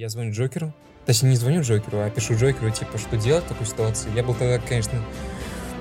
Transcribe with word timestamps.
я 0.00 0.08
звоню 0.08 0.32
Джокеру. 0.32 0.72
Точнее, 1.04 1.28
не 1.28 1.36
звоню 1.36 1.60
Джокеру, 1.60 1.98
а 1.98 2.08
пишу 2.08 2.34
Джокеру, 2.34 2.70
типа, 2.70 2.96
что 2.96 3.18
делать 3.18 3.44
в 3.44 3.48
такой 3.48 3.66
ситуации. 3.66 4.08
Я 4.16 4.22
был 4.22 4.32
тогда, 4.32 4.58
конечно, 4.58 4.98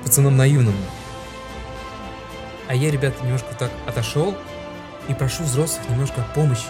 пацаном 0.03 0.35
наивным. 0.35 0.75
А 2.67 2.75
я, 2.75 2.91
ребята, 2.91 3.23
немножко 3.23 3.55
так 3.57 3.71
отошел 3.87 4.35
и 5.07 5.13
прошу 5.13 5.43
взрослых 5.43 5.87
немножко 5.89 6.25
помощи. 6.35 6.67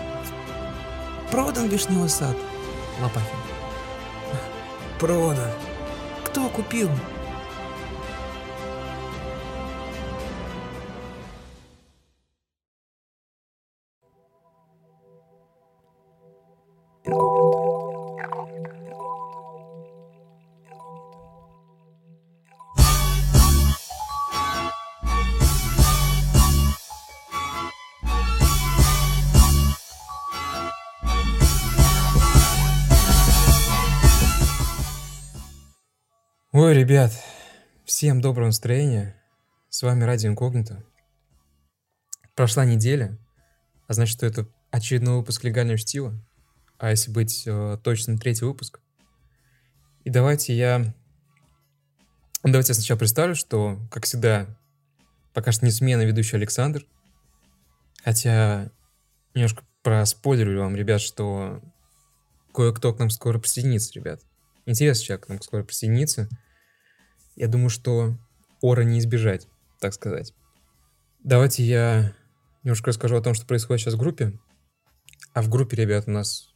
Продан 1.32 1.70
вишневый 1.70 2.10
сад. 2.10 2.38
Лопахин. 3.02 3.40
Продан. 5.00 5.52
Кто 6.26 6.50
купил? 6.50 6.92
Ребят, 36.90 37.12
всем 37.86 38.20
доброго 38.20 38.48
настроения. 38.48 39.16
С 39.70 39.84
вами 39.84 40.06
Радио 40.06 40.32
Инкогнито. 40.32 40.84
Прошла 42.34 42.66
неделя, 42.66 43.16
а 43.86 43.94
значит, 43.94 44.18
что 44.18 44.26
это 44.26 44.48
очередной 44.72 45.18
выпуск 45.18 45.44
легального 45.44 45.78
чтива. 45.78 46.20
А 46.80 46.90
если 46.90 47.12
быть 47.12 47.44
э, 47.46 47.78
точным, 47.84 48.18
третий 48.18 48.44
выпуск. 48.44 48.80
И 50.04 50.10
давайте 50.10 50.58
я... 50.58 50.96
Давайте 52.42 52.72
я 52.72 52.74
сначала 52.74 52.98
представлю, 52.98 53.36
что, 53.36 53.78
как 53.92 54.06
всегда, 54.06 54.48
пока 55.36 55.52
что 55.52 55.66
не 55.66 55.72
смена 55.72 56.02
ведущий 56.02 56.38
Александр. 56.38 56.88
Хотя 58.04 58.72
немножко 59.36 59.64
проспойлерю 59.84 60.62
вам, 60.62 60.76
ребят, 60.76 61.02
что 61.02 61.62
кое-кто 62.52 62.96
к 62.96 63.00
нам 63.00 63.12
скоро 63.12 63.38
присоединится, 63.38 63.94
ребят. 63.94 64.22
Интересный 64.66 65.06
человек 65.06 65.28
к 65.28 65.30
нам 65.30 65.40
скоро 65.40 65.64
присоединится. 65.64 66.28
Я 67.40 67.48
думаю, 67.48 67.70
что 67.70 68.18
ора 68.60 68.82
не 68.82 69.00
избежать, 69.00 69.48
так 69.80 69.94
сказать. 69.94 70.34
Давайте 71.24 71.64
я 71.64 72.14
немножко 72.64 72.90
расскажу 72.90 73.16
о 73.16 73.22
том, 73.22 73.34
что 73.34 73.48
происходит 73.48 73.82
сейчас 73.82 73.94
в 73.94 73.98
группе. 73.98 74.38
А 75.34 75.42
в 75.42 75.48
группе, 75.48 75.78
ребят, 75.78 76.04
у 76.08 76.12
нас 76.12 76.50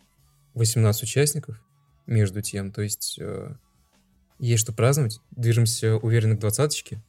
18 0.56 1.04
участников 1.04 1.58
между 2.06 2.42
тем. 2.42 2.74
То 2.74 2.82
есть 2.82 3.18
э, 3.18 3.56
есть 4.40 4.62
что 4.62 4.74
праздновать. 4.74 5.22
Движемся 5.32 5.96
уверенно 5.96 6.36
к 6.36 6.40
двадцаточке. 6.40 7.02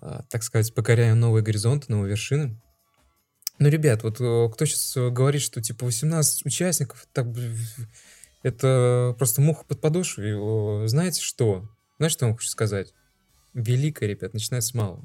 Э, 0.00 0.20
так 0.30 0.44
сказать, 0.44 0.72
покоряем 0.72 1.18
новые 1.18 1.42
горизонты, 1.42 1.86
новые 1.90 2.10
вершины. 2.10 2.62
Ну, 3.58 3.68
ребят, 3.68 4.04
вот 4.04 4.20
э, 4.20 4.50
кто 4.52 4.66
сейчас 4.66 4.94
говорит, 5.12 5.42
что 5.42 5.60
типа 5.60 5.84
18 5.86 6.46
участников, 6.46 7.08
так, 7.12 7.26
это 8.44 9.16
просто 9.18 9.40
муха 9.40 9.64
под 9.64 9.80
подошвой. 9.80 10.86
Знаете 10.86 11.20
что? 11.20 11.68
Знаешь, 11.98 12.12
что 12.12 12.26
вам 12.26 12.36
хочу 12.36 12.48
сказать? 12.48 12.92
Великое, 13.52 14.08
ребят, 14.08 14.34
начинается 14.34 14.70
с 14.70 14.74
малого, 14.74 15.04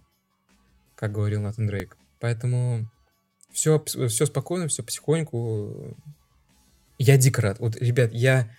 как 0.95 1.11
говорил 1.11 1.41
Натан 1.41 1.67
Дрейк. 1.67 1.97
Поэтому 2.19 2.89
все, 3.51 3.83
все 3.83 4.25
спокойно, 4.25 4.67
все 4.67 4.83
потихоньку. 4.83 5.95
Я 6.97 7.17
дико 7.17 7.41
рад. 7.41 7.59
Вот, 7.59 7.75
ребят, 7.77 8.11
я 8.11 8.51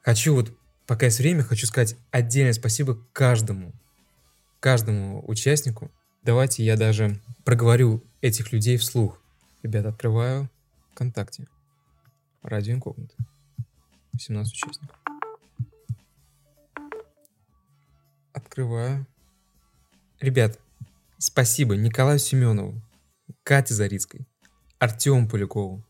хочу 0.00 0.34
вот, 0.34 0.56
пока 0.86 1.06
есть 1.06 1.18
время, 1.18 1.42
хочу 1.42 1.66
сказать 1.66 1.96
отдельное 2.10 2.52
спасибо 2.52 2.98
каждому, 3.12 3.72
каждому 4.60 5.22
участнику. 5.28 5.90
Давайте 6.22 6.64
я 6.64 6.76
даже 6.76 7.20
проговорю 7.44 8.04
этих 8.20 8.52
людей 8.52 8.76
вслух. 8.76 9.20
Ребят, 9.62 9.86
открываю 9.86 10.48
ВКонтакте. 10.92 11.48
Радио 12.42 12.74
Инкогнито. 12.74 13.14
18 14.12 14.52
участников. 14.52 15.11
Открываю. 18.44 19.06
Ребят, 20.20 20.58
спасибо 21.18 21.76
Николаю 21.76 22.18
Семенову, 22.18 22.82
Кате 23.42 23.74
Зарицкой, 23.74 24.26
Артему 24.78 25.28
Полякову, 25.28 25.84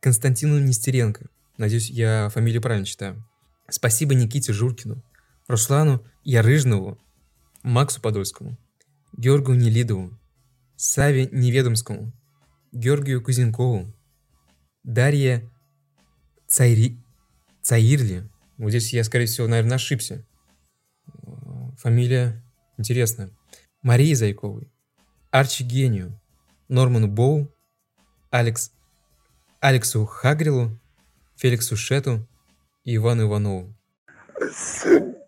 Константину 0.00 0.58
Нестеренко. 0.58 1.28
Надеюсь, 1.58 1.90
я 1.90 2.28
фамилию 2.30 2.62
правильно 2.62 2.86
читаю. 2.86 3.24
Спасибо 3.68 4.14
Никите 4.14 4.52
Журкину, 4.52 5.02
Руслану 5.48 6.04
Ярыжнову, 6.24 6.98
Максу 7.62 8.00
Подольскому, 8.00 8.56
Георгию 9.16 9.56
Нелидову, 9.56 10.18
Саве 10.76 11.28
Неведомскому, 11.30 12.12
Георгию 12.72 13.22
Кузенкову, 13.22 13.92
Дарье 14.84 15.50
Цайри... 16.46 16.98
Цаирли. 17.60 18.26
Вот 18.56 18.70
здесь 18.70 18.94
я, 18.94 19.04
скорее 19.04 19.26
всего, 19.26 19.46
наверное, 19.46 19.74
ошибся. 19.74 20.24
Фамилия 21.78 22.42
интересная. 22.76 23.30
Марии 23.82 24.12
Зайковой, 24.12 24.68
Арчи 25.30 25.62
Гению, 25.62 26.20
Норману 26.68 27.06
Боу, 27.06 27.54
Алекс, 28.30 28.72
Алексу 29.60 30.04
Хагрилу, 30.04 30.76
Феликсу 31.36 31.76
Шету 31.76 32.26
и 32.84 32.96
Ивану 32.96 33.28
Иванову. 33.28 33.74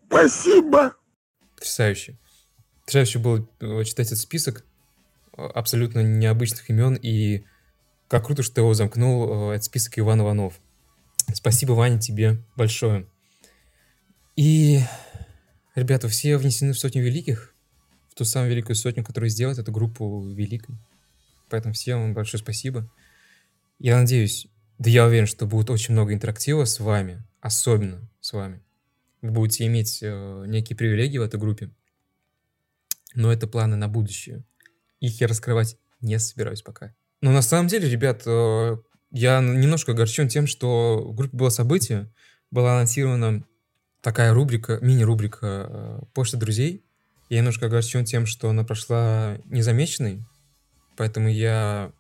Спасибо! 0.09 0.97
Потрясающе. 1.55 2.19
Потрясающе 2.81 3.19
было 3.21 3.49
э, 3.60 3.84
читать 3.84 4.09
этот 4.09 4.19
список 4.19 4.65
э, 5.37 5.43
абсолютно 5.43 6.00
необычных 6.00 6.69
имен, 6.69 6.99
и 7.00 7.44
как 8.09 8.27
круто, 8.27 8.43
что 8.43 8.56
ты 8.56 8.60
его 8.62 8.75
замкнул, 8.75 9.53
э, 9.53 9.55
этот 9.55 9.65
список 9.65 9.99
Иван 10.00 10.21
Иванов. 10.22 10.60
Спасибо, 11.33 11.72
Ваня, 11.72 12.00
тебе 12.00 12.43
большое. 12.56 13.06
И 14.34 14.81
Ребята, 15.75 16.08
все 16.08 16.36
внесены 16.36 16.72
в 16.72 16.78
сотню 16.78 17.03
великих, 17.03 17.54
в 18.08 18.14
ту 18.14 18.25
самую 18.25 18.50
великую 18.50 18.76
сотню, 18.76 19.04
которая 19.04 19.31
сделает 19.31 19.58
эту 19.58 19.70
группу 19.70 20.28
великой. 20.28 20.76
Поэтому 21.48 21.75
всем 21.75 22.12
большое 22.12 22.42
спасибо. 22.42 22.91
Я 23.78 23.98
надеюсь, 23.98 24.48
да 24.78 24.91
я 24.91 25.06
уверен, 25.06 25.26
что 25.26 25.47
будет 25.47 25.70
очень 25.70 25.94
много 25.94 26.12
интерактива 26.12 26.64
с 26.64 26.80
вами, 26.80 27.22
особенно 27.41 28.09
с 28.20 28.32
вами. 28.32 28.62
Вы 29.22 29.30
будете 29.30 29.66
иметь 29.66 30.00
э, 30.03 30.44
некие 30.47 30.76
привилегии 30.76 31.19
в 31.19 31.22
этой 31.22 31.38
группе. 31.38 31.70
Но 33.14 33.32
это 33.32 33.47
планы 33.47 33.76
на 33.76 33.88
будущее. 33.88 34.44
Их 35.00 35.20
я 35.20 35.26
раскрывать 35.26 35.78
не 36.00 36.19
собираюсь 36.19 36.62
пока. 36.62 36.94
Но 37.20 37.32
на 37.32 37.42
самом 37.42 37.69
деле, 37.69 37.88
ребят, 37.88 38.22
э, 38.26 38.76
я 39.10 39.41
немножко 39.41 39.92
огорчен 39.92 40.28
тем, 40.28 40.47
что 40.47 41.04
в 41.04 41.14
группе 41.14 41.36
было 41.36 41.50
событие, 41.50 42.12
было 42.50 42.72
анонсировано 42.72 43.44
такая 44.00 44.33
рубрика, 44.33 44.78
мини-рубрика 44.81 45.66
э, 45.69 46.00
«Почта 46.15 46.37
друзей». 46.37 46.84
Я 47.28 47.38
немножко 47.38 47.66
огорчен 47.66 48.05
тем, 48.05 48.27
что 48.27 48.50
она 48.50 48.65
прошла 48.65 49.38
незамеченной, 49.44 50.25
поэтому 50.97 51.28
я 51.28 51.93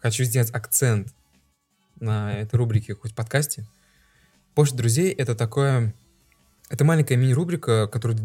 хочу 0.00 0.24
сделать 0.24 0.50
акцент 0.50 1.14
на 2.00 2.32
этой 2.32 2.56
рубрике, 2.56 2.94
хоть 2.94 3.12
в 3.12 3.14
подкасте. 3.14 3.66
«Почта 4.54 4.76
друзей»— 4.76 5.12
это 5.12 5.34
такое... 5.34 5.94
Это 6.70 6.84
маленькая 6.84 7.16
мини-рубрика, 7.16 7.86
которая, 7.86 8.18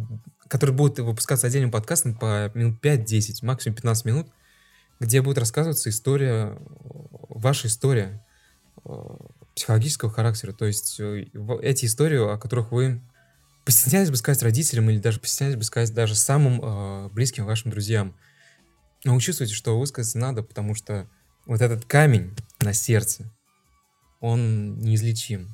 которая 0.48 0.76
будет 0.76 1.00
выпускаться 1.00 1.48
отдельным 1.48 1.72
подкастом 1.72 2.16
по 2.16 2.50
минут 2.54 2.82
5-10, 2.82 3.46
максимум 3.46 3.76
15 3.76 4.06
минут, 4.06 4.28
где 5.00 5.22
будет 5.22 5.38
рассказываться 5.38 5.90
история, 5.90 6.58
ваша 7.30 7.68
история, 7.68 8.26
э, 8.86 8.92
психологического 9.58 10.12
характера. 10.12 10.54
То 10.54 10.66
есть 10.66 11.00
э, 11.00 11.26
эти 11.62 11.86
истории, 11.86 12.34
о 12.34 12.38
которых 12.38 12.72
вы 12.72 13.02
постеснялись 13.68 14.10
бы 14.10 14.16
сказать 14.16 14.42
родителям 14.44 14.90
или 14.90 14.98
даже 14.98 15.20
постеснялись 15.20 15.58
бы 15.58 15.64
сказать 15.64 15.94
даже 15.94 16.16
самым 16.16 16.62
э, 16.64 17.10
близким 17.10 17.46
вашим 17.46 17.70
друзьям. 17.70 18.16
Но 19.04 19.14
вы 19.14 19.20
чувствуете, 19.20 19.54
что 19.54 19.78
высказаться 19.78 20.18
надо, 20.18 20.42
потому 20.42 20.74
что 20.74 21.10
вот 21.46 21.60
этот 21.60 21.84
камень 21.84 22.34
на 22.62 22.72
сердце, 22.72 23.30
он 24.22 24.80
неизлечим. 24.80 25.50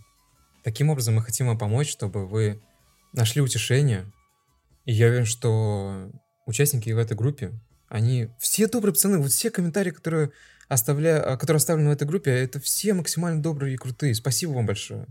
Таким 0.63 0.91
образом, 0.91 1.15
мы 1.15 1.23
хотим 1.23 1.47
вам 1.47 1.57
помочь, 1.57 1.89
чтобы 1.89 2.27
вы 2.27 2.61
нашли 3.13 3.41
утешение. 3.41 4.05
И 4.85 4.93
я 4.93 5.07
уверен, 5.07 5.25
что 5.25 6.11
участники 6.45 6.91
в 6.91 6.99
этой 6.99 7.17
группе, 7.17 7.51
они 7.89 8.29
все 8.37 8.67
добрые 8.67 8.93
пацаны, 8.93 9.17
вот 9.17 9.31
все 9.31 9.49
комментарии, 9.49 9.89
которые 9.89 10.29
оставля... 10.69 11.35
которые 11.37 11.57
оставлены 11.57 11.89
в 11.89 11.93
этой 11.93 12.07
группе, 12.07 12.29
это 12.29 12.59
все 12.59 12.93
максимально 12.93 13.41
добрые 13.41 13.73
и 13.73 13.77
крутые. 13.77 14.13
Спасибо 14.13 14.51
вам 14.51 14.67
большое. 14.67 15.07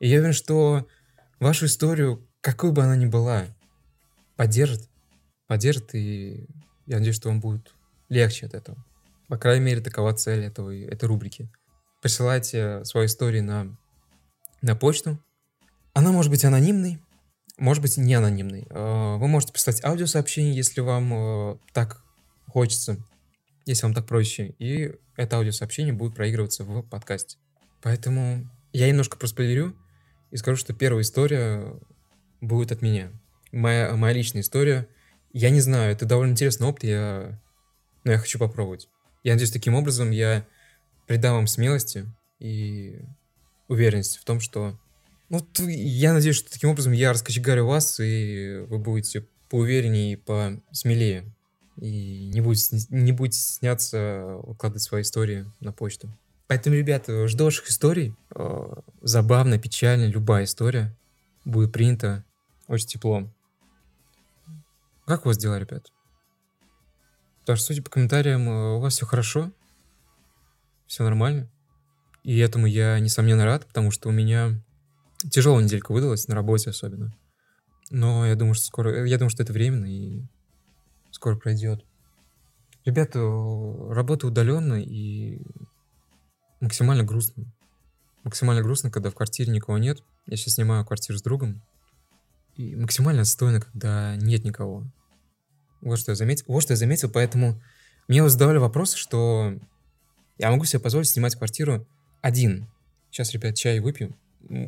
И 0.00 0.08
я 0.08 0.16
уверен, 0.16 0.34
что 0.34 0.88
вашу 1.38 1.66
историю, 1.66 2.28
какой 2.42 2.72
бы 2.72 2.82
она 2.82 2.96
ни 2.96 3.06
была, 3.06 3.46
поддержит. 4.36 4.90
Поддержит, 5.46 5.94
и 5.94 6.46
я 6.86 6.96
надеюсь, 6.98 7.16
что 7.16 7.30
вам 7.30 7.40
будет 7.40 7.72
легче 8.10 8.46
от 8.46 8.54
этого. 8.54 8.76
По 9.28 9.38
крайней 9.38 9.64
мере, 9.64 9.80
такова 9.80 10.12
цель 10.12 10.44
этого, 10.44 10.74
этой 10.76 11.06
рубрики. 11.06 11.50
Присылайте 12.02 12.84
свои 12.84 13.06
истории 13.06 13.40
на 13.40 13.74
на 14.60 14.76
почту. 14.76 15.18
Она 15.94 16.12
может 16.12 16.30
быть 16.30 16.44
анонимной, 16.44 16.98
может 17.58 17.82
быть 17.82 17.96
не 17.96 18.14
анонимной. 18.14 18.66
Э, 18.70 19.16
вы 19.16 19.28
можете 19.28 19.52
прислать 19.52 19.84
аудиосообщение, 19.84 20.54
если 20.54 20.80
вам 20.80 21.12
э, 21.12 21.56
так 21.72 22.02
хочется, 22.46 22.96
если 23.66 23.84
вам 23.84 23.94
так 23.94 24.06
проще. 24.06 24.54
И 24.58 24.94
это 25.16 25.36
аудиосообщение 25.36 25.92
будет 25.92 26.14
проигрываться 26.14 26.64
в 26.64 26.82
подкасте. 26.82 27.38
Поэтому 27.82 28.48
я 28.72 28.88
немножко 28.88 29.16
проспойлерю 29.16 29.76
и 30.30 30.36
скажу, 30.36 30.56
что 30.56 30.72
первая 30.72 31.02
история 31.02 31.74
будет 32.42 32.72
от 32.72 32.82
меня. 32.82 33.10
Моя, 33.52 33.94
моя 33.96 34.12
личная 34.12 34.42
история. 34.42 34.86
Я 35.32 35.48
не 35.48 35.60
знаю, 35.60 35.92
это 35.92 36.04
довольно 36.04 36.32
интересный 36.32 36.66
опыт, 36.66 36.84
я... 36.84 37.40
но 38.04 38.12
я 38.12 38.18
хочу 38.18 38.38
попробовать. 38.38 38.88
Я 39.24 39.32
надеюсь, 39.32 39.52
таким 39.52 39.74
образом 39.74 40.10
я 40.10 40.46
придам 41.06 41.36
вам 41.36 41.46
смелости 41.46 42.06
и 42.38 43.00
уверенности 43.68 44.18
в 44.18 44.24
том, 44.24 44.40
что... 44.40 44.78
Ну, 45.30 45.46
я 45.66 46.12
надеюсь, 46.12 46.36
что 46.36 46.52
таким 46.52 46.70
образом 46.70 46.92
я 46.92 47.12
раскочегарю 47.12 47.64
вас, 47.64 47.98
и 48.00 48.66
вы 48.68 48.78
будете 48.78 49.26
поувереннее 49.48 50.14
и 50.14 50.16
посмелее. 50.16 51.24
И 51.78 52.30
не 52.34 52.42
будете, 52.42 52.76
не 52.90 53.12
будете 53.12 53.38
сняться 53.38 54.36
укладывать 54.42 54.82
свои 54.82 55.02
истории 55.02 55.50
на 55.60 55.72
почту. 55.72 56.14
Поэтому, 56.48 56.76
ребята, 56.76 57.26
жду 57.28 57.44
ваших 57.44 57.68
историй. 57.68 58.14
Э, 58.34 58.74
забавно, 59.00 59.58
печально, 59.58 60.04
любая 60.04 60.44
история 60.44 60.94
будет 61.46 61.72
принята 61.72 62.24
очень 62.72 62.88
тепло. 62.88 63.30
Как 65.06 65.24
у 65.24 65.28
вас 65.28 65.36
дела, 65.36 65.58
ребят? 65.58 65.92
Потому 67.40 67.56
что, 67.56 67.66
судя 67.66 67.82
по 67.82 67.90
комментариям, 67.90 68.48
э, 68.48 68.76
у 68.76 68.80
вас 68.80 68.94
все 68.94 69.04
хорошо, 69.04 69.52
все 70.86 71.02
нормально. 71.02 71.50
И 72.22 72.38
этому 72.38 72.66
я, 72.66 72.98
несомненно, 73.00 73.44
рад, 73.44 73.66
потому 73.66 73.90
что 73.90 74.08
у 74.08 74.12
меня 74.12 74.62
тяжелая 75.30 75.64
неделька 75.64 75.92
выдалась, 75.92 76.28
на 76.28 76.34
работе 76.34 76.70
особенно. 76.70 77.12
Но 77.90 78.26
я 78.26 78.36
думаю, 78.36 78.54
что 78.54 78.66
скоро... 78.66 79.06
Я 79.06 79.18
думаю, 79.18 79.30
что 79.30 79.42
это 79.42 79.52
временно 79.52 79.86
и 79.86 80.22
скоро 81.10 81.36
пройдет. 81.36 81.84
Ребята, 82.84 83.18
работа 83.18 84.26
удаленно 84.26 84.80
и 84.80 85.42
максимально 86.60 87.04
грустно. 87.04 87.44
Максимально 88.24 88.62
грустно, 88.62 88.90
когда 88.90 89.10
в 89.10 89.14
квартире 89.14 89.52
никого 89.52 89.78
нет. 89.78 90.02
Я 90.26 90.36
сейчас 90.36 90.54
снимаю 90.54 90.86
квартиру 90.86 91.18
с 91.18 91.22
другом. 91.22 91.60
И 92.62 92.76
максимально 92.76 93.22
отстойно, 93.22 93.60
когда 93.60 94.14
нет 94.14 94.44
никого. 94.44 94.86
Вот 95.80 95.98
что 95.98 96.12
я 96.12 96.16
заметил. 96.16 96.44
Вот 96.46 96.62
что 96.62 96.74
я 96.74 96.76
заметил, 96.76 97.10
поэтому 97.10 97.60
мне 98.06 98.26
задавали 98.28 98.58
вопрос, 98.58 98.94
что 98.94 99.58
я 100.38 100.50
могу 100.52 100.64
себе 100.64 100.78
позволить 100.78 101.08
снимать 101.08 101.34
квартиру 101.34 101.88
один. 102.20 102.68
Сейчас, 103.10 103.32
ребят, 103.32 103.56
чай 103.56 103.80
выпью. 103.80 104.16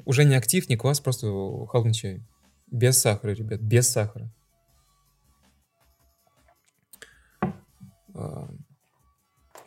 Уже 0.05 0.25
не 0.25 0.35
актив, 0.35 0.69
не 0.69 0.77
квас, 0.77 0.99
просто 0.99 1.29
холодный 1.69 1.95
чай. 1.95 2.21
Без 2.67 2.99
сахара, 2.99 3.31
ребят, 3.31 3.61
без 3.61 3.89
сахара. 3.89 4.29
А, 8.13 8.51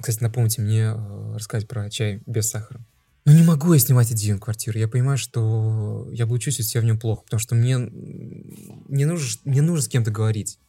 кстати, 0.02 0.22
напомните 0.22 0.62
мне 0.62 0.82
э, 0.82 1.36
рассказать 1.36 1.66
про 1.70 1.90
чай 1.90 2.22
без 2.26 2.50
сахара. 2.50 2.82
Ну 3.28 3.34
не 3.34 3.44
могу 3.44 3.74
я 3.74 3.80
снимать 3.80 4.10
один 4.10 4.40
квартиру. 4.40 4.80
Я 4.80 4.88
понимаю, 4.88 5.18
что 5.18 6.08
я 6.14 6.26
буду 6.26 6.40
чувствовать 6.40 6.70
себя 6.70 6.80
в 6.80 6.86
нем 6.86 6.98
плохо, 6.98 7.24
потому 7.24 7.42
что 7.42 7.56
мне 7.56 7.76
не 7.78 9.04
нужно, 9.04 9.42
мне 9.44 9.62
нужно 9.62 9.82
с 9.82 9.90
кем-то 9.90 10.12
говорить. 10.12 10.60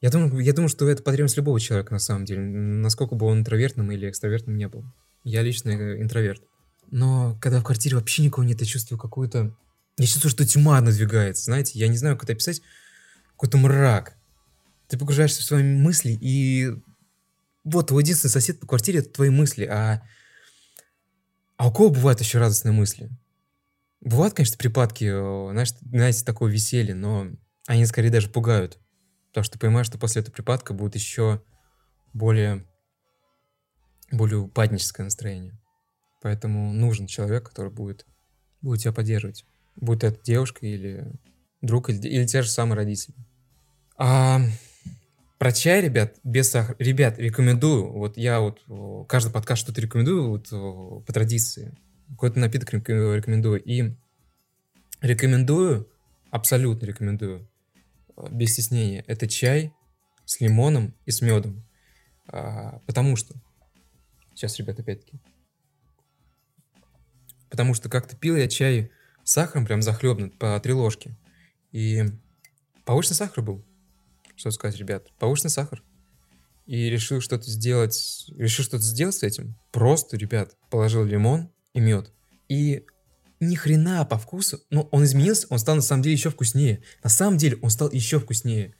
Я 0.00 0.08
думаю, 0.08 0.38
я 0.38 0.54
думаю, 0.54 0.70
что 0.70 0.88
это 0.88 1.02
потребность 1.02 1.36
любого 1.36 1.60
человека 1.60 1.92
на 1.92 1.98
самом 1.98 2.24
деле, 2.24 2.40
насколько 2.40 3.16
бы 3.16 3.26
он 3.26 3.40
интровертным 3.40 3.92
или 3.92 4.08
экстравертным 4.08 4.56
не 4.56 4.66
был. 4.66 4.86
Я 5.24 5.42
лично 5.42 5.68
э, 5.68 6.00
интроверт. 6.00 6.40
Но 6.90 7.36
когда 7.38 7.60
в 7.60 7.64
квартире 7.64 7.96
вообще 7.96 8.22
никого 8.22 8.44
нет, 8.44 8.62
я 8.62 8.66
чувствую 8.66 8.98
какую-то... 8.98 9.54
Я 9.98 10.06
чувствую, 10.06 10.30
что 10.30 10.46
тьма 10.46 10.80
надвигается, 10.80 11.44
знаете, 11.44 11.78
я 11.78 11.86
не 11.88 11.98
знаю, 11.98 12.16
как 12.16 12.24
это 12.24 12.32
описать. 12.32 12.62
Какой-то 13.32 13.58
мрак. 13.58 14.16
Ты 14.88 14.96
погружаешься 14.96 15.42
в 15.42 15.44
свои 15.44 15.62
мысли, 15.62 16.16
и 16.18 16.70
вот 17.62 17.88
твой 17.88 18.04
единственный 18.04 18.30
сосед 18.30 18.58
по 18.58 18.66
квартире— 18.66 18.98
это 19.00 19.10
твои 19.10 19.28
мысли, 19.28 19.64
а... 19.64 20.02
А 21.56 21.68
у 21.68 21.72
кого 21.72 21.90
бывают 21.90 22.20
еще 22.20 22.38
радостные 22.38 22.72
мысли? 22.72 23.10
Бывают, 24.00 24.34
конечно, 24.34 24.58
припадки, 24.58 25.08
знаешь, 25.50 25.72
знаете, 25.80 26.24
такое 26.24 26.52
веселье, 26.52 26.94
но 26.94 27.28
они 27.66 27.86
скорее 27.86 28.10
даже 28.10 28.28
пугают. 28.28 28.78
Потому 29.28 29.44
что 29.44 29.54
ты 29.54 29.58
понимаешь, 29.58 29.86
что 29.86 29.98
после 29.98 30.22
этого 30.22 30.34
припадка 30.34 30.74
будет 30.74 30.94
еще 30.94 31.42
более, 32.12 32.66
более 34.10 34.38
упадническое 34.38 35.04
настроение. 35.04 35.58
Поэтому 36.22 36.72
нужен 36.72 37.06
человек, 37.06 37.48
который 37.48 37.72
будет, 37.72 38.06
будет 38.60 38.82
тебя 38.82 38.92
поддерживать. 38.92 39.44
Будь 39.76 40.04
это 40.04 40.22
девушка 40.22 40.66
или 40.66 41.12
друг, 41.62 41.90
или, 41.90 42.06
или 42.06 42.26
те 42.26 42.42
же 42.42 42.50
самые 42.50 42.76
родители. 42.76 43.14
А 43.96 44.40
про 45.38 45.52
чай, 45.52 45.82
ребят, 45.82 46.18
без 46.24 46.50
сахара. 46.50 46.76
Ребят, 46.78 47.18
рекомендую. 47.18 47.92
Вот 47.92 48.16
я 48.16 48.40
вот 48.40 48.62
каждый 49.08 49.32
подкаст 49.32 49.62
что-то 49.62 49.80
рекомендую 49.80 50.28
вот, 50.28 50.48
по 51.04 51.12
традиции. 51.12 51.76
Какой-то 52.08 52.38
напиток 52.38 52.72
рекомендую. 52.72 53.62
И 53.62 53.94
рекомендую, 55.00 55.90
абсолютно 56.30 56.86
рекомендую, 56.86 57.48
без 58.30 58.52
стеснения, 58.52 59.04
это 59.06 59.26
чай 59.28 59.74
с 60.24 60.40
лимоном 60.40 60.94
и 61.04 61.10
с 61.10 61.20
медом. 61.20 61.62
А, 62.28 62.80
потому 62.86 63.16
что... 63.16 63.34
Сейчас, 64.34 64.58
ребят, 64.58 64.78
опять-таки. 64.78 65.18
Потому 67.50 67.74
что 67.74 67.90
как-то 67.90 68.16
пил 68.16 68.36
я 68.36 68.48
чай 68.48 68.90
с 69.22 69.32
сахаром, 69.32 69.66
прям 69.66 69.82
захлебнут, 69.82 70.38
по 70.38 70.58
три 70.60 70.72
ложки. 70.72 71.14
И 71.72 72.04
повышенный 72.84 73.16
сахар 73.16 73.44
был 73.44 73.65
что 74.36 74.50
сказать, 74.50 74.78
ребят, 74.78 75.10
повышенный 75.18 75.50
сахар. 75.50 75.82
И 76.66 76.90
решил 76.90 77.20
что-то 77.20 77.48
сделать, 77.48 78.26
решил 78.36 78.64
что-то 78.64 78.82
сделать 78.82 79.14
с 79.14 79.22
этим. 79.22 79.56
Просто, 79.72 80.16
ребят, 80.16 80.56
положил 80.70 81.04
лимон 81.04 81.50
и 81.74 81.80
мед. 81.80 82.12
И 82.48 82.84
ни 83.40 83.54
хрена 83.54 84.04
по 84.04 84.18
вкусу, 84.18 84.60
но 84.70 84.82
он 84.90 85.04
изменился, 85.04 85.46
он 85.50 85.58
стал 85.58 85.76
на 85.76 85.82
самом 85.82 86.02
деле 86.02 86.14
еще 86.14 86.30
вкуснее. 86.30 86.82
На 87.04 87.10
самом 87.10 87.38
деле 87.38 87.58
он 87.62 87.70
стал 87.70 87.90
еще 87.90 88.18
вкуснее. 88.18 88.74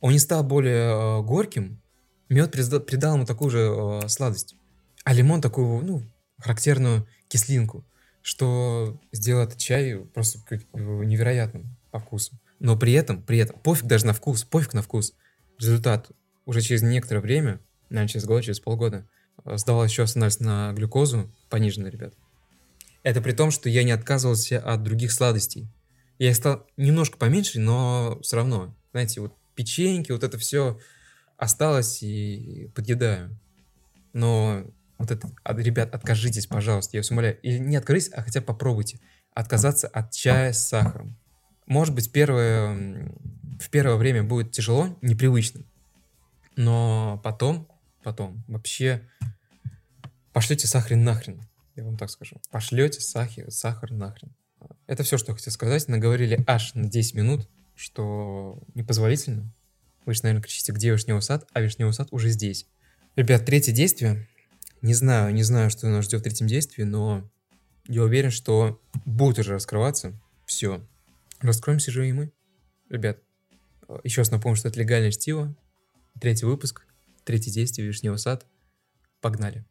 Он 0.00 0.12
не 0.12 0.18
стал 0.18 0.44
более 0.44 1.20
э, 1.20 1.22
горьким, 1.22 1.80
мед 2.28 2.50
придал, 2.52 2.80
придал 2.80 3.14
ему 3.14 3.26
такую 3.26 3.50
же 3.50 3.58
э, 3.58 4.08
сладость. 4.08 4.56
А 5.04 5.12
лимон 5.12 5.40
такую, 5.40 5.84
ну, 5.84 6.02
характерную 6.38 7.06
кислинку, 7.28 7.84
что 8.20 9.00
сделал 9.12 9.44
этот 9.44 9.58
чай 9.58 9.96
просто 9.96 10.38
невероятным 10.72 11.76
по 11.90 11.98
вкусу. 11.98 12.38
Но 12.62 12.76
при 12.76 12.92
этом, 12.92 13.20
при 13.20 13.38
этом, 13.38 13.58
пофиг 13.58 13.86
даже 13.86 14.06
на 14.06 14.12
вкус, 14.12 14.44
пофиг 14.44 14.72
на 14.72 14.82
вкус. 14.82 15.14
Результат 15.58 16.12
уже 16.44 16.60
через 16.60 16.82
некоторое 16.82 17.18
время, 17.18 17.60
наверное, 17.90 18.08
через 18.08 18.24
год, 18.24 18.44
через 18.44 18.60
полгода, 18.60 19.04
э, 19.44 19.56
сдавал 19.56 19.84
еще 19.84 20.06
анализ 20.14 20.38
на 20.38 20.72
глюкозу, 20.72 21.28
пониженный, 21.50 21.90
ребят. 21.90 22.14
Это 23.02 23.20
при 23.20 23.32
том, 23.32 23.50
что 23.50 23.68
я 23.68 23.82
не 23.82 23.90
отказывался 23.90 24.60
от 24.60 24.84
других 24.84 25.10
сладостей. 25.10 25.66
Я 26.20 26.32
стал 26.34 26.64
немножко 26.76 27.18
поменьше, 27.18 27.58
но 27.58 28.20
все 28.22 28.36
равно, 28.36 28.76
знаете, 28.92 29.20
вот 29.20 29.34
печеньки, 29.56 30.12
вот 30.12 30.22
это 30.22 30.38
все 30.38 30.78
осталось 31.36 32.00
и 32.04 32.70
подъедаю. 32.76 33.36
Но 34.12 34.62
вот 34.98 35.10
это, 35.10 35.28
ребят, 35.46 35.92
откажитесь, 35.92 36.46
пожалуйста, 36.46 36.96
я 36.96 37.00
вас 37.00 37.10
умоляю. 37.10 37.40
Или 37.40 37.58
не 37.58 37.74
откажитесь, 37.74 38.12
а 38.12 38.22
хотя 38.22 38.40
попробуйте 38.40 39.00
отказаться 39.34 39.88
от 39.88 40.12
чая 40.12 40.52
с 40.52 40.64
сахаром. 40.64 41.18
Может 41.72 41.94
быть, 41.94 42.12
первое, 42.12 43.08
в 43.58 43.70
первое 43.70 43.96
время 43.96 44.22
будет 44.22 44.52
тяжело, 44.52 44.94
непривычно, 45.00 45.62
но 46.54 47.18
потом, 47.24 47.66
потом 48.02 48.44
вообще 48.46 49.08
пошлете 50.34 50.66
сахар 50.66 50.98
нахрен, 50.98 51.40
я 51.74 51.84
вам 51.84 51.96
так 51.96 52.10
скажу. 52.10 52.36
Пошлете 52.50 53.00
сахар, 53.00 53.50
сахар 53.50 53.90
нахрен. 53.90 54.34
Это 54.86 55.02
все, 55.02 55.16
что 55.16 55.32
я 55.32 55.36
хотел 55.36 55.50
сказать. 55.50 55.88
Наговорили 55.88 56.44
аж 56.46 56.74
на 56.74 56.90
10 56.90 57.14
минут, 57.14 57.48
что 57.74 58.62
непозволительно. 58.74 59.50
Вы 60.04 60.12
же, 60.12 60.24
наверное, 60.24 60.42
кричите, 60.42 60.72
где 60.72 60.90
вишневый 60.90 61.22
сад, 61.22 61.48
а 61.54 61.62
вишневый 61.62 61.94
сад 61.94 62.08
уже 62.10 62.28
здесь. 62.28 62.66
Ребят, 63.16 63.46
третье 63.46 63.72
действие. 63.72 64.28
Не 64.82 64.92
знаю, 64.92 65.32
не 65.32 65.42
знаю, 65.42 65.70
что 65.70 65.88
нас 65.88 66.04
ждет 66.04 66.20
в 66.20 66.24
третьем 66.24 66.48
действии, 66.48 66.82
но 66.82 67.26
я 67.88 68.02
уверен, 68.02 68.30
что 68.30 68.78
будет 69.06 69.38
уже 69.38 69.54
раскрываться 69.54 70.12
все. 70.44 70.86
Раскроемся 71.42 71.90
же 71.90 72.08
и 72.08 72.12
мы. 72.12 72.32
Ребят, 72.88 73.18
еще 74.04 74.20
раз 74.20 74.30
напомню, 74.30 74.56
что 74.56 74.68
это 74.68 74.78
легальное 74.78 75.10
чтиво. 75.10 75.54
Третий 76.20 76.46
выпуск, 76.46 76.86
третье 77.24 77.50
действие 77.50 77.88
Вишневый 77.88 78.18
сад. 78.18 78.46
Погнали. 79.20 79.66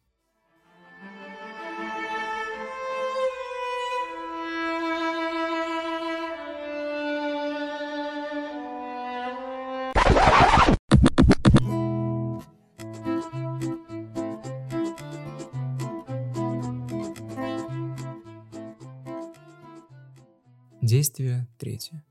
Действие 21.12 21.46
третье. 21.58 22.02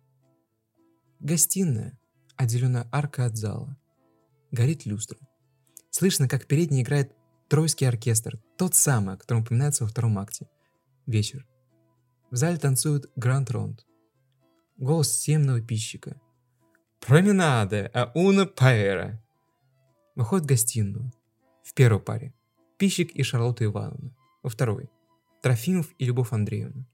Гостиная, 1.20 1.98
отделенная 2.36 2.88
аркой 2.91 3.25
от 3.25 3.36
зала. 3.36 3.75
Горит 4.51 4.86
люстра. 4.86 5.17
Слышно, 5.89 6.27
как 6.27 6.46
передний 6.46 6.84
играет 6.84 7.15
тройский 7.50 7.88
оркестр, 7.88 8.39
тот 8.58 8.75
самый, 8.75 9.15
о 9.15 9.17
котором 9.17 9.41
упоминается 9.41 9.86
во 9.86 9.89
втором 9.89 10.20
акте. 10.20 10.48
Вечер. 11.08 11.48
В 12.29 12.36
зале 12.36 12.58
танцует 12.58 13.10
Гранд 13.15 13.50
Ронд. 13.50 13.88
Голос 14.77 15.12
семного 15.12 15.62
пищика. 15.62 16.22
«Променаде, 17.00 17.89
а 17.96 18.12
уна 18.13 18.46
паэра!» 18.46 19.20
Выходит 20.13 20.46
в 20.46 20.50
гостиную. 20.50 21.12
В 21.63 21.74
первой 21.74 22.01
паре. 22.01 22.36
Пищик 22.77 23.10
и 23.15 23.24
Шарлотта 23.24 23.65
Ивановна. 23.65 24.15
Во 24.43 24.51
второй. 24.51 24.91
Трофимов 25.41 25.91
и 25.98 26.05
Любовь 26.05 26.34
Андреевна. 26.34 26.86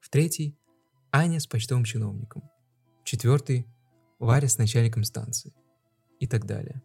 В 0.00 0.08
третьей. 0.08 0.58
Аня 1.14 1.40
с 1.40 1.46
почтовым 1.46 1.84
чиновником. 1.84 2.42
Четвертый. 3.04 3.66
Варя 4.18 4.48
с 4.48 4.56
начальником 4.56 5.04
станции. 5.04 5.52
И 6.20 6.26
так 6.26 6.46
далее. 6.46 6.82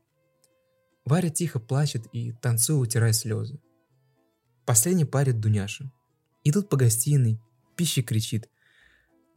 Варя 1.05 1.29
тихо 1.29 1.61
плачет 1.61 2.07
и, 2.11 2.33
танцуя, 2.33 2.77
утирая 2.77 3.13
слезы. 3.13 3.61
Последний 4.65 5.05
парит 5.05 5.39
Дуняша. 5.39 5.89
Идут 6.43 6.67
по 6.67 6.75
гостиной, 6.75 7.39
пищик 7.77 8.09
кричит 8.09 8.49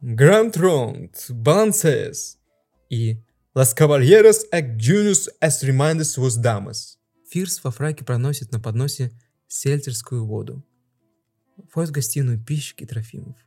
«Гранд 0.01 0.57
Ронд, 0.57 1.27
Балансес!» 1.29 2.37
и 2.89 3.23
«Las 3.55 3.73
caballeros 3.73 4.43
adjunus 4.51 5.29
as 5.41 5.63
remindes 5.63 6.17
vos 6.17 6.37
damas». 6.37 6.97
Фирс 7.29 7.63
во 7.63 7.71
фраке 7.71 8.03
проносит 8.03 8.51
на 8.51 8.59
подносе 8.59 9.17
сельтерскую 9.47 10.25
воду. 10.25 10.65
Входит 11.69 11.91
в 11.91 11.93
гостиную 11.93 12.43
Пищик 12.43 12.81
и 12.81 12.85
Трофимов. 12.85 13.37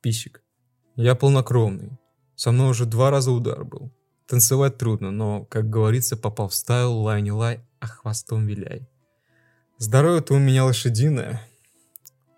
Пищик. 0.00 0.43
Я 0.96 1.16
полнокровный. 1.16 1.98
Со 2.36 2.52
мной 2.52 2.70
уже 2.70 2.86
два 2.86 3.10
раза 3.10 3.32
удар 3.32 3.64
был. 3.64 3.92
Танцевать 4.26 4.78
трудно, 4.78 5.10
но, 5.10 5.44
как 5.44 5.68
говорится, 5.68 6.16
попал 6.16 6.48
в 6.48 6.54
стайл, 6.54 6.98
лай 6.98 7.20
не 7.20 7.32
лай, 7.32 7.64
а 7.80 7.86
хвостом 7.86 8.46
виляй. 8.46 8.88
Здоровье-то 9.78 10.34
у 10.34 10.38
меня 10.38 10.64
лошадиное. 10.64 11.42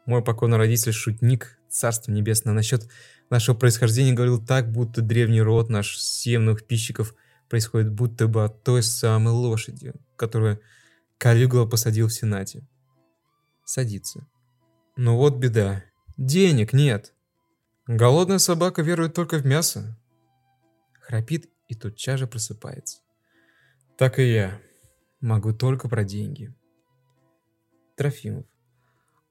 Мой 0.06 0.22
покойный 0.22 0.56
родитель 0.56 0.92
шутник, 0.92 1.58
царство 1.68 2.12
небесное, 2.12 2.54
насчет 2.54 2.88
нашего 3.28 3.54
происхождения 3.54 4.14
говорил 4.14 4.44
так, 4.44 4.72
будто 4.72 5.02
древний 5.02 5.42
род 5.42 5.68
наш 5.68 5.98
семных 5.98 6.66
пищиков 6.66 7.14
происходит 7.48 7.92
будто 7.92 8.26
бы 8.26 8.44
от 8.44 8.62
той 8.62 8.82
самой 8.82 9.34
лошади, 9.34 9.92
которую 10.16 10.60
Калигула 11.18 11.66
посадил 11.66 12.08
в 12.08 12.12
Сенате. 12.12 12.66
Садится. 13.64 14.26
Но 14.96 15.16
вот 15.18 15.36
беда. 15.36 15.84
Денег 16.16 16.72
нет. 16.72 17.12
Голодная 17.86 18.38
собака 18.38 18.82
верует 18.82 19.14
только 19.14 19.38
в 19.38 19.46
мясо. 19.46 19.96
Храпит 21.00 21.48
и 21.68 21.74
тотчас 21.74 22.18
же 22.18 22.26
просыпается. 22.26 22.98
Так 23.96 24.18
и 24.18 24.32
я. 24.32 24.60
Могу 25.20 25.52
только 25.52 25.88
про 25.88 26.04
деньги. 26.04 26.52
Трофимов. 27.96 28.44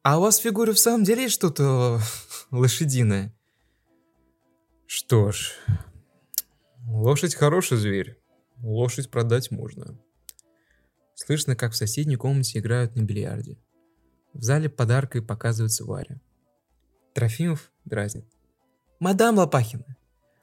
А 0.03 0.17
у 0.17 0.21
вас 0.21 0.39
в 0.39 0.43
фигуре 0.43 0.71
в 0.71 0.79
самом 0.79 1.03
деле 1.03 1.27
что-то 1.27 1.99
лошадиное? 2.51 3.35
Что 4.87 5.31
ж, 5.31 5.53
лошадь 6.87 7.35
хороший 7.35 7.77
зверь. 7.77 8.21
Лошадь 8.59 9.11
продать 9.11 9.51
можно. 9.51 9.99
Слышно, 11.13 11.55
как 11.55 11.73
в 11.73 11.75
соседней 11.75 12.15
комнате 12.15 12.59
играют 12.59 12.95
на 12.95 13.01
бильярде. 13.01 13.57
В 14.33 14.43
зале 14.43 14.69
подаркой 14.69 15.21
показывается 15.21 15.83
Варя. 15.85 16.21
Трофимов 17.13 17.71
дразнит. 17.83 18.34
«Мадам 18.99 19.37
Лопахина! 19.37 19.97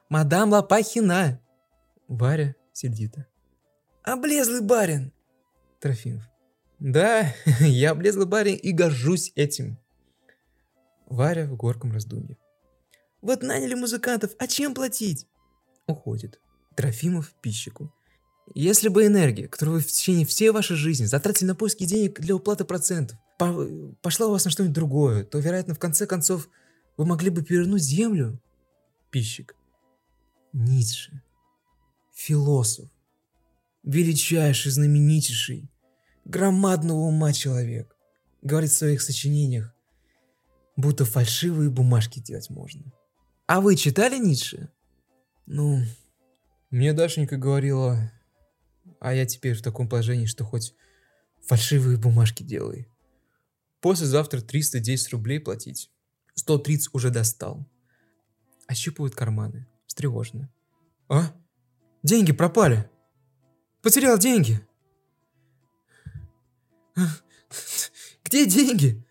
Мадам 0.09 0.51
Лопахина!» 0.51 1.41
Варя 2.09 2.55
сердито. 2.73 3.27
«Облезлый 4.03 4.61
барин!» 4.61 5.13
Трофимов. 5.81 6.23
«Да, 6.79 7.33
я 7.61 7.93
облезлый 7.93 8.27
барин 8.27 8.57
и 8.57 8.73
горжусь 8.73 9.33
этим!» 9.37 9.79
Варя 11.07 11.47
в 11.47 11.57
горком 11.57 11.93
раздумье. 11.93 12.37
«Вот 13.21 13.43
наняли 13.43 13.75
музыкантов, 13.75 14.33
а 14.39 14.47
чем 14.47 14.75
платить?» 14.75 15.27
Уходит. 15.87 16.41
Трофимов 16.77 17.33
пищику. 17.41 17.93
Если 18.55 18.89
бы 18.89 19.07
энергия, 19.07 19.49
которую 19.49 19.77
вы 19.77 19.81
в 19.83 19.87
течение 19.87 20.27
всей 20.27 20.51
вашей 20.51 20.77
жизни 20.77 21.07
затратили 21.07 21.49
на 21.49 21.55
поиски 21.55 21.85
денег 21.85 22.21
для 22.21 22.35
уплаты 22.35 22.65
процентов, 22.65 23.19
по 23.39 23.67
пошла 24.03 24.27
у 24.27 24.31
вас 24.33 24.45
на 24.45 24.51
что-нибудь 24.51 24.75
другое, 24.75 25.25
то, 25.25 25.39
вероятно, 25.39 25.75
в 25.75 25.79
конце 25.79 26.07
концов, 26.07 26.49
вы 26.97 27.07
могли 27.07 27.31
бы 27.31 27.43
перевернуть 27.43 27.83
землю. 27.83 28.41
Пищик. 29.11 29.57
Ницше. 30.53 31.23
Философ. 32.15 32.89
Величайший, 33.83 34.71
знаменитейший, 34.71 35.69
громадного 36.25 37.01
ума 37.01 37.33
человек. 37.33 37.97
Говорит 38.43 38.71
в 38.71 38.77
своих 38.77 39.03
сочинениях, 39.03 39.75
будто 40.77 41.05
фальшивые 41.05 41.71
бумажки 41.71 42.21
делать 42.21 42.51
можно. 42.51 42.93
А 43.47 43.61
вы 43.61 43.77
читали 43.77 44.19
Ницше? 44.19 44.71
Ну, 45.47 45.83
мне 46.71 46.93
Дашенька 46.93 47.37
говорила, 47.37 48.13
а 49.01 49.15
я 49.15 49.27
теперь 49.27 49.55
в 49.55 49.63
таком 49.63 49.89
положении, 49.89 50.27
что 50.27 50.45
хоть 50.45 50.75
фальшивые 51.43 51.99
бумажки 51.99 52.43
делай. 52.43 52.89
Послезавтра 53.81 54.41
310 54.41 55.13
рублей 55.13 55.41
платить. 55.41 55.91
130 56.35 56.95
уже 56.95 57.11
достал. 57.11 57.67
Ощупывают 58.67 59.15
карманы. 59.15 59.67
Встревоженно. 59.87 60.51
А? 61.09 61.35
Деньги 62.03 62.33
пропали. 62.33 62.91
Потерял 63.83 64.19
деньги. 64.19 64.67
Где 68.25 68.47
деньги? 68.47 69.05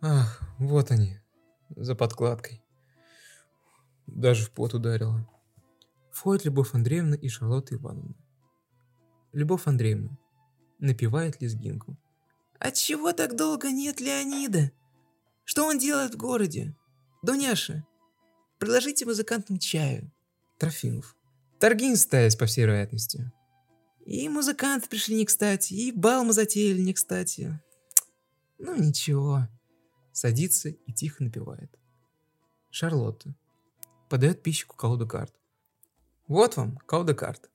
Ах, 0.00 0.40
вот 0.58 0.90
они. 0.90 1.18
За 1.70 1.94
подкладкой. 1.94 2.62
Даже 4.06 4.44
в 4.44 4.50
пот 4.50 4.74
ударило. 4.74 5.28
Входит 6.10 6.44
Любовь 6.44 6.74
Андреевна 6.74 7.16
и 7.16 7.28
Шарлотта 7.28 7.74
Ивановна. 7.74 8.14
Любовь 9.32 9.66
Андреевна 9.66 10.16
напевает 10.78 11.40
лезгинку. 11.40 11.96
«Отчего 12.58 13.12
так 13.12 13.36
долго 13.36 13.70
нет 13.70 14.00
Леонида? 14.00 14.70
Что 15.44 15.66
он 15.66 15.78
делает 15.78 16.14
в 16.14 16.16
городе? 16.16 16.76
Дуняша, 17.22 17.86
предложите 18.58 19.06
музыкантам 19.06 19.58
чаю». 19.58 20.10
Трофимов. 20.58 21.16
Торги 21.58 21.94
ставить, 21.96 22.38
по 22.38 22.46
всей 22.46 22.62
вероятности. 22.62 23.32
И 24.04 24.28
музыканты 24.28 24.88
пришли 24.88 25.16
не 25.16 25.24
кстати, 25.24 25.72
и 25.72 25.92
бал 25.92 26.24
мы 26.24 26.32
затеяли 26.32 26.80
не 26.80 26.92
кстати. 26.92 27.58
Ну 28.58 28.76
ничего. 28.76 29.48
Садится 30.12 30.68
и 30.68 30.92
тихо 30.92 31.24
напевает. 31.24 31.70
Шарлотта. 32.70 33.34
Подает 34.08 34.42
пищику 34.42 34.76
колоду 34.76 35.08
карт. 35.08 35.34
Вот 36.28 36.56
вам 36.56 36.76
колода 36.78 37.14
карт. 37.14 37.50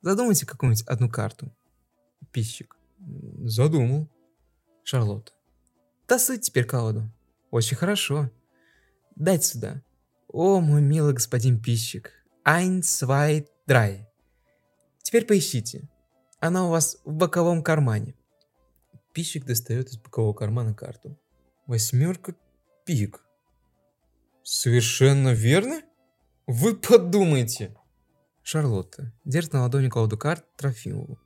Задумайте 0.00 0.46
какую-нибудь 0.46 0.86
одну 0.86 1.10
карту. 1.10 1.52
Пищик. 2.32 2.76
Задумал. 3.44 4.08
Шарлотта. 4.84 5.32
Тасуйте 6.06 6.42
теперь 6.42 6.64
колоду. 6.64 7.10
Очень 7.50 7.76
хорошо. 7.76 8.30
Дайте 9.16 9.44
сюда. 9.46 9.82
О, 10.28 10.60
мой 10.60 10.80
милый 10.80 11.14
господин 11.14 11.60
пищик. 11.60 12.12
Ein, 12.46 12.80
zwei, 12.80 13.46
drei. 13.68 14.06
Теперь 15.02 15.26
поищите. 15.26 15.88
Она 16.38 16.66
у 16.66 16.70
вас 16.70 16.98
в 17.04 17.12
боковом 17.12 17.62
кармане. 17.62 18.14
Пищик 19.12 19.44
достает 19.44 19.88
из 19.88 19.98
бокового 19.98 20.32
кармана 20.32 20.74
карту. 20.74 21.18
Восьмерка 21.66 22.34
пик. 22.84 23.24
Совершенно 24.42 25.34
верно? 25.34 25.82
Вы 26.46 26.76
подумайте. 26.76 27.76
Шарлотта 28.42 29.12
держит 29.24 29.52
на 29.52 29.62
ладони 29.62 29.88
колоду 29.88 30.16
карт 30.16 30.44
Трофимову. 30.56 31.18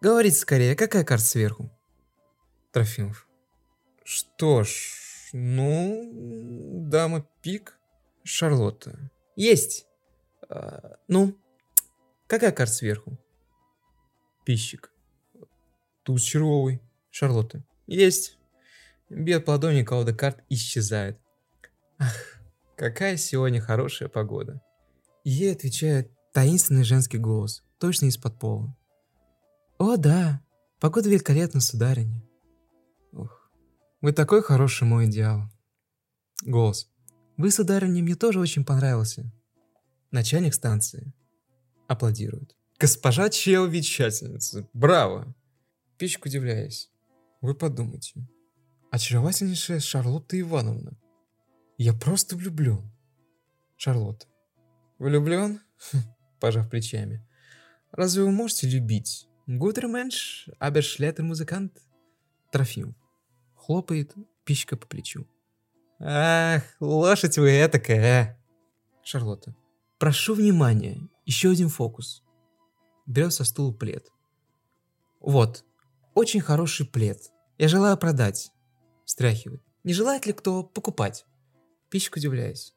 Говорите 0.00 0.36
скорее, 0.36 0.76
какая 0.76 1.04
карта 1.04 1.24
сверху? 1.24 1.70
Трофимов. 2.72 3.29
Что 4.12 4.64
ж, 4.64 5.30
ну, 5.32 6.10
дама 6.90 7.24
пик. 7.42 7.78
Шарлотта. 8.24 8.98
Есть. 9.36 9.86
А, 10.48 10.96
ну, 11.06 11.38
какая 12.26 12.50
карта 12.50 12.74
сверху? 12.74 13.16
Пищик. 14.44 14.92
Туз 16.02 16.22
червовый. 16.22 16.82
Шарлотта. 17.10 17.62
Есть. 17.86 18.36
Бьет 19.08 19.44
по 19.44 19.52
ладони, 19.52 19.84
колода 19.84 20.12
карт 20.12 20.42
исчезает. 20.48 21.16
Ах, 22.00 22.40
какая 22.76 23.16
сегодня 23.16 23.60
хорошая 23.60 24.08
погода. 24.08 24.60
Ей 25.22 25.52
отвечает 25.52 26.10
таинственный 26.32 26.82
женский 26.82 27.18
голос, 27.18 27.62
точно 27.78 28.06
из-под 28.06 28.40
пола. 28.40 28.76
«О, 29.78 29.96
да, 29.96 30.42
погода 30.80 31.08
великолепна, 31.08 31.60
сударыня». 31.60 32.20
Вы 34.00 34.12
такой 34.12 34.42
хороший 34.42 34.84
мой 34.84 35.06
идеал. 35.06 35.42
Голос. 36.42 36.90
Вы, 37.36 37.50
сударыня, 37.50 38.02
мне 38.02 38.14
тоже 38.14 38.40
очень 38.40 38.64
понравился. 38.64 39.30
Начальник 40.10 40.54
станции. 40.54 41.12
Аплодирует. 41.86 42.56
Госпожа 42.78 43.28
Чел 43.28 43.66
вещательница. 43.66 44.66
Браво! 44.72 45.34
Печка 45.98 46.28
удивляясь. 46.28 46.90
Вы 47.42 47.54
подумайте. 47.54 48.26
Очаровательнейшая 48.90 49.80
Шарлотта 49.80 50.40
Ивановна. 50.40 50.98
Я 51.76 51.92
просто 51.92 52.36
влюблен. 52.36 52.90
Шарлотта. 53.76 54.26
Влюблен? 54.98 55.60
Пожав 56.40 56.70
плечами. 56.70 57.26
Разве 57.92 58.22
вы 58.22 58.30
можете 58.30 58.66
любить? 58.68 59.28
Гутерменш, 59.46 60.48
абершлетер 60.58 61.24
музыкант. 61.24 61.82
Трофим. 62.50 62.96
Хлопает 63.60 64.14
пищка 64.44 64.76
по 64.76 64.86
плечу. 64.86 65.26
Ах, 65.98 66.62
лошадь 66.80 67.36
вы 67.36 67.50
этакая, 67.50 68.22
а. 68.22 69.04
Шарлотта. 69.04 69.54
Прошу 69.98 70.34
внимания, 70.34 71.08
еще 71.26 71.50
один 71.50 71.68
фокус. 71.68 72.24
Берет 73.06 73.34
со 73.34 73.44
стула 73.44 73.72
плед. 73.72 74.08
Вот, 75.20 75.64
очень 76.14 76.40
хороший 76.40 76.86
плед. 76.86 77.30
Я 77.58 77.68
желаю 77.68 77.98
продать. 77.98 78.50
Стряхивает. 79.04 79.62
Не 79.84 79.92
желает 79.92 80.24
ли 80.24 80.32
кто 80.32 80.62
покупать? 80.62 81.26
Пищик 81.90 82.16
удивляясь. 82.16 82.74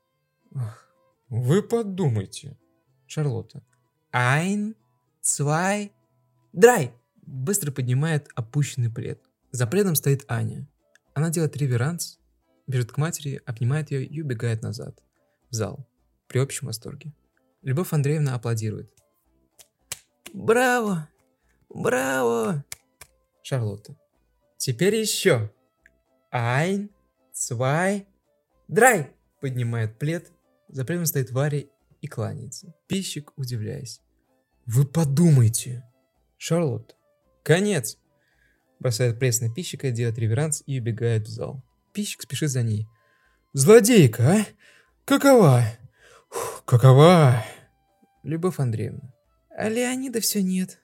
Вы 1.29 1.63
подумайте. 1.63 2.57
Шарлотта. 3.07 3.63
Айн, 4.11 4.75
цвай, 5.21 5.93
драй. 6.51 6.93
Быстро 7.21 7.71
поднимает 7.71 8.27
опущенный 8.35 8.91
плед. 8.91 9.23
За 9.51 9.65
пледом 9.65 9.95
стоит 9.95 10.25
Аня. 10.27 10.67
Она 11.13 11.29
делает 11.29 11.55
реверанс, 11.57 12.19
бежит 12.67 12.91
к 12.91 12.97
матери, 12.97 13.41
обнимает 13.45 13.91
ее 13.91 14.05
и 14.05 14.21
убегает 14.21 14.61
назад, 14.61 15.01
в 15.49 15.53
зал, 15.53 15.87
при 16.27 16.39
общем 16.39 16.67
восторге. 16.67 17.13
Любовь 17.61 17.93
Андреевна 17.93 18.35
аплодирует. 18.35 18.93
«Браво! 20.33 21.09
Браво!» 21.69 22.65
Шарлотта. 23.43 23.95
«Теперь 24.57 24.95
еще!» 24.95 25.51
«Айн, 26.31 26.89
цвай, 27.31 28.07
драй!» 28.67 29.11
Поднимает 29.39 29.99
плед, 29.99 30.31
за 30.69 30.85
пледом 30.85 31.05
стоит 31.05 31.31
Варя 31.31 31.63
и 32.01 32.07
кланяется. 32.07 32.73
Пищик, 32.87 33.33
удивляясь. 33.37 34.01
«Вы 34.65 34.85
подумайте!» 34.85 35.83
Шарлотта. 36.37 36.95
«Конец!» 37.43 37.97
Бросает 38.83 39.17
пресс 39.17 39.39
на 39.39 39.49
пищика, 39.49 39.91
делает 39.91 40.19
реверанс 40.19 40.61
и 40.65 40.77
убегает 40.77 41.25
в 41.25 41.29
зал. 41.29 41.63
Пищик 41.93 42.23
спешит 42.23 42.49
за 42.49 42.63
ней. 42.63 42.89
«Злодейка, 43.53 44.33
а? 44.33 44.45
Какова? 45.05 45.63
Фух, 46.29 46.63
какова?» 46.65 47.45
Любовь 48.23 48.59
Андреевна. 48.59 49.13
«А 49.55 49.69
Леонида 49.69 50.19
все 50.19 50.43
нет. 50.43 50.81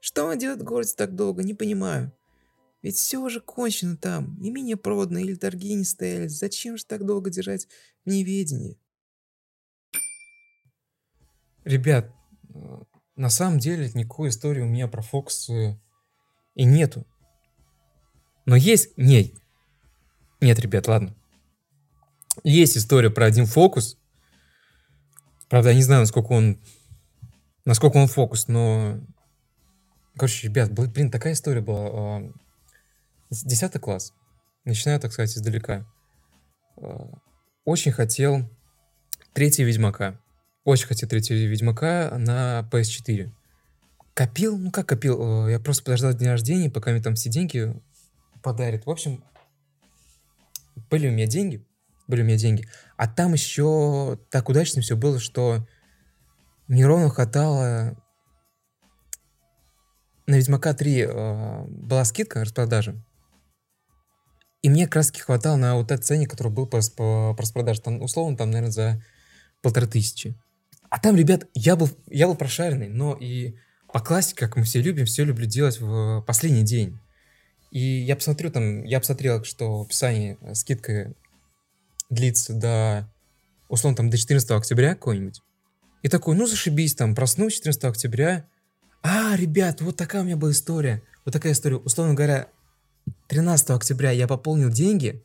Что 0.00 0.24
он 0.24 0.38
делает 0.38 0.62
в 0.62 0.64
городе 0.64 0.94
так 0.96 1.14
долго, 1.14 1.42
не 1.42 1.52
понимаю. 1.52 2.16
Ведь 2.80 2.96
все 2.96 3.18
уже 3.18 3.42
кончено 3.42 3.98
там. 3.98 4.38
Имение 4.40 4.78
продано 4.78 5.18
или 5.18 5.34
торги 5.34 5.74
не 5.74 5.84
стояли. 5.84 6.28
Зачем 6.28 6.78
же 6.78 6.86
так 6.86 7.04
долго 7.04 7.28
держать 7.28 7.68
в 8.06 8.08
неведении?» 8.08 8.80
Ребят, 11.62 12.10
э, 12.54 12.78
на 13.16 13.28
самом 13.28 13.58
деле 13.58 13.90
никакой 13.92 14.30
истории 14.30 14.62
у 14.62 14.66
меня 14.66 14.88
про 14.88 15.02
Фокс 15.02 15.50
и 16.56 16.64
нету. 16.64 17.06
Но 18.46 18.56
есть... 18.56 18.96
Не, 18.96 19.32
нет, 20.40 20.58
ребят, 20.58 20.88
ладно. 20.88 21.14
Есть 22.42 22.76
история 22.76 23.10
про 23.10 23.26
один 23.26 23.46
фокус. 23.46 23.98
Правда, 25.48 25.70
я 25.70 25.76
не 25.76 25.82
знаю, 25.82 26.00
насколько 26.00 26.32
он... 26.32 26.58
Насколько 27.64 27.98
он 27.98 28.08
фокус, 28.08 28.48
но... 28.48 29.00
Короче, 30.16 30.48
ребят, 30.48 30.72
блин, 30.72 31.10
такая 31.10 31.34
история 31.34 31.60
была. 31.60 31.88
А, 31.90 32.32
десятый 33.30 33.80
класс. 33.80 34.14
Начинаю, 34.64 34.98
так 34.98 35.12
сказать, 35.12 35.36
издалека. 35.36 35.86
А, 36.76 37.10
очень 37.64 37.92
хотел 37.92 38.48
третьего 39.34 39.66
Ведьмака. 39.66 40.18
Очень 40.64 40.86
хотел 40.86 41.08
третьего 41.08 41.36
Ведьмака 41.36 42.16
на 42.16 42.66
PS4. 42.72 43.30
Копил? 44.16 44.56
Ну 44.56 44.70
как 44.70 44.88
копил? 44.88 45.46
Я 45.46 45.60
просто 45.60 45.84
подождал 45.84 46.14
день 46.14 46.28
рождения, 46.28 46.70
пока 46.70 46.90
мне 46.90 47.02
там 47.02 47.16
все 47.16 47.28
деньги 47.28 47.78
подарят. 48.42 48.86
В 48.86 48.90
общем, 48.90 49.22
были 50.88 51.08
у 51.08 51.12
меня 51.12 51.26
деньги, 51.26 51.62
были 52.08 52.22
у 52.22 52.24
меня 52.24 52.38
деньги, 52.38 52.66
а 52.96 53.08
там 53.08 53.34
еще 53.34 54.18
так 54.30 54.48
удачно 54.48 54.80
все 54.80 54.96
было, 54.96 55.20
что 55.20 55.68
мне 56.66 56.86
ровно 56.86 57.10
хватало... 57.10 57.94
На 60.26 60.36
Ведьмака 60.36 60.72
3 60.72 61.00
э, 61.02 61.64
была 61.66 62.04
скидка, 62.06 62.40
распродажа. 62.40 62.96
И 64.62 64.70
мне 64.70 64.88
раз 64.90 65.10
хватало 65.12 65.56
на 65.56 65.76
вот 65.76 65.92
этот 65.92 66.06
ценник, 66.06 66.30
который 66.30 66.50
был 66.50 66.66
по, 66.66 66.80
по, 66.96 67.34
по 67.34 67.42
распродаже. 67.42 67.82
Там, 67.82 68.00
условно, 68.00 68.36
там, 68.36 68.50
наверное, 68.50 68.72
за 68.72 69.04
полторы 69.60 69.86
тысячи. 69.86 70.34
А 70.88 70.98
там, 70.98 71.16
ребят, 71.16 71.46
я 71.52 71.76
был, 71.76 71.90
я 72.06 72.26
был 72.26 72.34
прошаренный, 72.34 72.88
но 72.88 73.14
и 73.14 73.56
по 73.96 74.02
классике, 74.02 74.40
как 74.40 74.56
мы 74.56 74.64
все 74.64 74.82
любим, 74.82 75.06
все 75.06 75.24
люблю 75.24 75.46
делать 75.46 75.80
в 75.80 76.20
последний 76.26 76.64
день. 76.64 76.98
И 77.70 77.80
я 77.80 78.14
посмотрю 78.14 78.50
там, 78.50 78.84
я 78.84 79.00
посмотрел, 79.00 79.42
что 79.42 79.78
в 79.78 79.82
описании 79.86 80.36
э, 80.42 80.54
скидка 80.54 81.14
длится 82.10 82.52
до, 82.52 83.10
условно, 83.70 83.96
там, 83.96 84.10
до 84.10 84.18
14 84.18 84.50
октября 84.50 84.90
какой-нибудь. 84.90 85.40
И 86.02 86.10
такой, 86.10 86.36
ну, 86.36 86.46
зашибись, 86.46 86.94
там, 86.94 87.14
проснусь 87.14 87.54
14 87.54 87.84
октября. 87.84 88.44
А, 89.02 89.34
ребят, 89.34 89.80
вот 89.80 89.96
такая 89.96 90.20
у 90.20 90.24
меня 90.26 90.36
была 90.36 90.50
история. 90.50 91.02
Вот 91.24 91.32
такая 91.32 91.54
история. 91.54 91.76
Условно 91.76 92.12
говоря, 92.12 92.48
13 93.28 93.70
октября 93.70 94.10
я 94.10 94.28
пополнил 94.28 94.68
деньги. 94.68 95.24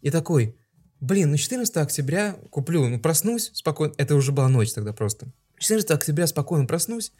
И 0.00 0.10
такой, 0.10 0.56
блин, 0.98 1.30
ну 1.30 1.36
14 1.36 1.76
октября 1.76 2.32
куплю, 2.50 2.88
ну 2.88 2.98
проснусь 2.98 3.52
спокойно. 3.54 3.94
Это 3.96 4.16
уже 4.16 4.32
была 4.32 4.48
ночь 4.48 4.72
тогда 4.72 4.92
просто. 4.92 5.28
14 5.62 5.88
октября 5.92 6.26
спокойно 6.26 6.66
проснусь, 6.66 7.12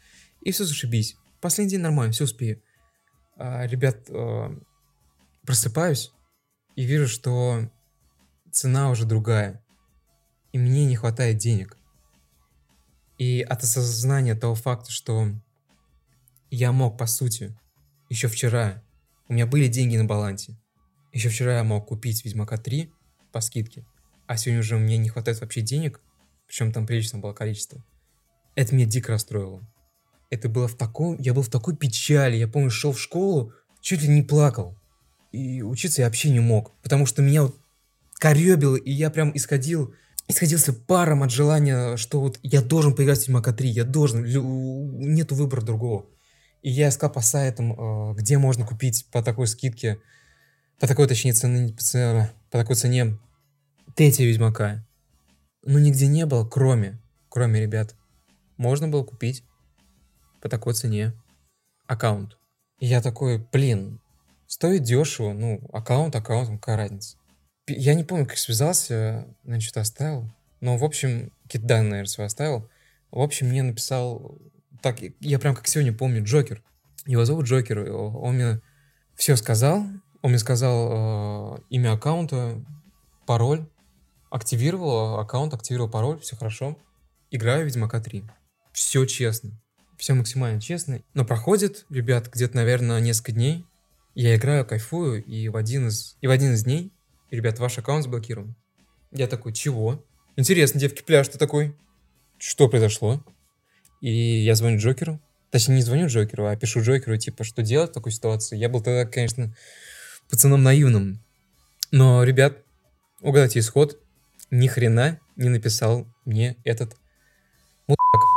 и 0.43 0.51
все 0.51 0.65
зашибись. 0.65 1.17
Последний 1.41 1.71
день 1.71 1.81
нормально, 1.81 2.13
все 2.13 2.25
успею 2.25 2.61
а, 3.35 3.65
ребят, 3.65 4.09
а, 4.09 4.55
просыпаюсь 5.45 6.11
и 6.75 6.83
вижу, 6.83 7.07
что 7.07 7.69
цена 8.51 8.89
уже 8.89 9.05
другая, 9.05 9.63
и 10.51 10.57
мне 10.57 10.85
не 10.85 10.95
хватает 10.95 11.37
денег. 11.37 11.77
И 13.17 13.41
от 13.41 13.63
осознания 13.63 14.35
того 14.35 14.55
факта, 14.55 14.91
что 14.91 15.27
я 16.49 16.71
мог, 16.71 16.97
по 16.97 17.05
сути, 17.05 17.57
еще 18.09 18.27
вчера, 18.27 18.83
у 19.27 19.33
меня 19.33 19.47
были 19.47 19.67
деньги 19.67 19.97
на 19.97 20.05
балансе, 20.05 20.57
еще 21.11 21.29
вчера 21.29 21.57
я 21.57 21.63
мог 21.63 21.87
купить 21.87 22.25
Ведьмака 22.25 22.57
3 22.57 22.91
по 23.31 23.41
скидке, 23.41 23.85
а 24.27 24.37
сегодня 24.37 24.59
уже 24.59 24.77
мне 24.77 24.97
не 24.97 25.09
хватает 25.09 25.39
вообще 25.41 25.61
денег, 25.61 26.01
причем 26.47 26.71
там 26.71 26.85
приличное 26.85 27.21
было 27.21 27.33
количество. 27.33 27.83
Это 28.55 28.75
меня 28.75 28.85
дико 28.85 29.11
расстроило 29.11 29.67
это 30.33 30.49
было 30.49 30.67
в 30.67 30.75
таком, 30.75 31.17
я 31.19 31.33
был 31.33 31.43
в 31.43 31.49
такой 31.49 31.75
печали, 31.75 32.37
я 32.37 32.47
помню, 32.47 32.69
шел 32.69 32.91
в 32.91 32.99
школу, 32.99 33.53
чуть 33.81 34.01
ли 34.01 34.07
не 34.07 34.23
плакал. 34.23 34.75
И 35.31 35.61
учиться 35.61 36.01
я 36.01 36.07
вообще 36.07 36.29
не 36.29 36.39
мог, 36.39 36.71
потому 36.81 37.05
что 37.05 37.21
меня 37.21 37.43
вот 37.43 37.55
коребило, 38.15 38.75
и 38.75 38.91
я 38.91 39.09
прям 39.09 39.31
исходил, 39.35 39.93
исходился 40.27 40.73
паром 40.73 41.23
от 41.23 41.31
желания, 41.31 41.97
что 41.97 42.19
вот 42.19 42.39
я 42.43 42.61
должен 42.61 42.95
поиграть 42.95 43.19
в 43.19 43.21
Ведьмака 43.27 43.53
3, 43.53 43.69
я 43.69 43.83
должен, 43.83 44.23
нету 44.25 45.35
выбора 45.35 45.61
другого. 45.61 46.05
И 46.61 46.69
я 46.69 46.89
искал 46.89 47.11
по 47.11 47.21
сайтам, 47.21 47.73
э, 47.73 48.15
где 48.15 48.37
можно 48.37 48.65
купить 48.65 49.05
по 49.11 49.21
такой 49.21 49.47
скидке, 49.47 49.99
по 50.79 50.87
такой, 50.87 51.07
точнее, 51.07 51.33
цене, 51.33 51.75
по 52.49 52.57
такой 52.57 52.75
цене 52.75 53.19
третьего 53.95 54.27
Ведьмака. 54.27 54.85
Но 55.65 55.79
нигде 55.79 56.07
не 56.07 56.25
было, 56.25 56.47
кроме, 56.47 57.01
кроме, 57.29 57.61
ребят, 57.61 57.95
можно 58.57 58.87
было 58.87 59.03
купить 59.03 59.43
по 60.43 60.49
такой 60.49 60.73
цене 60.73 61.13
аккаунт. 61.87 62.37
И 62.77 62.85
я 62.85 63.01
такой, 63.01 63.37
блин, 63.37 64.01
стоит 64.45 64.83
дешево, 64.83 65.31
ну, 65.31 65.61
аккаунт, 65.71 66.13
аккаунт, 66.17 66.49
какая 66.49 66.75
разница. 66.75 67.15
Я 67.65 67.93
не 67.93 68.03
помню, 68.03 68.25
как 68.25 68.37
связался, 68.37 69.25
что-то 69.59 69.79
оставил. 69.79 70.29
Но, 70.59 70.77
в 70.77 70.83
общем, 70.83 71.31
какие-то 71.43 71.65
данные, 71.65 71.89
наверное, 71.91 72.09
свои 72.09 72.27
оставил. 72.27 72.69
В 73.09 73.21
общем, 73.21 73.47
мне 73.47 73.63
написал, 73.63 74.37
так, 74.81 74.97
я 75.21 75.39
прям 75.39 75.55
как 75.55 75.65
сегодня 75.65 75.93
помню, 75.93 76.21
Джокер. 76.25 76.61
Его 77.05 77.23
зовут 77.23 77.45
Джокер. 77.45 77.89
Он 77.89 78.35
мне 78.35 78.59
все 79.15 79.37
сказал. 79.37 79.85
Он 80.21 80.31
мне 80.31 80.39
сказал 80.39 81.55
э, 81.55 81.59
имя 81.69 81.93
аккаунта, 81.93 82.61
пароль. 83.25 83.65
Активировал 84.29 85.19
аккаунт, 85.19 85.53
активировал 85.53 85.89
пароль, 85.89 86.19
все 86.19 86.35
хорошо. 86.35 86.77
Играю 87.31 87.63
в 87.63 87.67
Ведьмака 87.67 88.01
3. 88.01 88.25
Все 88.73 89.05
честно 89.05 89.62
все 89.97 90.13
максимально 90.13 90.59
честно. 90.61 91.01
Но 91.13 91.25
проходит, 91.25 91.85
ребят, 91.89 92.29
где-то, 92.31 92.55
наверное, 92.55 92.99
несколько 92.99 93.31
дней. 93.31 93.65
Я 94.15 94.35
играю, 94.35 94.65
кайфую, 94.65 95.23
и 95.23 95.49
в 95.49 95.57
один 95.57 95.87
из, 95.87 96.17
и 96.21 96.27
в 96.27 96.31
один 96.31 96.53
из 96.53 96.63
дней, 96.63 96.93
ребят, 97.31 97.59
ваш 97.59 97.77
аккаунт 97.77 98.03
заблокирован. 98.03 98.55
Я 99.11 99.27
такой, 99.27 99.53
чего? 99.53 100.03
Интересно, 100.35 100.79
девки, 100.79 101.01
пляж, 101.01 101.27
ты 101.27 101.37
такой? 101.37 101.75
Что 102.37 102.67
произошло? 102.67 103.23
И 104.01 104.11
я 104.11 104.55
звоню 104.55 104.79
Джокеру. 104.79 105.19
Точнее, 105.49 105.75
не 105.75 105.81
звоню 105.81 106.07
Джокеру, 106.07 106.47
а 106.47 106.55
пишу 106.55 106.81
Джокеру, 106.81 107.17
типа, 107.17 107.43
что 107.43 107.61
делать 107.61 107.91
в 107.91 107.93
такой 107.93 108.11
ситуации. 108.11 108.57
Я 108.57 108.69
был 108.69 108.81
тогда, 108.81 109.05
конечно, 109.05 109.55
пацаном 110.29 110.63
наивным. 110.63 111.23
Но, 111.91 112.23
ребят, 112.23 112.57
угадайте 113.21 113.59
исход. 113.59 113.99
Ни 114.49 114.67
хрена 114.67 115.19
не 115.35 115.49
написал 115.49 116.07
мне 116.25 116.57
этот 116.63 116.97
мудак. 117.87 118.32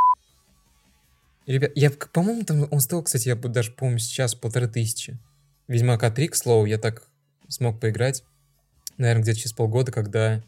Ребят, 1.47 1.73
я, 1.77 1.91
по-моему, 1.91 2.45
там 2.45 2.67
он 2.71 2.81
стоил, 2.81 3.03
кстати, 3.03 3.29
я 3.29 3.37
даже 3.37 3.71
помню 3.71 3.99
сейчас 3.99 4.35
полторы 4.35 4.67
тысячи. 4.69 5.19
Ведьмака 5.69 6.11
3, 6.11 6.29
к 6.29 6.35
слову, 6.35 6.67
я 6.67 6.79
так 6.79 7.09
смог 7.49 7.81
поиграть, 7.81 8.25
наверное, 8.99 9.23
где-то 9.23 9.39
через 9.39 9.53
полгода, 9.53 9.93
когда 9.93 10.43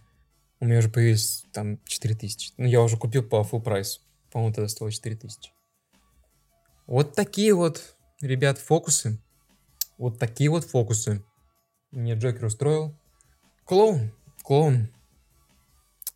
у 0.60 0.66
меня 0.66 0.78
уже 0.78 0.88
появились 0.88 1.44
там 1.52 1.78
4000. 1.84 2.54
Ну, 2.56 2.66
я 2.66 2.82
уже 2.82 2.96
купил 2.96 3.22
по 3.22 3.36
full 3.42 3.62
прайс. 3.62 4.00
По-моему, 4.32 4.54
тогда 4.54 4.68
стоило 4.68 4.90
4000. 4.90 5.52
Вот 6.86 7.14
такие 7.14 7.54
вот, 7.54 7.96
ребят, 8.20 8.58
фокусы. 8.58 9.20
Вот 9.98 10.18
такие 10.18 10.50
вот 10.50 10.64
фокусы. 10.64 11.24
Мне 11.92 12.14
Джокер 12.14 12.46
устроил. 12.46 12.98
Клоун. 13.64 14.12
Клоун. 14.42 14.88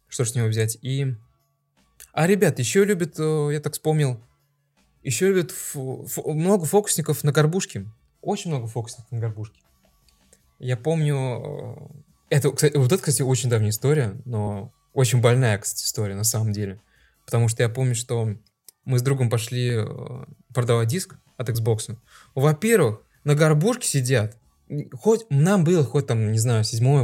Что 0.09 0.25
ж 0.25 0.31
с 0.31 0.35
него 0.35 0.49
взять? 0.49 0.77
И... 0.83 1.15
А, 2.13 2.27
ребят, 2.27 2.59
еще 2.59 2.85
любят, 2.85 3.19
э, 3.19 3.51
я 3.53 3.61
так 3.61 3.73
вспомнил, 3.73 4.21
еще 5.03 5.29
любят 5.29 5.51
фу, 5.51 6.07
фу, 6.07 6.33
много 6.33 6.65
фокусников 6.65 7.25
на 7.25 7.33
горбушке. 7.33 7.87
Очень 8.21 8.51
много 8.51 8.67
фокусников 8.67 9.11
на 9.11 9.19
горбушке. 9.19 9.61
Я 10.59 10.77
помню... 10.77 11.17
Э, 12.31 12.37
это, 12.37 12.51
кстати, 12.51 12.77
вот 12.77 12.93
это, 12.93 12.99
кстати, 12.99 13.23
очень 13.23 13.51
давняя 13.51 13.71
история, 13.71 14.17
но 14.25 14.73
очень 14.95 15.21
больная, 15.21 15.59
кстати, 15.59 15.85
история 15.85 16.15
на 16.15 16.25
самом 16.25 16.53
деле. 16.53 16.81
Потому 17.27 17.49
что 17.49 17.63
я 17.63 17.69
помню, 17.69 17.95
что 17.95 18.37
мы 18.85 18.99
с 18.99 19.03
другом 19.03 19.29
пошли 19.29 19.73
э, 19.75 20.25
продавать 20.55 20.89
диск 20.89 21.17
от 21.37 21.49
Xbox. 21.51 21.97
Во-первых, 22.35 23.03
на 23.25 23.35
горбушке 23.35 23.89
сидят. 23.89 24.37
Хоть 24.93 25.27
нам 25.29 25.65
было, 25.65 25.85
хоть 25.85 26.07
там, 26.07 26.33
не 26.33 26.39
знаю, 26.39 26.65
седьмой, 26.65 27.03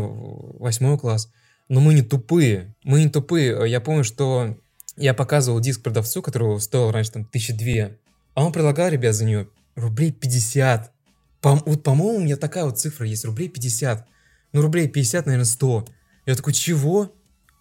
восьмой 0.59 0.99
класс, 0.99 1.31
но 1.69 1.81
мы 1.81 1.95
не 1.95 2.03
тупые. 2.03 2.75
Мы 2.83 3.05
не 3.05 3.11
тупые. 3.11 3.69
Я 3.69 3.81
помню, 3.81 4.05
что 4.05 4.57
я 4.99 5.15
показывал 5.15 5.61
диск 5.61 5.83
продавцу, 5.83 6.23
который 6.23 6.61
стоил 6.61 6.91
раньше 6.91 7.13
там 7.13 7.25
тысячи 7.25 7.53
две, 7.53 7.99
а 8.35 8.45
он 8.45 8.53
предлагал, 8.53 8.89
ребят, 8.89 9.15
за 9.15 9.25
нее 9.25 9.49
рублей 9.75 10.13
50. 10.13 10.93
По, 11.41 11.55
вот, 11.55 11.83
по-моему, 11.83 12.19
у 12.19 12.25
меня 12.25 12.37
такая 12.37 12.65
вот 12.65 12.79
цифра 12.79 13.07
есть, 13.07 13.25
рублей 13.25 13.49
50. 13.49 14.07
Ну, 14.53 14.63
рублей 14.63 14.89
50, 14.89 15.27
наверное, 15.27 15.45
100. 15.45 15.87
Я 16.27 16.35
такой, 16.35 16.53
чего? 16.53 17.15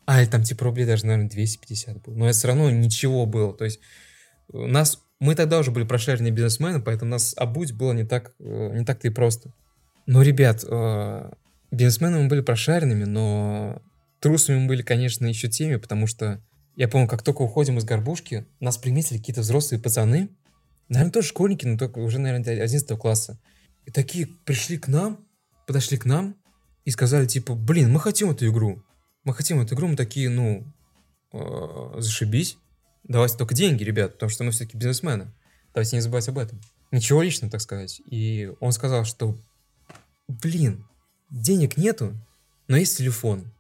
А, 0.05 0.21
или 0.21 0.29
там 0.29 0.43
типа 0.43 0.65
рублей 0.65 0.85
даже, 0.85 1.05
наверное, 1.05 1.29
250 1.29 2.01
было. 2.03 2.13
Но 2.13 2.27
это 2.27 2.37
все 2.37 2.47
равно 2.47 2.69
ничего 2.69 3.25
было. 3.25 3.53
То 3.53 3.65
есть 3.65 3.79
у 4.49 4.67
нас, 4.67 5.01
мы 5.19 5.35
тогда 5.35 5.59
уже 5.59 5.71
были 5.71 5.83
прошаренные 5.83 6.31
бизнесмены, 6.31 6.81
поэтому 6.81 7.11
нас 7.11 7.33
обуть 7.37 7.73
было 7.73 7.93
не 7.93 8.05
так, 8.05 8.33
э, 8.39 8.77
не 8.77 8.85
так-то 8.85 9.07
и 9.07 9.11
просто. 9.11 9.53
Но, 10.05 10.21
ребят, 10.21 10.63
э, 10.67 11.31
бизнесмены 11.71 12.19
мы 12.19 12.27
были 12.29 12.41
прошаренными, 12.41 13.03
но 13.03 13.81
трусами 14.19 14.59
мы 14.59 14.67
были, 14.67 14.81
конечно, 14.81 15.25
еще 15.25 15.49
теми, 15.49 15.75
потому 15.75 16.07
что 16.07 16.41
я 16.77 16.87
помню, 16.87 17.07
как 17.07 17.23
только 17.23 17.41
уходим 17.41 17.79
из 17.79 17.85
горбушки, 17.85 18.45
нас 18.59 18.77
приметили 18.77 19.17
какие-то 19.17 19.41
взрослые 19.41 19.81
пацаны, 19.81 20.29
наверное, 20.89 21.11
тоже 21.11 21.29
школьники, 21.29 21.65
но 21.65 21.75
только 21.75 21.97
уже, 21.97 22.19
наверное, 22.19 22.63
11 22.63 22.97
класса. 22.99 23.39
И 23.85 23.91
такие 23.91 24.27
пришли 24.27 24.77
к 24.77 24.87
нам, 24.87 25.25
подошли 25.65 25.97
к 25.97 26.05
нам 26.05 26.35
и 26.85 26.91
сказали, 26.91 27.25
типа, 27.25 27.55
блин, 27.55 27.91
мы 27.91 27.99
хотим 27.99 28.29
эту 28.29 28.47
игру. 28.47 28.83
Мы 29.23 29.33
хотим 29.33 29.59
эту 29.59 29.73
игру, 29.73 29.87
мы 29.87 29.95
такие, 29.95 30.29
ну, 30.29 30.71
э, 31.33 31.95
зашибись. 31.97 32.59
Давайте 33.03 33.37
только 33.37 33.55
деньги, 33.55 33.83
ребят, 33.83 34.13
потому 34.13 34.29
что 34.29 34.43
мы 34.43 34.51
все-таки 34.51 34.77
бизнесмены. 34.77 35.33
Давайте 35.73 35.95
не 35.95 36.01
забывать 36.01 36.29
об 36.29 36.37
этом. 36.37 36.61
Ничего 36.91 37.23
личного, 37.23 37.51
так 37.51 37.61
сказать. 37.61 38.01
И 38.05 38.51
он 38.59 38.71
сказал, 38.71 39.03
что, 39.03 39.35
блин, 40.27 40.85
денег 41.31 41.75
нету, 41.75 42.13
но 42.67 42.77
есть 42.77 42.97
телефон. 42.97 43.51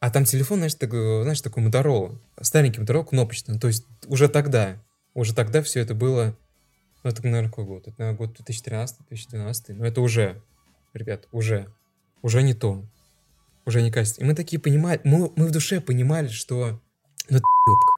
А 0.00 0.10
там 0.10 0.24
телефон, 0.24 0.58
знаешь, 0.58 0.74
такой, 0.74 1.22
знаешь, 1.22 1.40
такой 1.40 1.64
Motorola, 1.64 2.18
старенький 2.40 2.80
Motorola 2.80 3.04
кнопочный. 3.04 3.58
То 3.58 3.66
есть 3.66 3.84
уже 4.06 4.28
тогда, 4.28 4.80
уже 5.14 5.34
тогда 5.34 5.62
все 5.62 5.80
это 5.80 5.94
было 5.94 6.36
ну, 7.04 7.10
это, 7.10 7.22
наверное, 7.24 7.48
какой 7.48 7.64
год? 7.64 7.86
Это, 7.86 7.94
наверное, 7.98 8.18
год 8.18 8.38
2013-2012. 8.40 9.74
Но 9.74 9.86
это 9.86 10.00
уже, 10.00 10.42
ребят, 10.94 11.28
уже. 11.32 11.72
Уже 12.22 12.42
не 12.42 12.54
то. 12.54 12.84
Уже 13.64 13.82
не 13.82 13.90
качество. 13.90 14.22
И 14.22 14.24
мы 14.24 14.34
такие 14.34 14.60
понимали, 14.60 15.00
мы, 15.04 15.30
мы 15.36 15.46
в 15.46 15.50
душе 15.52 15.80
понимали, 15.80 16.28
что 16.28 16.80
ну 17.30 17.36
это 17.36 17.44
ебка. 17.68 17.92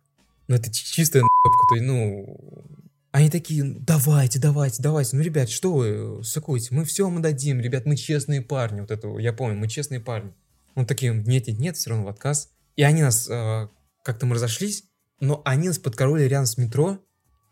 Ну 0.48 0.54
это 0.56 0.70
чистая 0.70 1.22
ебка. 1.44 1.66
То 1.70 1.74
есть, 1.76 1.86
ну, 1.86 2.64
они 3.12 3.30
такие, 3.30 3.64
давайте, 3.64 4.38
давайте, 4.38 4.82
давайте. 4.82 5.16
Ну, 5.16 5.22
ребят, 5.22 5.48
что 5.48 5.72
вы 5.72 6.22
сыкуете? 6.22 6.74
Мы 6.74 6.84
все 6.84 7.04
вам 7.04 7.22
дадим, 7.22 7.60
ребят, 7.60 7.86
мы 7.86 7.96
честные 7.96 8.42
парни. 8.42 8.80
Вот 8.80 8.90
это, 8.90 9.08
я 9.18 9.32
помню, 9.32 9.56
мы 9.56 9.68
честные 9.68 10.00
парни. 10.00 10.32
Он 10.74 10.86
такие, 10.86 11.12
нет, 11.12 11.46
нет, 11.48 11.58
нет, 11.58 11.76
все 11.76 11.90
равно 11.90 12.06
в 12.06 12.08
отказ. 12.08 12.50
И 12.76 12.82
они 12.82 13.02
нас, 13.02 13.28
э, 13.28 13.68
как-то 14.02 14.26
мы 14.26 14.34
разошлись, 14.36 14.84
но 15.20 15.42
они 15.44 15.68
нас 15.68 15.78
подкороли 15.78 16.24
рядом 16.24 16.46
с 16.46 16.56
метро, 16.56 16.98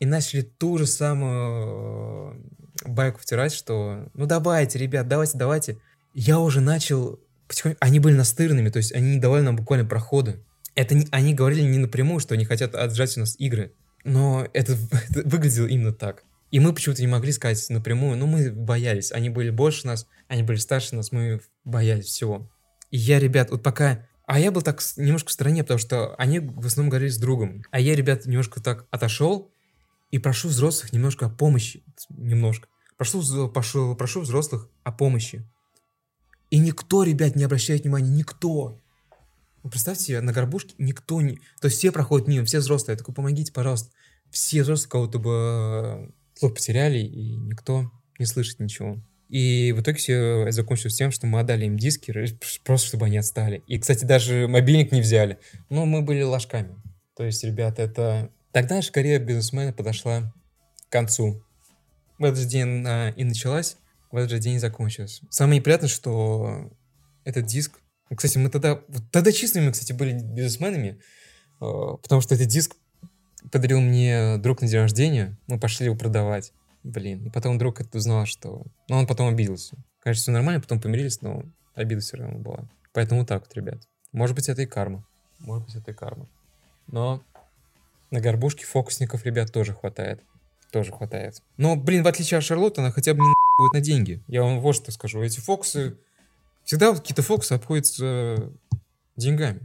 и 0.01 0.07
начали 0.07 0.43
ту 0.43 0.79
же 0.79 0.87
самую 0.87 2.35
э, 2.85 2.89
байку 2.89 3.21
втирать, 3.21 3.53
что 3.53 4.09
ну 4.15 4.27
давайте, 4.27 4.79
ребят, 4.79 5.09
давайте, 5.09 5.37
давайте. 5.37 5.79
Я 6.15 6.39
уже 6.39 6.61
начал 6.61 7.21
потихоньку... 7.49 7.79
Они 7.81 7.99
были 7.99 8.15
настырными, 8.15 8.71
то 8.71 8.79
есть 8.79 8.93
они 8.93 9.15
не 9.15 9.21
давали 9.21 9.43
нам 9.43 9.57
буквально 9.57 9.87
проходы. 9.87 10.41
Это 10.75 10.95
не... 10.95 11.09
Они 11.11 11.35
говорили 11.35 11.63
не 11.63 11.79
напрямую, 11.79 12.21
что 12.21 12.35
они 12.35 12.45
хотят 12.45 12.75
отжать 12.75 13.17
у 13.17 13.21
нас 13.21 13.35
игры. 13.39 13.73
Но 14.05 14.47
это, 14.53 14.77
это 15.11 15.29
выглядело 15.29 15.67
именно 15.67 15.93
так. 15.93 16.23
И 16.51 16.61
мы 16.61 16.73
почему-то 16.73 17.03
не 17.03 17.09
могли 17.09 17.33
сказать 17.33 17.69
напрямую, 17.69 18.17
но 18.17 18.27
мы 18.27 18.51
боялись. 18.51 19.13
Они 19.13 19.29
были 19.29 19.51
больше 19.51 19.87
нас, 19.87 20.07
они 20.29 20.43
были 20.43 20.57
старше 20.57 20.95
нас, 20.95 21.13
мы 21.13 21.41
боялись 21.65 22.07
всего. 22.07 22.51
И 22.91 22.99
я, 22.99 23.19
ребят, 23.19 23.51
вот 23.51 23.63
пока... 23.63 24.07
А 24.27 24.39
я 24.39 24.51
был 24.51 24.61
так 24.61 24.83
немножко 24.97 25.31
в 25.31 25.33
стороне, 25.33 25.63
потому 25.63 25.79
что 25.79 26.15
они 26.17 26.39
в 26.39 26.67
основном 26.67 26.91
говорили 26.91 27.11
с 27.11 27.17
другом. 27.17 27.63
А 27.71 27.81
я, 27.81 27.95
ребят, 27.97 28.27
немножко 28.27 28.63
так 28.63 28.87
отошел, 28.91 29.51
и 30.11 30.19
прошу 30.19 30.49
взрослых 30.49 30.93
немножко 30.93 31.27
о 31.27 31.31
помощи. 31.31 31.83
Немножко. 32.11 32.69
Прошу, 32.97 33.49
прошу, 33.49 33.95
прошу 33.95 34.21
взрослых 34.21 34.69
о 34.85 34.93
помощи. 34.93 35.49
И 36.51 36.59
никто, 36.59 37.05
ребят, 37.05 37.37
не 37.37 37.45
обращает 37.45 37.83
внимания. 37.83 38.11
Никто. 38.11 38.81
Вы 39.63 39.71
представьте, 39.71 40.21
на 40.21 40.33
горбушке 40.33 40.75
никто 40.79 41.21
не... 41.21 41.37
То 41.61 41.67
есть 41.67 41.79
все 41.79 41.93
проходят 41.93 42.29
мимо, 42.29 42.45
все 42.45 42.59
взрослые. 42.59 42.95
Я 42.95 42.99
такой, 42.99 43.15
помогите, 43.15 43.53
пожалуйста. 43.53 43.91
Все 44.31 44.63
взрослые 44.63 44.91
кого-то 44.91 45.19
бы 45.19 46.13
слух 46.35 46.55
потеряли, 46.55 46.99
и 46.99 47.37
никто 47.37 47.91
не 48.19 48.27
слышит 48.27 48.61
ничего. 48.61 49.01
И 49.29 49.73
в 49.73 49.83
итоге 49.83 49.99
все 49.99 50.51
закончилось 50.51 50.97
тем, 50.97 51.11
что 51.11 51.27
мы 51.27 51.41
отдали 51.41 51.67
им 51.67 51.77
диски, 51.77 52.15
просто 52.65 52.89
чтобы 52.89 53.07
они 53.07 53.19
отстали. 53.19 53.63
И, 53.67 53.79
кстати, 53.79 54.05
даже 54.05 54.49
мобильник 54.49 54.91
не 54.93 55.01
взяли. 55.01 55.39
Но 55.69 55.85
мы 55.85 56.03
были 56.03 56.23
ложками. 56.23 56.77
То 57.17 57.25
есть, 57.25 57.45
ребята, 57.45 57.83
это 57.83 58.31
Тогда 58.53 58.77
наша 58.77 58.93
карьера 58.93 59.23
бизнесмена 59.23 59.73
подошла 59.73 60.33
к 60.89 60.93
концу. 60.93 61.45
В 62.19 62.25
этот 62.25 62.41
же 62.41 62.47
день 62.47 62.63
она 62.63 63.11
и 63.11 63.25
началась, 63.25 63.77
в 64.11 64.17
этот 64.17 64.31
же 64.31 64.39
день 64.39 64.55
и 64.55 64.59
закончилась. 64.59 65.21
Самое 65.31 65.61
неприятное, 65.61 65.89
что 65.89 66.71
этот 67.25 67.47
диск... 67.47 67.79
Кстати, 68.15 68.39
мы 68.39 68.49
тогда... 68.49 68.81
Тогда 69.13 69.33
чистыми, 69.33 69.71
кстати, 69.71 69.93
были 69.93 70.13
бизнесменами, 70.13 70.99
э, 71.61 71.65
потому 72.03 72.23
что 72.23 72.35
этот 72.35 72.49
диск 72.49 72.75
подарил 73.53 73.81
мне 73.81 74.39
друг 74.39 74.63
на 74.63 74.67
день 74.67 74.81
рождения. 74.81 75.39
Мы 75.47 75.61
пошли 75.61 75.87
его 75.87 75.95
продавать. 75.95 76.53
Блин. 76.89 77.27
И 77.27 77.31
потом 77.31 77.59
друг 77.59 77.83
это 77.83 77.99
узнал, 77.99 78.25
что... 78.25 78.65
Ну, 78.89 78.97
он 78.97 79.07
потом 79.07 79.29
обиделся. 79.29 79.77
Конечно, 80.01 80.23
все 80.23 80.33
нормально, 80.33 80.63
потом 80.63 80.81
помирились, 80.81 81.21
но 81.21 81.45
обида 81.75 82.01
все 82.01 82.17
равно 82.17 82.39
была. 82.39 82.67
Поэтому 82.95 83.27
так 83.27 83.43
вот, 83.43 83.55
ребят. 83.55 83.87
Может 84.13 84.35
быть, 84.35 84.49
это 84.49 84.63
и 84.63 84.67
карма. 84.67 85.07
Может 85.41 85.67
быть, 85.67 85.77
это 85.77 85.91
и 85.91 85.95
карма. 85.95 86.27
Но 86.87 87.23
на 88.11 88.21
горбушке 88.21 88.65
фокусников, 88.65 89.27
ребят, 89.27 89.53
тоже 89.53 89.75
хватает. 89.75 90.25
Тоже 90.73 90.93
хватает. 90.93 91.43
Но, 91.59 91.77
блин, 91.77 92.03
в 92.03 92.07
отличие 92.07 92.39
от 92.39 92.45
Шарлотты, 92.45 92.81
она 92.81 92.91
хотя 92.91 93.13
бы 93.13 93.21
не 93.21 93.35
будет 93.59 93.75
на 93.75 93.81
деньги. 93.83 94.25
Я 94.27 94.43
вам 94.43 94.61
вот 94.61 94.75
что 94.75 94.91
скажу. 94.91 95.23
Эти 95.23 95.41
фокусы... 95.41 95.99
Всегда 96.65 96.91
вот 96.91 97.01
какие-то 97.01 97.23
фокусы 97.23 97.53
обходятся 97.53 98.51
деньгами. 99.15 99.61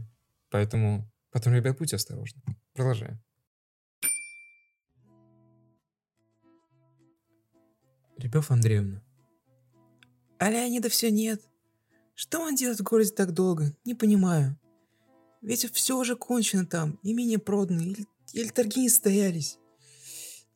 Поэтому, 0.50 1.10
потом, 1.32 1.54
ребят, 1.54 1.78
будьте 1.78 1.96
осторожны. 1.96 2.42
Продолжаем. 2.74 3.23
Любовь 8.16 8.50
Андреевна. 8.50 9.02
А 10.38 10.50
Леонида 10.50 10.88
все 10.88 11.10
нет. 11.10 11.42
Что 12.14 12.40
он 12.40 12.54
делает 12.54 12.80
в 12.80 12.84
городе 12.84 13.10
так 13.10 13.32
долго? 13.32 13.74
Не 13.84 13.94
понимаю. 13.94 14.58
Ведь 15.42 15.70
все 15.72 15.98
уже 15.98 16.16
кончено 16.16 16.64
там, 16.64 16.98
имение 17.02 17.38
продано, 17.38 17.82
или 17.82 18.06
Еле 18.34 18.50
торги 18.50 18.80
не 18.80 18.88
стоялись. 18.88 19.60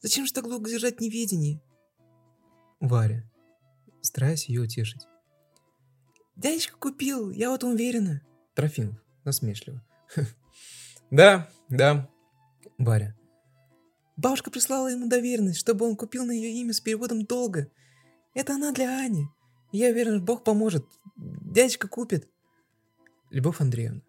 Зачем 0.01 0.27
же 0.27 0.33
так 0.33 0.49
долго 0.49 0.69
держать 0.69 1.01
неведение? 1.01 1.63
Варя, 2.81 3.23
стараясь 4.01 4.49
ее 4.49 4.63
утешить. 4.63 5.07
Дядечка 6.35 6.77
купил, 6.77 7.31
я 7.31 7.51
вот 7.51 7.63
уверена. 7.63 8.21
Трофимов, 8.55 8.97
насмешливо. 9.25 9.83
Да, 11.11 11.49
да. 11.71 12.11
Варя. 12.77 13.17
Бабушка 14.19 14.51
прислала 14.51 14.89
ему 14.89 15.09
доверенность, 15.09 15.61
чтобы 15.61 15.87
он 15.87 15.95
купил 15.95 16.25
на 16.27 16.33
ее 16.33 16.51
имя 16.61 16.73
с 16.73 16.81
переводом 16.81 17.25
долга. 17.25 17.71
Это 18.35 18.55
она 18.57 18.73
для 18.73 18.99
Ани. 18.99 19.29
Я 19.71 19.91
уверен, 19.91 20.25
Бог 20.25 20.43
поможет. 20.43 20.85
Дядечка 21.17 21.87
купит. 21.87 22.29
Любовь 23.31 23.61
Андреевна. 23.61 24.03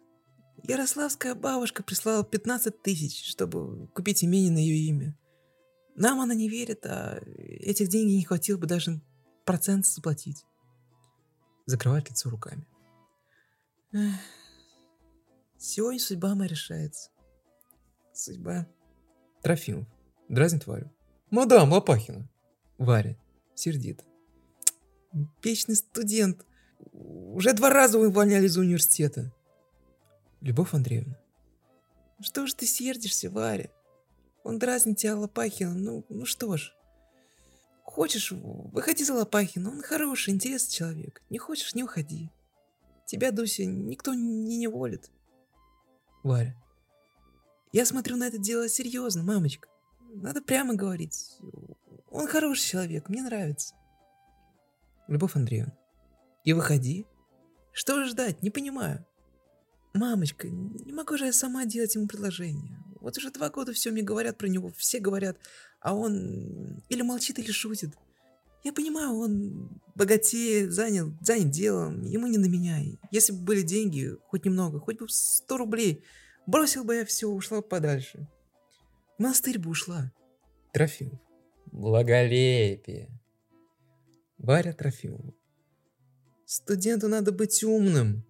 Ярославская 0.64 1.36
бабушка 1.36 1.84
прислала 1.84 2.24
15 2.24 2.82
тысяч, 2.82 3.24
чтобы 3.24 3.86
купить 3.94 4.24
имение 4.24 4.50
на 4.50 4.58
ее 4.58 4.88
имя. 4.88 5.16
Нам 5.94 6.20
она 6.20 6.34
не 6.34 6.48
верит, 6.48 6.84
а 6.86 7.20
этих 7.36 7.88
денег 7.88 8.16
не 8.16 8.24
хватило 8.24 8.58
бы 8.58 8.66
даже 8.66 9.00
процент 9.44 9.86
заплатить. 9.86 10.44
Закрывает 11.66 12.10
лицо 12.10 12.30
руками. 12.30 12.66
Эх. 13.92 14.16
Сегодня 15.56 16.00
судьба 16.00 16.34
моя 16.34 16.48
решается. 16.48 17.10
Судьба. 18.12 18.66
Трофимов. 19.42 19.86
Дразнит 20.30 20.68
Варю. 20.68 20.88
Мадам 21.30 21.72
Лопахина. 21.72 22.28
Варя. 22.78 23.16
Сердито. 23.56 24.04
Вечный 25.42 25.74
студент. 25.74 26.46
Уже 26.92 27.52
два 27.52 27.68
раза 27.68 27.98
увольняли 27.98 28.46
из 28.46 28.56
университета. 28.56 29.34
Любовь 30.40 30.72
Андреевна. 30.72 31.18
Что 32.20 32.46
ж 32.46 32.54
ты 32.54 32.66
сердишься, 32.66 33.28
Варя? 33.28 33.70
Он 34.44 34.60
дразнит 34.60 34.98
тебя 34.98 35.16
Лопахина. 35.16 35.74
Ну, 35.74 36.06
ну 36.08 36.24
что 36.24 36.56
ж. 36.56 36.76
Хочешь, 37.82 38.30
выходи 38.30 39.02
за 39.02 39.14
Лопахина. 39.14 39.68
Он 39.68 39.82
хороший, 39.82 40.32
интересный 40.32 40.72
человек. 40.72 41.22
Не 41.28 41.38
хочешь, 41.38 41.74
не 41.74 41.82
уходи. 41.82 42.30
Тебя, 43.04 43.32
Дуся, 43.32 43.64
никто 43.64 44.14
не 44.14 44.58
неволит. 44.58 45.10
Варя. 46.22 46.54
Я 47.72 47.84
смотрю 47.84 48.16
на 48.16 48.28
это 48.28 48.38
дело 48.38 48.68
серьезно, 48.68 49.24
мамочка. 49.24 49.69
Надо 50.14 50.42
прямо 50.42 50.74
говорить. 50.74 51.38
Он 52.10 52.26
хороший 52.26 52.68
человек, 52.68 53.08
мне 53.08 53.22
нравится. 53.22 53.74
Любовь 55.08 55.36
Андреевна. 55.36 55.76
И 56.44 56.52
выходи. 56.52 57.06
Что 57.72 58.04
ждать, 58.04 58.42
не 58.42 58.50
понимаю. 58.50 59.06
Мамочка, 59.94 60.48
не 60.48 60.92
могу 60.92 61.16
же 61.16 61.26
я 61.26 61.32
сама 61.32 61.64
делать 61.64 61.94
ему 61.94 62.06
предложение. 62.06 62.78
Вот 63.00 63.16
уже 63.16 63.30
два 63.30 63.48
года 63.48 63.72
все 63.72 63.90
мне 63.90 64.02
говорят 64.02 64.38
про 64.38 64.46
него, 64.46 64.70
все 64.76 65.00
говорят, 65.00 65.38
а 65.80 65.94
он 65.94 66.82
или 66.88 67.02
молчит, 67.02 67.38
или 67.38 67.50
шутит. 67.50 67.96
Я 68.62 68.72
понимаю, 68.72 69.14
он 69.14 69.80
богатеет, 69.94 70.72
занят, 70.72 71.08
занят 71.22 71.50
делом, 71.50 72.02
ему 72.02 72.26
не 72.26 72.36
на 72.36 72.46
меня. 72.46 72.78
Если 73.10 73.32
бы 73.32 73.38
были 73.38 73.62
деньги, 73.62 74.16
хоть 74.26 74.44
немного, 74.44 74.80
хоть 74.80 74.98
бы 74.98 75.08
100 75.08 75.56
рублей, 75.56 76.04
бросил 76.46 76.84
бы 76.84 76.96
я 76.96 77.04
все, 77.04 77.28
ушла 77.28 77.62
подальше. 77.62 78.28
Монастырь 79.20 79.58
бы 79.58 79.68
ушла. 79.68 80.10
Трофимов. 80.72 81.20
Благолепие. 81.66 83.10
Варя 84.38 84.72
Трофимова. 84.72 85.34
Студенту 86.46 87.06
надо 87.06 87.30
быть 87.30 87.62
умным. 87.62 88.24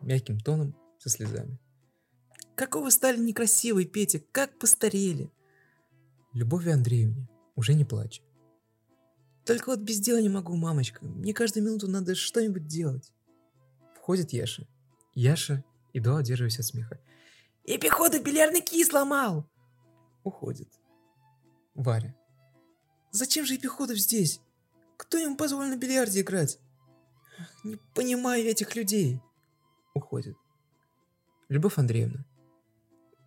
Мягким 0.00 0.40
тоном, 0.40 0.74
со 0.98 1.10
слезами. 1.10 1.58
Какого 2.54 2.88
стали 2.88 3.18
некрасивый, 3.18 3.84
Петя, 3.84 4.22
как 4.32 4.58
постарели. 4.58 5.30
Любови 6.32 6.70
Андреевне, 6.70 7.28
уже 7.54 7.74
не 7.74 7.84
плачь. 7.84 8.22
Только 9.44 9.68
вот 9.68 9.80
без 9.80 10.00
дела 10.00 10.22
не 10.22 10.30
могу, 10.30 10.56
мамочка. 10.56 11.04
Мне 11.04 11.34
каждую 11.34 11.66
минуту 11.66 11.86
надо 11.86 12.14
что-нибудь 12.14 12.66
делать. 12.66 13.12
Входит 13.94 14.32
Яша. 14.32 14.66
Яша, 15.12 15.62
едва 15.92 16.16
удерживаясь 16.16 16.58
от 16.58 16.64
смеха. 16.64 16.98
И 17.64 17.76
пехота 17.76 18.22
бильярдный 18.22 18.62
кий 18.62 18.82
сломал. 18.86 19.49
Уходит. 20.24 20.68
Варя. 21.74 22.14
Зачем 23.10 23.44
же 23.44 23.54
Епиходов 23.54 23.98
здесь? 23.98 24.40
Кто 24.96 25.18
ему 25.18 25.36
позволил 25.36 25.70
на 25.70 25.76
бильярде 25.76 26.20
играть? 26.20 26.58
Не 27.64 27.76
понимаю 27.94 28.44
этих 28.44 28.76
людей. 28.76 29.20
Уходит. 29.94 30.36
Любовь 31.48 31.78
Андреевна. 31.78 32.24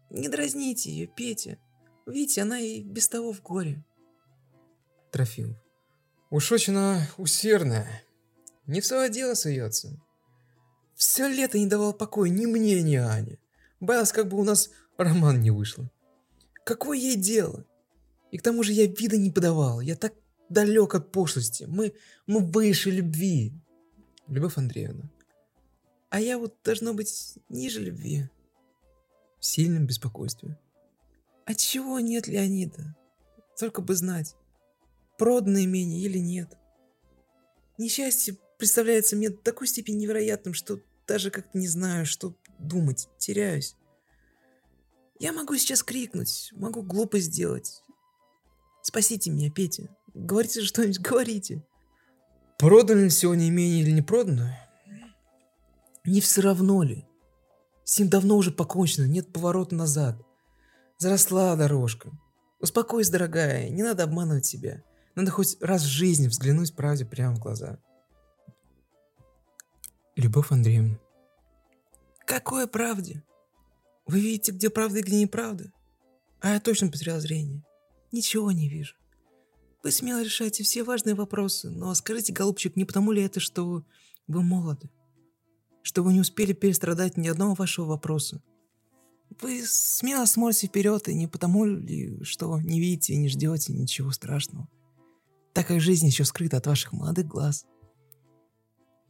Не 0.09 0.29
дразните 0.29 0.91
ее, 0.91 1.07
Петя. 1.07 1.57
Видите, 2.05 2.41
она 2.41 2.59
и 2.59 2.81
без 2.81 3.07
того 3.07 3.33
в 3.33 3.41
горе. 3.41 3.83
Трофимов. 5.11 5.57
Уж 6.29 6.51
очень 6.51 6.73
она 6.73 7.07
усердная. 7.17 8.03
Не 8.65 8.81
в 8.81 8.85
свое 8.85 9.09
дело 9.09 9.33
суется. 9.33 9.99
Все 10.95 11.27
лето 11.27 11.57
не 11.57 11.67
давал 11.67 11.93
покоя 11.93 12.29
ни 12.29 12.45
мне, 12.45 12.81
ни 12.81 12.95
Ане. 12.95 13.39
Боялась, 13.79 14.11
как 14.11 14.29
бы 14.29 14.37
у 14.37 14.43
нас 14.43 14.69
роман 14.97 15.41
не 15.41 15.51
вышло. 15.51 15.91
Какое 16.63 16.97
ей 16.97 17.15
дело? 17.15 17.65
И 18.31 18.37
к 18.37 18.41
тому 18.41 18.63
же 18.63 18.73
я 18.73 18.87
вида 18.87 19.17
не 19.17 19.31
подавал. 19.31 19.81
Я 19.81 19.95
так 19.95 20.13
далек 20.49 20.95
от 20.95 21.11
пошлости. 21.11 21.65
Мы, 21.65 21.93
мы 22.25 22.39
выше 22.39 22.89
любви. 22.89 23.53
Любовь 24.27 24.57
Андреевна. 24.57 25.11
А 26.09 26.19
я 26.19 26.37
вот 26.37 26.55
должно 26.63 26.93
быть 26.93 27.35
ниже 27.49 27.81
любви. 27.81 28.29
В 29.39 29.45
сильном 29.45 29.85
беспокойстве. 29.85 30.57
А 31.45 31.53
чего 31.53 31.99
нет 31.99 32.27
Леонида? 32.27 32.95
Только 33.59 33.81
бы 33.81 33.95
знать, 33.95 34.35
продано 35.17 35.63
имение 35.63 36.01
или 36.01 36.17
нет. 36.17 36.57
Несчастье 37.77 38.37
представляется 38.57 39.15
мне 39.15 39.29
до 39.29 39.37
такой 39.37 39.67
степени 39.67 39.97
невероятным, 39.97 40.53
что 40.53 40.79
даже 41.05 41.31
как-то 41.31 41.57
не 41.57 41.67
знаю, 41.67 42.05
что 42.05 42.35
думать, 42.59 43.09
теряюсь. 43.17 43.75
Я 45.19 45.31
могу 45.31 45.55
сейчас 45.57 45.83
крикнуть, 45.83 46.49
могу 46.53 46.81
глупость 46.81 47.27
сделать. 47.27 47.83
Спасите 48.81 49.31
меня, 49.31 49.49
Петя. 49.51 49.89
Говорите 50.13 50.61
что-нибудь, 50.61 50.99
говорите. 51.01 51.65
Продано 52.57 53.01
ли 53.01 53.09
сегодня 53.09 53.49
имение 53.49 53.81
или 53.81 53.91
не 53.91 54.01
продано? 54.01 54.49
Не 56.05 56.21
все 56.21 56.41
равно 56.41 56.83
ли? 56.83 57.05
С 57.83 57.99
ним 57.99 58.09
давно 58.09 58.37
уже 58.37 58.51
покончено, 58.51 59.05
нет 59.05 59.31
поворота 59.31 59.75
назад. 59.75 60.21
Заросла 60.97 61.55
дорожка. 61.55 62.11
Успокойся, 62.59 63.11
дорогая, 63.11 63.69
не 63.69 63.83
надо 63.83 64.03
обманывать 64.03 64.45
себя. 64.45 64.83
Надо 65.15 65.31
хоть 65.31 65.57
раз 65.61 65.83
в 65.83 65.87
жизни 65.87 66.27
взглянуть 66.27 66.75
правде 66.75 67.05
прямо 67.05 67.35
в 67.35 67.39
глаза. 67.39 67.77
Любовь 70.15 70.51
Андреевна. 70.51 70.97
Какой 72.25 72.67
правде? 72.67 73.23
Вы 74.05 74.19
видите, 74.19 74.51
где 74.51 74.69
правда 74.69 74.99
и 74.99 75.03
где 75.03 75.21
неправда? 75.21 75.71
А 76.39 76.53
я 76.53 76.59
точно 76.59 76.89
потерял 76.89 77.19
зрение. 77.19 77.63
Ничего 78.11 78.51
не 78.51 78.69
вижу. 78.69 78.95
Вы 79.83 79.91
смело 79.91 80.23
решаете 80.23 80.63
все 80.63 80.83
важные 80.83 81.15
вопросы, 81.15 81.69
но 81.69 81.93
скажите, 81.93 82.33
голубчик, 82.33 82.75
не 82.75 82.85
потому 82.85 83.11
ли 83.11 83.21
это, 83.21 83.39
что 83.39 83.83
вы 84.27 84.43
молоды? 84.43 84.89
что 85.83 86.01
вы 86.01 86.13
не 86.13 86.21
успели 86.21 86.53
перестрадать 86.53 87.17
ни 87.17 87.27
одного 87.27 87.53
вашего 87.53 87.85
вопроса. 87.85 88.41
Вы 89.41 89.63
смело 89.65 90.25
смотрите 90.25 90.67
вперед, 90.67 91.07
и 91.09 91.13
не 91.13 91.27
потому 91.27 91.65
ли, 91.65 92.23
что 92.23 92.59
не 92.59 92.79
видите 92.79 93.13
и 93.13 93.17
не 93.17 93.29
ждете 93.29 93.73
ничего 93.73 94.11
страшного, 94.11 94.67
так 95.53 95.67
как 95.67 95.81
жизнь 95.81 96.07
еще 96.07 96.23
скрыта 96.23 96.57
от 96.57 96.67
ваших 96.67 96.93
молодых 96.93 97.27
глаз. 97.27 97.65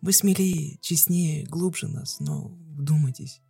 Вы 0.01 0.11
смелее, 0.11 0.77
честнее, 0.81 1.45
глубже 1.45 1.87
нас, 1.87 2.19
но 2.19 2.47
вдумайтесь. 2.75 3.41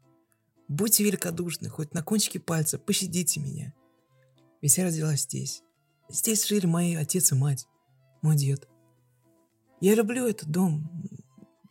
Будьте 0.73 1.03
великодушны, 1.03 1.69
хоть 1.69 1.93
на 1.93 2.01
кончике 2.01 2.39
пальца 2.39 2.79
пощадите 2.79 3.39
меня. 3.39 3.75
Ведь 4.59 4.75
я 4.75 4.85
родилась 4.85 5.21
здесь. 5.21 5.61
Здесь 6.09 6.47
жили 6.47 6.65
мои 6.65 6.95
отец 6.95 7.31
и 7.31 7.35
мать, 7.35 7.67
мой 8.23 8.35
дед. 8.35 8.67
Я 9.81 9.93
люблю 9.93 10.25
этот 10.25 10.49
дом, 10.49 10.89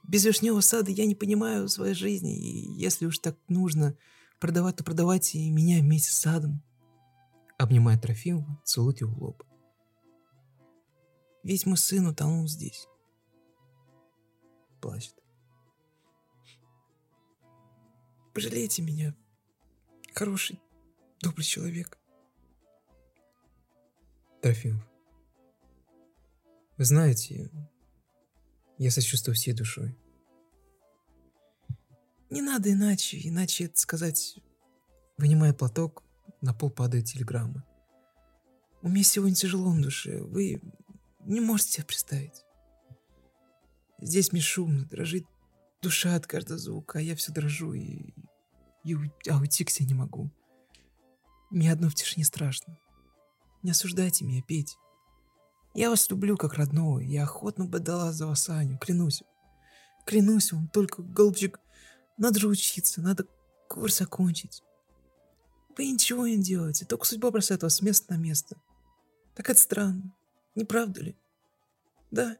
без 0.05 0.25
вишневого 0.25 0.61
сада 0.61 0.93
я 0.93 1.05
не 1.05 1.17
понимаю 1.17 1.69
своей 1.69 1.95
жизни, 1.95 2.39
и 2.39 2.79
если 2.79 3.07
уж 3.07 3.19
так 3.19 3.37
нужно 3.49 3.97
продавать, 4.39 4.77
то 4.77 4.85
продавайте 4.85 5.41
и 5.41 5.51
меня 5.51 5.81
вместе 5.81 6.13
с 6.13 6.19
садом. 6.19 6.63
Обнимает 7.59 8.03
Трофимова, 8.03 8.63
целует 8.65 9.01
его 9.01 9.13
в 9.13 9.21
лоб. 9.21 9.43
Ведь 11.43 11.67
мой 11.67 11.77
сын 11.77 12.07
утонул 12.07 12.47
здесь. 12.47 12.87
Пожалейте 18.33 18.81
меня, 18.81 19.15
хороший, 20.15 20.59
добрый 21.21 21.45
человек. 21.45 21.99
Трофимов. 24.41 24.83
Вы 26.79 26.85
знаете, 26.87 27.51
я 28.79 28.91
сочувствую 28.91 29.35
всей 29.35 29.53
душой. 29.53 29.95
Не 32.31 32.41
надо 32.41 32.73
иначе, 32.73 33.21
иначе 33.23 33.65
это 33.65 33.79
сказать... 33.79 34.39
Вынимая 35.19 35.53
платок, 35.53 36.03
на 36.41 36.55
пол 36.55 36.71
падает 36.71 37.05
телеграмма. 37.05 37.65
У 38.81 38.89
меня 38.89 39.05
сегодня 39.05 39.37
тяжело 39.37 39.73
на 39.73 39.83
душе, 39.83 40.23
вы 40.23 40.63
не 41.21 41.41
можете 41.41 41.73
себе 41.73 41.85
представить. 41.85 42.45
Здесь 44.01 44.33
мне 44.33 44.41
шумно, 44.41 44.87
дрожит 44.87 45.27
душа 45.83 46.15
от 46.15 46.27
каждого 46.27 46.59
звука, 46.59 46.99
а 46.99 47.03
я 47.03 47.17
все 47.17 47.33
дрожу 47.33 47.73
и 47.75 48.15
и, 48.85 48.97
а 49.29 49.39
уйти 49.39 49.65
к 49.65 49.71
себе 49.71 49.87
не 49.87 49.95
могу. 49.95 50.31
Мне 51.51 51.73
одно 51.73 51.89
в 51.89 51.95
тишине 51.95 52.25
страшно. 52.25 52.79
Не 53.63 53.71
осуждайте 53.71 54.25
меня, 54.25 54.43
Петь. 54.43 54.77
Я 55.75 55.91
вас 55.91 56.11
люблю 56.11 56.37
как 56.37 56.55
родного, 56.55 56.99
я 56.99 57.23
охотно 57.23 57.65
бы 57.65 57.79
дала 57.79 58.13
за 58.13 58.27
вас 58.27 58.49
Аню, 58.49 58.79
клянусь. 58.79 59.23
Клянусь 60.05 60.53
вам, 60.53 60.69
только, 60.69 61.03
голубчик, 61.03 61.61
надо 62.19 62.41
же 62.41 62.49
учиться, 62.49 63.01
надо 63.01 63.27
курс 63.69 64.01
окончить. 64.01 64.63
Вы 65.77 65.91
ничего 65.91 66.27
не 66.27 66.43
делаете, 66.43 66.85
только 66.85 67.07
судьба 67.07 67.31
бросает 67.31 67.63
вас 67.63 67.77
с 67.77 67.83
места 67.83 68.15
на 68.15 68.19
место. 68.19 68.61
Так 69.35 69.49
это 69.49 69.61
странно, 69.61 70.13
не 70.55 70.65
правда 70.65 71.03
ли? 71.03 71.17
Да. 72.11 72.37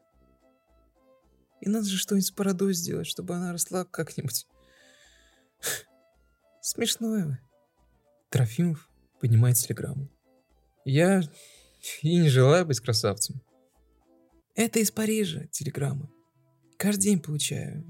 И 1.63 1.69
надо 1.69 1.85
же 1.85 1.97
что-нибудь 1.97 2.27
с 2.27 2.31
бородой 2.33 2.73
сделать, 2.73 3.07
чтобы 3.07 3.35
она 3.35 3.53
росла 3.53 3.85
как-нибудь. 3.85 4.47
Смешное 6.61 7.25
вы. 7.25 7.39
Трофимов 8.29 8.89
поднимает 9.21 9.55
телеграмму. 9.55 10.09
Я 10.83 11.21
и 12.01 12.17
не 12.17 12.27
желаю 12.27 12.65
быть 12.65 12.81
красавцем. 12.81 13.41
Это 14.55 14.79
из 14.79 14.91
Парижа 14.91 15.47
телеграмма. 15.51 16.11
Каждый 16.77 17.03
день 17.03 17.21
получаю. 17.21 17.85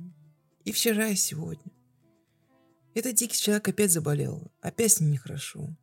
И 0.65 0.71
вчера, 0.71 1.07
и 1.07 1.15
сегодня. 1.15 1.71
Этот 2.93 3.15
дикий 3.15 3.41
человек 3.41 3.67
опять 3.67 3.91
заболел. 3.91 4.51
Опять 4.61 4.91
с 4.91 4.99
ним 4.99 5.13
нехорошо. 5.13 5.75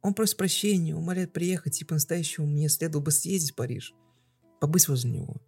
Он 0.00 0.14
просит 0.14 0.36
прощения, 0.36 0.94
умоляет 0.94 1.32
приехать, 1.32 1.82
и 1.82 1.84
по-настоящему 1.84 2.46
мне 2.46 2.68
следовало 2.68 3.06
бы 3.06 3.10
съездить 3.10 3.50
в 3.50 3.56
Париж. 3.56 3.94
Побыть 4.60 4.86
возле 4.86 5.10
него. 5.10 5.42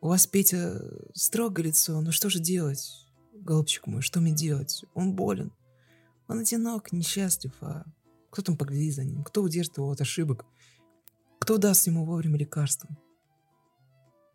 У 0.00 0.08
вас, 0.08 0.26
Петя, 0.26 0.80
строгое 1.12 1.66
лицо, 1.66 2.00
но 2.00 2.12
что 2.12 2.30
же 2.30 2.38
делать? 2.38 3.06
Голубчик 3.32 3.86
мой, 3.86 4.00
что 4.00 4.20
мне 4.20 4.32
делать? 4.32 4.84
Он 4.94 5.14
болен. 5.14 5.52
Он 6.28 6.40
одинок, 6.40 6.92
несчастлив, 6.92 7.52
а 7.60 7.84
кто 8.30 8.42
там 8.42 8.56
поглядит 8.56 8.94
за 8.94 9.04
ним? 9.04 9.24
Кто 9.24 9.42
удержит 9.42 9.78
его 9.78 9.90
от 9.90 10.00
ошибок? 10.00 10.44
Кто 11.40 11.58
даст 11.58 11.86
ему 11.86 12.04
вовремя 12.04 12.38
лекарства? 12.38 12.88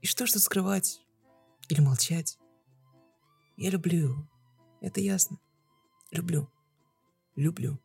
И 0.02 0.08
что 0.08 0.26
ж 0.26 0.34
тут 0.34 0.42
скрывать? 0.42 1.02
Или 1.70 1.80
молчать? 1.80 2.38
Я 3.56 3.70
люблю 3.70 3.98
его. 3.98 4.30
Это 4.82 5.00
ясно. 5.00 5.40
Люблю. 6.12 6.50
Люблю. 7.36 7.80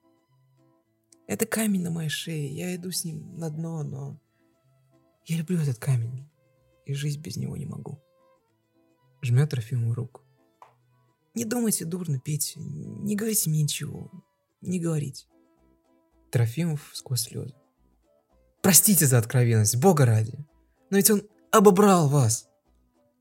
Это 1.28 1.46
камень 1.46 1.82
на 1.82 1.90
моей 1.90 2.08
шее. 2.08 2.48
Я 2.48 2.74
иду 2.74 2.90
с 2.90 3.04
ним 3.04 3.38
на 3.38 3.50
дно, 3.50 3.84
но... 3.84 4.20
Я 5.26 5.36
люблю 5.36 5.58
этот 5.58 5.78
камень. 5.78 6.28
И 6.88 6.94
жить 6.94 7.18
без 7.18 7.36
него 7.36 7.54
не 7.56 7.66
могу. 7.66 8.00
Жмет 9.20 9.50
Трофимову 9.50 9.92
руку. 9.92 10.22
Не 11.34 11.44
думайте 11.44 11.84
дурно, 11.84 12.18
Петя. 12.18 12.58
Не 12.60 13.14
говорите 13.14 13.50
мне 13.50 13.62
ничего. 13.62 14.10
Не 14.62 14.80
говорите. 14.80 15.26
Трофимов 16.30 16.90
сквозь 16.94 17.20
слезы. 17.20 17.54
Простите 18.62 19.06
за 19.06 19.18
откровенность, 19.18 19.76
бога 19.76 20.06
ради. 20.06 20.34
Но 20.88 20.96
ведь 20.96 21.10
он 21.10 21.22
обобрал 21.52 22.08
вас. 22.08 22.48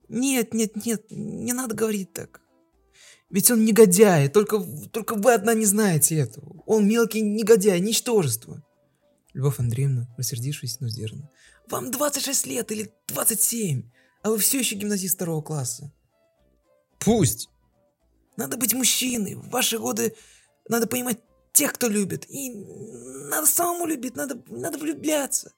Нет, 0.07 0.53
нет, 0.53 0.85
нет, 0.85 1.03
не 1.09 1.51
надо 1.51 1.75
говорить 1.75 2.13
так. 2.13 2.39
Ведь 3.29 3.51
он 3.51 3.65
негодяй, 3.65 4.29
только, 4.29 4.61
только 4.91 5.15
вы 5.15 5.33
одна 5.33 5.53
не 5.53 5.65
знаете 5.65 6.15
этого. 6.15 6.63
Он 6.65 6.87
мелкий 6.87 7.19
негодяй, 7.19 7.81
ничтожество. 7.81 8.63
Любовь 9.33 9.59
Андреевна, 9.59 10.07
рассердившись, 10.17 10.79
но 10.79 10.87
сдержанно. 10.87 11.29
Вам 11.69 11.91
26 11.91 12.45
лет 12.45 12.71
или 12.71 12.93
27, 13.07 13.89
а 14.23 14.29
вы 14.29 14.37
все 14.37 14.59
еще 14.59 14.75
гимназист 14.75 15.15
второго 15.15 15.41
класса. 15.41 15.91
Пусть! 16.99 17.49
Надо 18.37 18.57
быть 18.57 18.73
мужчиной. 18.73 19.35
В 19.35 19.49
ваши 19.49 19.79
годы 19.79 20.15
надо 20.69 20.87
понимать 20.87 21.19
тех, 21.51 21.73
кто 21.73 21.87
любит. 21.87 22.29
И 22.29 22.51
надо 23.29 23.47
самому 23.47 23.85
любить, 23.85 24.15
надо, 24.15 24.41
надо 24.47 24.77
влюбляться. 24.77 25.53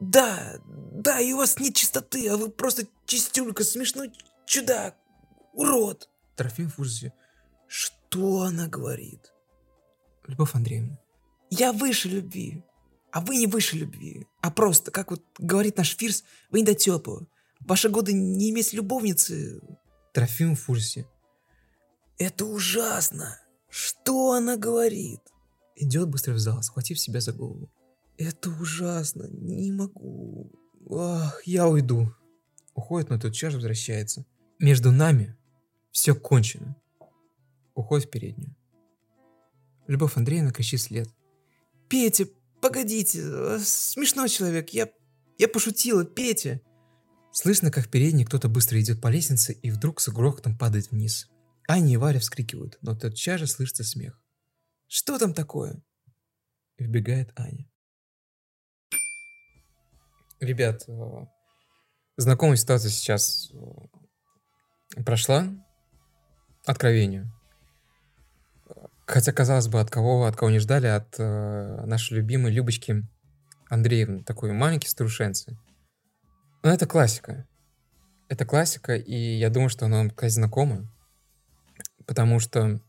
Да, 0.00 0.60
да, 0.66 1.20
и 1.20 1.32
у 1.32 1.38
вас 1.38 1.58
нет 1.58 1.74
чистоты, 1.74 2.28
а 2.28 2.36
вы 2.36 2.50
просто 2.50 2.86
чистюлька, 3.06 3.64
смешной 3.64 4.12
чудак, 4.44 4.96
урод. 5.54 6.10
Трофимов 6.34 6.76
в 6.76 6.80
ужасе. 6.80 7.14
Что 7.66 8.42
она 8.42 8.68
говорит? 8.68 9.32
Любовь 10.26 10.54
Андреевна. 10.54 10.98
Я 11.50 11.72
выше 11.72 12.08
любви, 12.08 12.62
а 13.12 13.20
вы 13.20 13.36
не 13.36 13.46
выше 13.46 13.76
любви, 13.76 14.26
а 14.40 14.50
просто, 14.50 14.90
как 14.90 15.10
вот 15.10 15.22
говорит 15.38 15.76
наш 15.76 15.96
Фирс, 15.96 16.24
вы 16.50 16.60
недотепы. 16.60 17.26
В 17.60 17.68
ваши 17.68 17.88
годы 17.88 18.12
не 18.12 18.50
иметь 18.50 18.72
любовницы, 18.72 19.60
Трофимов 20.16 20.66
в 20.66 20.70
ужасе. 20.70 21.06
это 22.16 22.46
ужасно. 22.46 23.38
Что 23.68 24.32
она 24.32 24.56
говорит? 24.56 25.20
Идет 25.74 26.08
быстро 26.08 26.32
в 26.32 26.38
зал, 26.38 26.62
схватив 26.62 26.98
себя 26.98 27.20
за 27.20 27.34
голову. 27.34 27.70
Это 28.16 28.48
ужасно, 28.48 29.28
не 29.30 29.70
могу. 29.72 30.50
Ах, 30.90 31.42
я 31.46 31.68
уйду. 31.68 32.14
Уходит, 32.74 33.10
но 33.10 33.18
тотчас 33.18 33.52
же 33.52 33.58
возвращается. 33.58 34.24
Между 34.58 34.90
нами 34.90 35.36
все 35.90 36.14
кончено. 36.14 36.76
Уходит 37.74 38.08
в 38.08 38.10
переднюю. 38.10 38.56
Любовь 39.86 40.16
Андреевна 40.16 40.50
кричит 40.50 40.80
вслед. 40.80 41.10
Петя, 41.88 42.26
погодите, 42.66 43.20
э, 43.22 43.58
смешной 43.62 44.28
человек, 44.28 44.70
я, 44.70 44.90
я 45.38 45.48
пошутила, 45.48 46.04
Петя. 46.04 46.60
Слышно, 47.32 47.70
как 47.70 47.86
в 47.86 47.90
кто-то 48.24 48.48
быстро 48.48 48.80
идет 48.80 49.00
по 49.00 49.08
лестнице 49.08 49.52
и 49.52 49.70
вдруг 49.70 50.00
с 50.00 50.08
грохотом 50.08 50.58
падает 50.58 50.90
вниз. 50.90 51.28
Аня 51.68 51.92
и 51.92 51.96
Варя 51.96 52.18
вскрикивают, 52.18 52.78
но 52.80 52.96
тотчас 52.96 53.40
же 53.40 53.46
слышится 53.46 53.84
смех. 53.84 54.20
Что 54.88 55.18
там 55.18 55.32
такое? 55.32 55.82
Вбегает 56.78 57.32
Аня. 57.38 57.70
Ребят, 60.40 60.84
э, 60.88 61.26
знакомая 62.16 62.56
ситуация 62.56 62.90
сейчас 62.90 63.52
э, 64.96 65.02
прошла. 65.04 65.48
Откровению. 66.64 67.32
Хотя, 69.06 69.32
казалось 69.32 69.68
бы, 69.68 69.80
от 69.80 69.90
кого, 69.90 70.24
от 70.24 70.36
кого 70.36 70.50
не 70.50 70.58
ждали, 70.58 70.88
от 70.88 71.14
э, 71.18 71.84
нашей 71.86 72.14
любимой 72.14 72.52
Любочки 72.52 73.06
Андреевны, 73.68 74.24
такой 74.24 74.52
маленький 74.52 74.88
старушенцы. 74.88 75.56
Но 76.62 76.70
это 76.70 76.86
классика. 76.86 77.46
Это 78.28 78.44
классика, 78.44 78.96
и 78.96 79.14
я 79.14 79.50
думаю, 79.50 79.68
что 79.68 79.86
она 79.86 80.08
кстати, 80.08 80.32
знакома. 80.32 80.92
Потому 82.06 82.40
что 82.40 82.80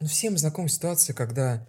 ну, 0.00 0.06
всем 0.06 0.38
знакома 0.38 0.68
ситуация, 0.68 1.14
когда 1.14 1.66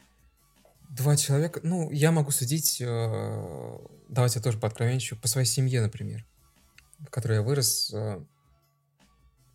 два 0.90 1.16
человека... 1.16 1.62
Ну, 1.64 1.92
я 1.92 2.12
могу 2.12 2.32
судить, 2.32 2.80
э, 2.80 3.78
давайте 4.08 4.40
я 4.40 4.44
тоже 4.44 4.60
пооткровенничаю, 4.60 5.20
по 5.20 5.28
своей 5.28 5.48
семье, 5.48 5.82
например, 5.82 6.26
в 7.00 7.10
которой 7.10 7.36
я 7.36 7.42
вырос. 7.42 7.92
э, 7.94 8.24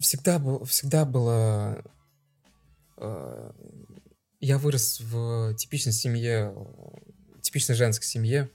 всегда, 0.00 0.38
был, 0.38 0.64
всегда 0.64 1.04
было... 1.04 1.84
э, 3.04 3.52
я 4.40 4.58
вырос 4.58 5.00
в 5.00 5.54
типичной 5.54 5.92
семье, 5.92 6.54
типичной 7.42 7.74
женской 7.74 8.06
семье, 8.06 8.50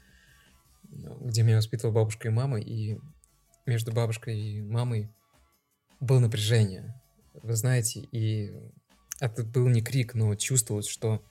где 0.83 1.43
меня 1.43 1.57
воспитывала 1.57 1.93
бабушка 1.93 2.27
и 2.27 2.31
мама, 2.31 2.59
и 2.59 2.97
между 3.65 3.91
бабушкой 3.91 4.39
и 4.39 4.61
мамой 4.61 5.09
было 5.99 6.19
напряжение, 6.19 6.99
вы 7.33 7.55
знаете, 7.55 8.01
и 8.11 8.53
это 9.19 9.43
был 9.43 9.67
не 9.67 9.81
крик, 9.81 10.13
но 10.13 10.35
чувствовалось, 10.35 10.87
что 10.87 11.23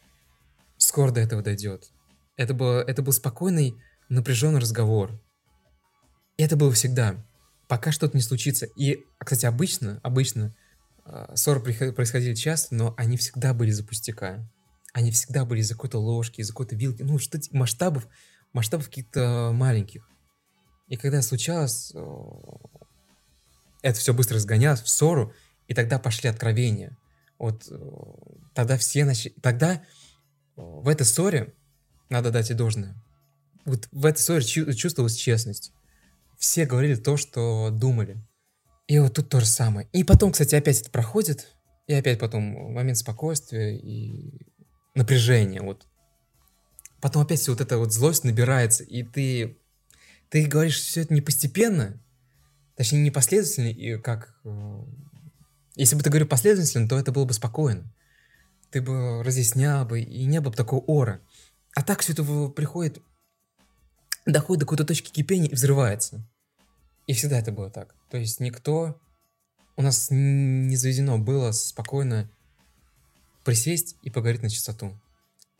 скоро 0.76 1.10
до 1.10 1.20
этого 1.20 1.42
дойдет. 1.42 1.90
Это, 2.36 2.54
было, 2.54 2.82
это 2.82 3.02
был 3.02 3.12
спокойный, 3.12 3.74
напряженный 4.08 4.60
разговор. 4.60 5.20
И 6.36 6.42
это 6.42 6.56
было 6.56 6.72
всегда, 6.72 7.16
пока 7.66 7.90
что-то 7.90 8.16
не 8.16 8.22
случится. 8.22 8.66
И, 8.76 9.04
кстати, 9.18 9.46
обычно, 9.46 10.00
обычно 10.02 10.54
ссоры 11.34 11.60
происходили 11.60 12.34
часто, 12.34 12.74
но 12.74 12.94
они 12.96 13.16
всегда 13.16 13.54
были 13.54 13.70
за 13.70 13.84
пустяка. 13.84 14.48
Они 14.92 15.10
всегда 15.10 15.44
были 15.44 15.60
из-за 15.60 15.74
какой-то 15.74 15.98
ложки, 15.98 16.40
из-за 16.40 16.52
какой-то 16.52 16.74
вилки, 16.74 17.02
ну, 17.02 17.18
что 17.18 17.38
масштабов, 17.52 18.08
масштабов 18.52 18.88
каких-то 18.88 19.50
маленьких. 19.52 20.08
И 20.88 20.96
когда 20.96 21.20
случалось, 21.22 21.92
э, 21.94 22.00
это 23.82 23.98
все 23.98 24.14
быстро 24.14 24.36
разгонялось 24.36 24.80
в 24.80 24.88
ссору, 24.88 25.32
и 25.66 25.74
тогда 25.74 25.98
пошли 25.98 26.30
откровения. 26.30 26.96
Вот 27.38 27.68
э, 27.70 27.78
тогда 28.54 28.78
все 28.78 29.04
начали... 29.04 29.34
Тогда 29.42 29.74
э, 29.74 29.80
в 30.56 30.88
этой 30.88 31.04
ссоре, 31.04 31.54
надо 32.08 32.30
дать 32.30 32.50
и 32.50 32.54
должное, 32.54 32.94
вот 33.64 33.88
в 33.92 34.06
этой 34.06 34.20
ссоре 34.20 34.42
чу- 34.42 34.72
чувствовалась 34.72 35.14
честность. 35.14 35.72
Все 36.38 36.64
говорили 36.64 36.94
то, 36.94 37.16
что 37.16 37.70
думали. 37.70 38.16
И 38.88 38.98
вот 38.98 39.14
тут 39.14 39.28
то 39.28 39.40
же 39.40 39.46
самое. 39.46 39.86
И 39.92 40.02
потом, 40.02 40.32
кстати, 40.32 40.54
опять 40.54 40.80
это 40.80 40.90
проходит, 40.90 41.54
и 41.86 41.92
опять 41.92 42.18
потом 42.18 42.42
момент 42.72 42.96
спокойствия 42.96 43.76
и 43.76 44.46
напряжения. 44.94 45.60
Вот. 45.60 45.86
Потом 47.00 47.22
опять 47.22 47.38
все 47.38 47.52
вот 47.52 47.60
эта 47.60 47.76
вот 47.76 47.92
злость 47.92 48.24
набирается, 48.24 48.82
и 48.84 49.02
ты, 49.02 49.58
ты 50.30 50.46
говоришь 50.46 50.80
все 50.80 51.02
это 51.02 51.12
не 51.12 51.20
постепенно, 51.20 52.02
точнее, 52.76 53.00
не 53.00 53.10
последовательно, 53.10 53.68
и 53.68 53.98
как 53.98 54.34
э, 54.44 54.82
Если 55.76 55.94
бы 55.94 56.02
ты 56.02 56.08
говорил 56.08 56.26
последовательно, 56.26 56.88
то 56.88 56.98
это 56.98 57.12
было 57.12 57.26
бы 57.26 57.34
спокойно. 57.34 57.94
Ты 58.70 58.80
бы 58.80 59.22
разъяснял 59.22 59.84
бы, 59.84 60.00
и 60.00 60.24
не 60.24 60.40
было 60.40 60.50
бы 60.50 60.56
такого 60.56 60.80
ора. 60.80 61.20
А 61.74 61.82
так 61.82 62.00
все 62.00 62.14
это 62.14 62.24
приходит, 62.48 63.02
доходит 64.24 64.60
до 64.60 64.66
какой-то 64.66 64.84
точки 64.86 65.10
кипения 65.10 65.50
и 65.50 65.54
взрывается. 65.54 66.26
И 67.06 67.12
всегда 67.12 67.38
это 67.38 67.52
было 67.52 67.70
так. 67.70 67.97
То 68.10 68.16
есть 68.16 68.40
никто... 68.40 69.00
У 69.76 69.82
нас 69.82 70.08
не 70.10 70.74
заведено 70.74 71.18
было 71.18 71.52
спокойно 71.52 72.28
присесть 73.44 73.96
и 74.02 74.10
поговорить 74.10 74.42
на 74.42 74.50
чистоту. 74.50 75.00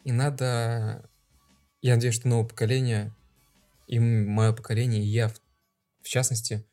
И 0.05 0.12
надо... 0.12 1.09
Я 1.80 1.94
надеюсь, 1.94 2.16
что 2.16 2.26
новое 2.26 2.49
поколение, 2.49 3.14
и 3.86 4.01
мое 4.01 4.53
поколение, 4.53 5.03
и 5.03 5.07
я 5.07 5.28
в, 5.28 5.40
в 6.03 6.09
частности, 6.09 6.66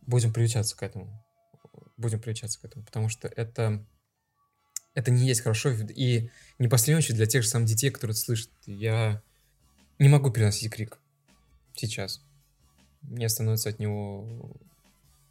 будем 0.00 0.32
приучаться 0.32 0.74
к 0.76 0.82
этому. 0.82 1.22
Будем 1.98 2.20
приучаться 2.20 2.58
к 2.60 2.64
этому, 2.64 2.84
потому 2.86 3.10
что 3.10 3.28
это 3.28 3.86
это 4.94 5.10
не 5.10 5.26
есть 5.26 5.40
хорошо. 5.40 5.70
И 5.70 6.30
не 6.58 6.66
очередь 6.68 7.16
для 7.16 7.26
тех 7.26 7.42
же 7.42 7.48
самых 7.48 7.68
детей, 7.68 7.90
которые 7.90 8.12
это 8.14 8.20
слышат. 8.20 8.50
Я 8.66 9.22
не 9.98 10.08
могу 10.08 10.30
переносить 10.30 10.72
крик 10.72 10.98
сейчас. 11.74 12.22
Мне 13.02 13.28
становится 13.28 13.68
от 13.68 13.78
него 13.78 14.52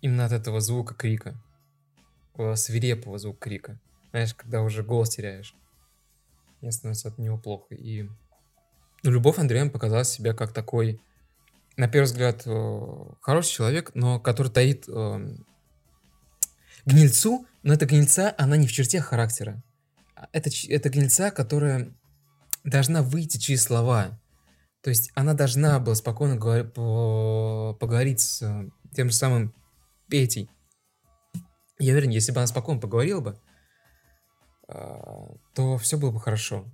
именно 0.02 0.26
от 0.26 0.32
этого 0.32 0.62
звука 0.62 0.94
крика. 0.94 1.36
Свирепого 2.56 3.18
звука 3.18 3.40
крика. 3.40 3.80
Знаешь, 4.12 4.34
когда 4.34 4.62
уже 4.62 4.84
голос 4.84 5.10
теряешь. 5.10 5.56
Мне 6.62 6.72
становится 6.72 7.10
от 7.10 7.18
него 7.18 7.38
плохо. 7.38 7.76
И 7.76 8.04
ну, 9.04 9.12
Любовь 9.12 9.40
Андреевна 9.40 9.72
показала 9.72 10.04
себя 10.04 10.34
как 10.34 10.54
такой, 10.54 11.02
на 11.76 11.88
первый 11.88 12.06
взгляд, 12.06 12.44
э, 12.46 13.06
хороший 13.22 13.52
человек, 13.52 13.92
но 13.96 14.20
который 14.20 14.52
таит 14.52 14.86
э, 14.88 15.38
гнильцу, 16.86 17.46
но 17.64 17.74
эта 17.74 17.86
гнильца, 17.86 18.34
она 18.38 18.58
не 18.58 18.68
в 18.68 18.72
черте 18.72 19.02
характера. 19.02 19.64
А 20.16 20.30
это, 20.34 20.52
это 20.70 20.90
гнильца, 20.90 21.32
которая 21.32 21.96
должна 22.64 23.02
выйти 23.02 23.38
через 23.38 23.64
слова. 23.64 24.21
То 24.82 24.90
есть 24.90 25.12
она 25.14 25.34
должна 25.34 25.80
была 25.80 25.96
спокойно 25.96 26.36
говор- 26.36 26.70
по- 26.70 27.78
поговорить 27.80 28.20
с 28.20 28.42
э, 28.42 28.70
тем 28.96 29.10
же 29.10 29.16
самым 29.16 29.54
Петей. 30.08 30.50
Я 31.78 31.94
уверен, 31.94 32.10
если 32.10 32.32
бы 32.32 32.40
она 32.40 32.48
спокойно 32.48 32.82
поговорила 32.82 33.22
бы, 33.22 33.40
э, 34.68 35.02
то 35.54 35.78
все 35.78 35.98
было 35.98 36.12
бы 36.12 36.20
хорошо. 36.20 36.66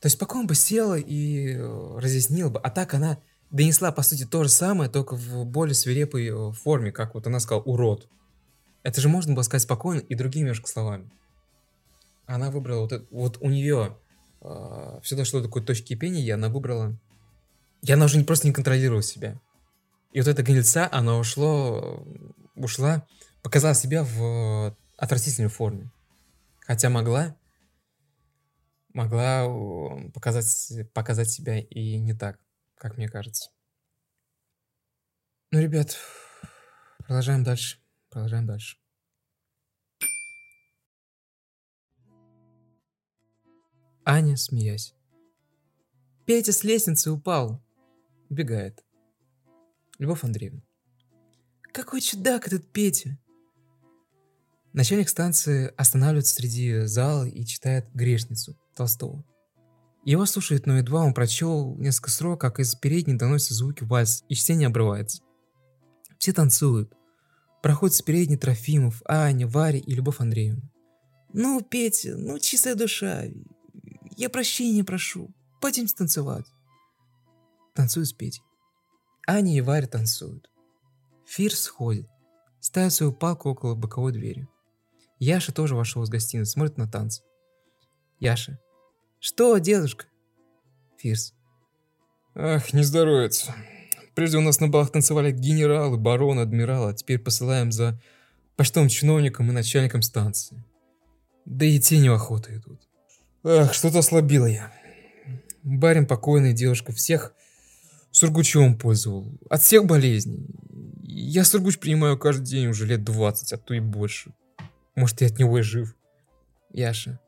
То 0.00 0.06
есть 0.06 0.16
спокойно 0.16 0.46
бы 0.48 0.54
села 0.54 0.98
и 0.98 1.54
э, 1.54 1.98
разъяснила 1.98 2.50
бы. 2.50 2.60
А 2.60 2.70
так 2.70 2.94
она 2.94 3.18
донесла, 3.50 3.92
по 3.92 4.02
сути, 4.02 4.26
то 4.26 4.42
же 4.42 4.50
самое, 4.50 4.90
только 4.90 5.14
в 5.14 5.46
более 5.46 5.74
свирепой 5.74 6.52
форме, 6.54 6.90
как 6.90 7.14
вот 7.14 7.26
она 7.28 7.38
сказала 7.38 7.62
«урод». 7.62 8.08
Это 8.82 9.00
же 9.00 9.08
можно 9.08 9.32
было 9.32 9.42
сказать 9.42 9.62
спокойно 9.62 10.00
и 10.00 10.14
другими 10.14 10.42
немножко 10.42 10.68
словами. 10.68 11.10
Она 12.26 12.50
выбрала 12.50 12.80
вот 12.80 12.92
это, 12.92 13.06
вот 13.10 13.38
у 13.40 13.48
нее 13.48 13.96
все 15.02 15.16
дошло 15.16 15.40
до 15.40 15.46
такой 15.46 15.64
точки 15.64 15.88
кипения, 15.88 16.22
и 16.22 16.30
она 16.30 16.48
выбрала... 16.48 16.98
И 17.82 17.92
она 17.92 18.06
уже 18.06 18.18
не 18.18 18.24
просто 18.24 18.46
не 18.46 18.52
контролировала 18.52 19.02
себя. 19.02 19.40
И 20.12 20.20
вот 20.20 20.28
эта 20.28 20.42
гнильца, 20.42 20.88
она 20.90 21.18
ушло, 21.18 22.06
ушла, 22.54 23.06
показала 23.42 23.74
себя 23.74 24.04
в 24.04 24.76
отвратительной 24.96 25.50
форме. 25.50 25.90
Хотя 26.60 26.88
могла, 26.88 27.36
могла 28.94 29.46
показать, 30.14 30.90
показать 30.94 31.30
себя 31.30 31.58
и 31.58 31.98
не 31.98 32.14
так 32.14 32.38
как 32.84 32.98
мне 32.98 33.08
кажется. 33.08 33.50
Ну, 35.50 35.58
ребят, 35.60 35.96
продолжаем 36.98 37.42
дальше. 37.42 37.78
Продолжаем 38.10 38.46
дальше. 38.46 38.76
Аня, 44.06 44.36
смеясь. 44.36 44.94
Петя 46.26 46.52
с 46.52 46.62
лестницы 46.62 47.10
упал. 47.10 47.62
Убегает. 48.28 48.84
Любовь 49.98 50.24
Андреевна. 50.24 50.62
Какой 51.72 52.02
чудак 52.02 52.46
этот 52.46 52.70
Петя. 52.70 53.18
Начальник 54.74 55.08
станции 55.08 55.72
останавливается 55.76 56.34
среди 56.34 56.84
зала 56.84 57.24
и 57.26 57.46
читает 57.46 57.86
«Грешницу» 57.94 58.58
Толстого. 58.74 59.24
Его 60.04 60.26
слушает, 60.26 60.66
но 60.66 60.76
едва 60.76 61.02
он 61.02 61.14
прочел 61.14 61.74
несколько 61.76 62.10
строк, 62.10 62.40
как 62.40 62.60
из 62.60 62.74
передней 62.74 63.14
доносятся 63.14 63.54
звуки 63.54 63.84
вальс, 63.84 64.22
и 64.28 64.34
чтение 64.34 64.66
обрывается. 64.66 65.22
Все 66.18 66.34
танцуют. 66.34 66.92
Проходят 67.62 67.96
с 67.96 68.02
передней 68.02 68.36
Трофимов, 68.36 69.00
Аня, 69.06 69.46
Варя 69.46 69.78
и 69.78 69.94
Любовь 69.94 70.20
Андреевна. 70.20 70.70
«Ну, 71.32 71.62
Петя, 71.62 72.16
ну, 72.16 72.38
чистая 72.38 72.74
душа, 72.74 73.24
я 74.16 74.30
прощения 74.30 74.84
прошу, 74.84 75.34
пойдемте 75.60 75.94
танцевать». 75.94 76.46
Танцуют 77.74 78.08
с 78.08 78.12
Петей. 78.12 78.42
Аня 79.26 79.56
и 79.56 79.60
Варя 79.60 79.86
танцуют. 79.86 80.50
Фирс 81.26 81.60
сходит, 81.60 82.08
ставит 82.60 82.92
свою 82.92 83.12
палку 83.12 83.50
около 83.50 83.74
боковой 83.74 84.12
двери. 84.12 84.46
Яша 85.18 85.52
тоже 85.52 85.74
вошел 85.74 86.02
из 86.02 86.10
гостиной, 86.10 86.46
смотрит 86.46 86.76
на 86.76 86.88
танцы. 86.88 87.22
Яша, 88.20 88.60
что, 89.18 89.56
дедушка? 89.56 90.04
Фирс. 90.98 91.34
Ах, 92.34 92.72
не 92.74 92.82
здоровится. 92.82 93.54
Прежде 94.14 94.38
у 94.38 94.42
нас 94.42 94.60
на 94.60 94.68
балах 94.68 94.92
танцевали 94.92 95.32
генералы, 95.32 95.96
бароны, 95.96 96.40
адмиралы, 96.40 96.90
а 96.90 96.94
теперь 96.94 97.18
посылаем 97.18 97.72
за 97.72 97.98
почтовым 98.56 98.88
чиновником 98.88 99.48
и 99.48 99.52
начальником 99.52 100.02
станции. 100.02 100.62
Да 101.46 101.64
и 101.64 101.80
те 101.80 101.98
неохота 101.98 102.54
идут. 102.54 102.82
Ах, 103.44 103.74
что-то 103.74 103.98
ослабила 103.98 104.46
я. 104.46 104.72
Барин 105.62 106.06
покойный, 106.06 106.54
девушка 106.54 106.92
всех 106.92 107.34
сургучом 108.10 108.78
пользовал. 108.78 109.38
От 109.50 109.60
всех 109.60 109.84
болезней. 109.84 110.46
Я 111.02 111.44
сургуч 111.44 111.78
принимаю 111.78 112.18
каждый 112.18 112.46
день 112.46 112.66
уже 112.68 112.86
лет 112.86 113.04
20, 113.04 113.52
а 113.52 113.58
то 113.58 113.74
и 113.74 113.80
больше. 113.80 114.32
Может, 114.96 115.20
и 115.20 115.26
от 115.26 115.38
него 115.38 115.58
и 115.58 115.62
жив. 115.62 115.94
Яша. 116.70 117.20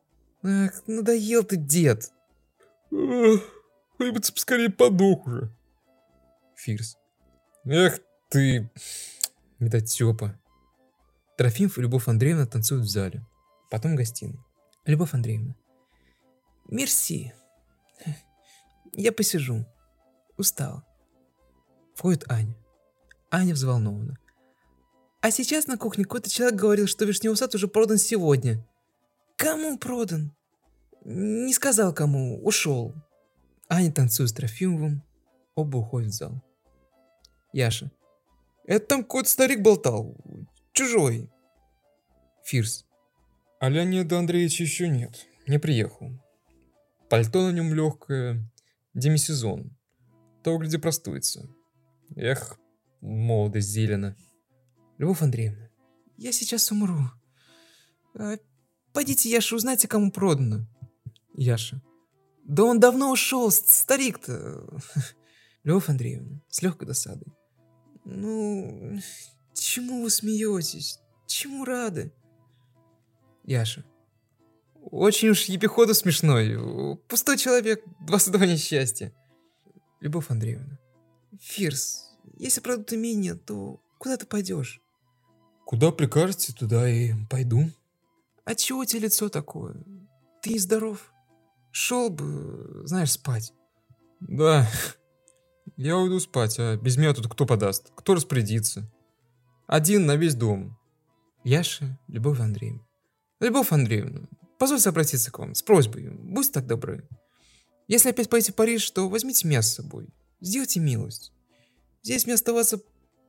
Ах, 0.43 0.83
надоел 0.87 1.45
ты, 1.45 1.57
дед. 1.57 2.11
Хоть 2.91 4.11
бы 4.11 4.21
скорее 4.23 4.71
подох 4.71 5.27
уже. 5.27 5.55
Фирс. 6.55 6.97
Эх 7.67 8.01
ты, 8.31 8.71
недотепа. 9.59 10.39
Трофимов 11.37 11.77
и 11.77 11.83
Любовь 11.83 12.09
Андреевна 12.09 12.47
танцуют 12.47 12.85
в 12.85 12.89
зале. 12.89 13.27
Потом 13.71 13.93
в 13.93 13.97
гостиной. 13.97 14.41
Любовь 14.87 15.13
Андреевна. 15.13 15.55
Мерси. 16.69 17.33
Я 18.93 19.13
посижу. 19.13 19.65
Устал. 20.37 20.83
Входит 21.95 22.31
Аня. 22.31 22.57
Аня 23.31 23.55
взволнована. 23.55 24.19
А 25.21 25.31
сейчас 25.31 25.67
на 25.67 25.77
кухне 25.77 26.05
какой-то 26.05 26.31
человек 26.31 26.61
говорил, 26.61 26.87
что 26.87 27.05
вишневый 27.05 27.37
сад 27.37 27.55
уже 27.55 27.69
продан 27.69 27.99
сегодня. 27.99 28.67
Кому 29.37 29.79
продан? 29.79 30.35
Не 31.05 31.53
сказал 31.53 31.93
кому, 31.93 32.43
ушел. 32.45 32.95
Аня 33.69 33.93
танцует 33.93 34.31
с 34.31 34.33
Трофимовым, 34.33 35.03
оба 35.55 35.79
уходят 35.79 36.11
в 36.11 36.15
зал. 36.15 36.43
Яша. 37.53 37.91
Это 38.65 38.87
там 38.87 39.03
какой-то 39.03 39.29
старик 39.29 39.63
болтал. 39.63 40.17
Чужой. 40.73 41.31
Фирс. 42.45 42.85
А 43.59 43.69
Леонида 43.69 44.19
Андреевича 44.19 44.65
еще 44.65 44.89
нет. 44.89 45.27
Не 45.47 45.59
приехал. 45.59 46.11
Пальто 47.09 47.43
на 47.47 47.53
нем 47.53 47.73
легкое. 47.73 48.51
Демисезон. 48.95 49.77
То, 50.43 50.59
где 50.59 50.79
простуется. 50.79 51.49
Эх, 52.15 52.59
молодость 53.01 53.69
зелена. 53.69 54.17
Любовь 54.99 55.23
Андреевна. 55.23 55.69
Я 56.17 56.33
сейчас 56.33 56.71
умру. 56.73 57.11
А, 58.15 58.37
пойдите, 58.93 59.31
Яша, 59.31 59.55
узнайте, 59.57 59.87
кому 59.87 60.11
продано. 60.11 60.67
Яша. 61.35 61.83
Да 62.45 62.65
он 62.65 62.81
давно 62.81 63.11
ушел, 63.11 63.51
старик-то. 63.51 64.67
Лев 65.65 65.89
Андреевна, 65.89 66.41
с 66.49 66.63
легкой 66.63 66.87
досадой. 66.87 67.33
Ну, 68.05 68.99
чему 69.53 70.03
вы 70.03 70.11
смеетесь? 70.11 71.01
Чему 71.27 71.65
рады? 71.65 72.13
Яша. 73.43 73.85
Очень 74.91 75.31
уж 75.31 75.45
епиходу 75.47 75.95
смешной. 75.95 76.57
Пустой 77.09 77.39
человек, 77.39 77.83
два 78.01 78.19
садова 78.19 78.45
несчастья. 78.45 79.13
Любовь 80.01 80.31
Андреевна. 80.31 80.79
Фирс, 81.41 82.17
если 82.39 82.61
продадут 82.61 82.93
имение, 82.93 83.35
то 83.35 83.81
куда 83.99 84.17
ты 84.17 84.27
пойдешь? 84.27 84.81
Куда 85.65 85.91
прикажете, 85.91 86.53
туда 86.53 86.89
и 86.89 87.13
пойду. 87.29 87.71
А 88.45 88.55
чего 88.55 88.81
у 88.81 88.85
тебя 88.85 89.03
лицо 89.03 89.29
такое? 89.29 89.75
Ты 90.41 90.51
не 90.51 90.59
здоров? 90.61 91.13
Шел 91.73 92.09
бы, 92.09 92.83
знаешь, 92.85 93.13
спать. 93.13 93.53
Да, 94.21 94.71
я 95.77 95.97
уйду 95.99 96.21
спать, 96.21 96.57
а 96.61 96.77
без 96.77 96.97
меня 96.97 97.13
тут 97.13 97.27
кто 97.29 97.45
подаст? 97.45 97.91
Кто 97.97 98.15
распорядится? 98.15 98.89
Один 99.67 100.07
на 100.07 100.15
весь 100.15 100.37
дом. 100.37 100.79
Яша, 101.43 101.99
Любовь 102.07 102.39
Андреевна. 102.39 102.87
Любовь 103.41 103.73
Андреевна, 103.73 104.29
позвольте 104.59 104.89
обратиться 104.89 105.31
к 105.31 105.39
вам 105.39 105.55
с 105.55 105.63
просьбой. 105.63 106.09
Будьте 106.11 106.53
так 106.53 106.67
добры. 106.67 107.09
Если 107.89 108.11
опять 108.11 108.29
пойти 108.29 108.53
в 108.53 108.55
Париж, 108.55 108.91
то 108.91 109.09
возьмите 109.09 109.47
меня 109.47 109.63
с 109.63 109.75
собой. 109.75 110.09
Сделайте 110.41 110.81
милость. 110.81 111.33
Здесь 112.03 112.27
мне 112.27 112.35
оставаться 112.35 112.81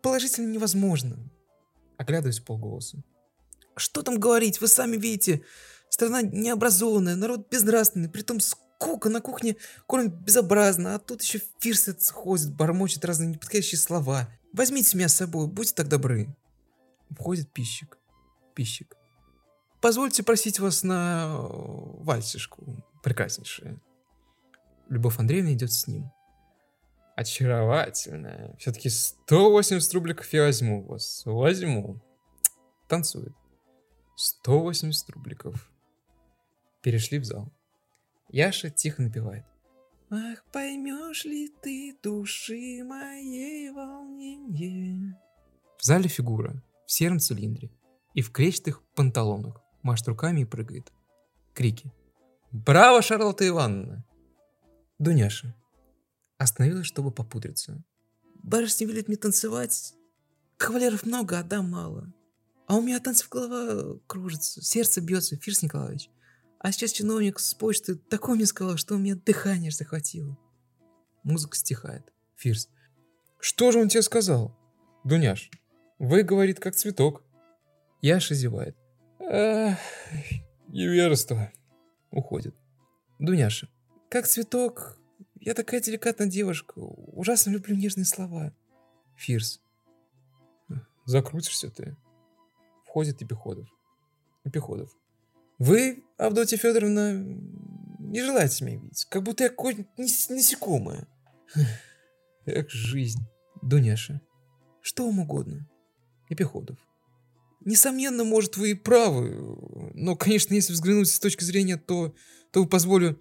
положительно 0.01 0.51
невозможно. 0.51 1.17
Оглядываюсь 1.97 2.39
полголоса. 2.39 3.03
Что 3.75 4.01
там 4.01 4.19
говорить, 4.19 4.59
вы 4.59 4.67
сами 4.67 4.97
видите. 4.97 5.43
Страна 5.89 6.21
необразованная, 6.21 7.15
народ 7.15 7.49
безнравственный, 7.49 8.09
притом 8.09 8.39
скука 8.39 9.09
на 9.09 9.21
кухне 9.21 9.55
кормит 9.85 10.13
безобразно, 10.13 10.95
а 10.95 10.99
тут 10.99 11.21
еще 11.21 11.41
фирсец 11.59 12.09
ходит, 12.11 12.53
бормочет 12.53 13.05
разные 13.05 13.29
неподходящие 13.29 13.79
слова. 13.79 14.29
Возьмите 14.53 14.97
меня 14.97 15.07
с 15.07 15.15
собой, 15.15 15.47
будьте 15.47 15.73
так 15.73 15.87
добры. 15.87 16.35
Входит 17.09 17.51
пищик. 17.53 17.97
Пищик. 18.53 18.96
Позвольте 19.81 20.23
просить 20.23 20.59
вас 20.59 20.83
на 20.83 21.27
э, 21.27 21.37
вальсишку, 22.03 22.83
прекраснейшая. 23.03 23.79
Любовь 24.89 25.19
Андреевна 25.19 25.53
идет 25.53 25.71
с 25.71 25.87
ним. 25.87 26.11
Очаровательная. 27.15 28.55
Все-таки 28.59 28.89
180 28.89 29.93
рубликов 29.93 30.31
я 30.33 30.43
возьму 30.43 30.83
вас. 30.83 31.23
Возьму. 31.25 32.01
Танцует. 32.87 33.33
180 34.15 35.09
рубликов. 35.11 35.71
Перешли 36.81 37.19
в 37.19 37.25
зал. 37.25 37.51
Яша 38.29 38.69
тихо 38.69 39.01
напевает. 39.01 39.45
Ах, 40.09 40.43
поймешь 40.51 41.25
ли 41.25 41.53
ты 41.61 41.95
души 42.01 42.83
моей 42.83 43.71
волнение? 43.71 45.19
В 45.77 45.83
зале 45.83 46.07
фигура 46.07 46.63
в 46.85 46.91
сером 46.91 47.19
цилиндре 47.19 47.69
и 48.13 48.21
в 48.21 48.31
кречетых 48.31 48.81
панталонах 48.95 49.61
машет 49.87 50.07
руками 50.07 50.41
и 50.41 50.45
прыгает. 50.45 50.91
Крики. 51.53 51.91
«Браво, 52.51 53.01
Шарлотта 53.01 53.47
Ивановна!» 53.47 54.05
Дуняша. 54.99 55.55
Остановилась, 56.37 56.85
чтобы 56.85 57.11
попудриться. 57.11 57.83
Барышня 58.43 58.87
велит 58.87 59.07
мне 59.07 59.17
танцевать. 59.17 59.93
Кавалеров 60.57 61.05
много, 61.05 61.39
а 61.39 61.43
дам 61.43 61.71
мало. 61.71 62.13
А 62.67 62.75
у 62.75 62.81
меня 62.81 62.99
танцев 62.99 63.29
голова 63.29 63.99
кружится, 64.07 64.61
сердце 64.61 65.01
бьется, 65.01 65.37
Фирс 65.37 65.61
Николаевич. 65.61 66.09
А 66.59 66.71
сейчас 66.71 66.91
чиновник 66.91 67.39
с 67.39 67.53
почты 67.53 67.95
такое 67.95 68.35
мне 68.35 68.45
сказал, 68.45 68.77
что 68.77 68.95
у 68.95 68.97
меня 68.97 69.15
дыхание 69.15 69.71
захватило. 69.71 70.37
Музыка 71.23 71.55
стихает. 71.55 72.11
Фирс. 72.35 72.69
Что 73.39 73.71
же 73.71 73.79
он 73.79 73.89
тебе 73.89 74.01
сказал? 74.01 74.57
Дуняш, 75.03 75.49
вы, 75.99 76.23
говорит, 76.23 76.59
как 76.59 76.75
цветок. 76.75 77.23
Яша 78.01 78.35
зевает. 78.35 78.76
Эх. 79.29 79.77
Уходит. 82.11 82.55
Дуняша. 83.19 83.67
Как 84.09 84.27
цветок. 84.27 84.97
Я 85.35 85.53
такая 85.53 85.81
деликатная 85.81 86.27
девушка. 86.27 86.73
Ужасно 86.77 87.51
люблю 87.51 87.75
нежные 87.75 88.05
слова. 88.05 88.53
Фирс. 89.15 89.61
Закрутишься 91.05 91.69
ты. 91.69 91.95
Входит 92.85 93.21
Эпиходов. 93.21 93.67
Эпиходов. 94.43 94.95
Вы, 95.59 96.03
Авдотья 96.17 96.57
Федоровна, 96.57 97.23
не 97.99 98.21
желаете 98.23 98.63
меня 98.63 98.77
видеть. 98.79 99.05
Как 99.05 99.23
будто 99.23 99.43
я 99.43 99.49
какое-нибудь 99.49 99.89
насекомое. 99.97 101.07
Эх, 102.45 102.69
жизнь. 102.69 103.21
Дуняша. 103.61 104.21
Что 104.81 105.05
вам 105.05 105.19
угодно. 105.19 105.67
Эпиходов. 106.29 106.77
Несомненно, 107.67 108.23
может, 108.23 108.55
вы 108.55 108.71
и 108.71 108.73
правы. 108.75 109.35
Но, 109.93 110.15
конечно, 110.15 110.53
если 110.53 110.71
взглянуть 110.71 111.09
с 111.09 111.19
точки 111.19 111.43
зрения, 111.43 111.75
то, 111.75 112.15
то 112.53 112.61
вы 112.63 112.69
позволю 112.69 113.19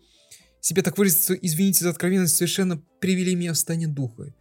себе 0.61 0.83
так 0.83 0.97
выразиться, 0.97 1.35
извините 1.35 1.83
за 1.83 1.91
откровенность, 1.91 2.37
совершенно 2.37 2.81
привели 3.01 3.35
меня 3.35 3.55
в 3.55 3.57
состояние 3.57 3.89
духа. 3.89 4.33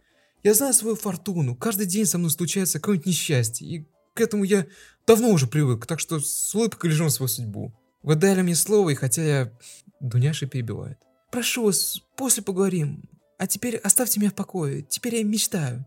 Я 0.44 0.54
знаю 0.54 0.74
свою 0.74 0.94
фортуну. 0.94 1.56
Каждый 1.56 1.86
день 1.86 2.06
со 2.06 2.18
мной 2.18 2.30
случается 2.30 2.78
какое-нибудь 2.78 3.06
несчастье. 3.08 3.66
И 3.66 3.88
к 4.14 4.20
этому 4.20 4.44
я 4.44 4.68
давно 5.08 5.30
уже 5.30 5.48
привык, 5.48 5.86
так 5.86 5.98
что 5.98 6.20
с 6.20 6.54
улыбкой 6.54 6.90
лежу 6.90 7.02
на 7.02 7.10
свою 7.10 7.26
судьбу. 7.26 7.74
Вы 8.04 8.14
дали 8.14 8.42
мне 8.42 8.54
слово, 8.54 8.90
и 8.90 8.94
хотя 8.94 9.24
я... 9.24 9.52
Дуняша 9.98 10.46
перебивает. 10.46 10.98
Прошу 11.32 11.64
вас, 11.64 12.00
после 12.16 12.44
поговорим. 12.44 13.10
А 13.38 13.48
теперь 13.48 13.76
оставьте 13.78 14.20
меня 14.20 14.30
в 14.30 14.34
покое. 14.34 14.82
Теперь 14.82 15.16
я 15.16 15.24
мечтаю. 15.24 15.84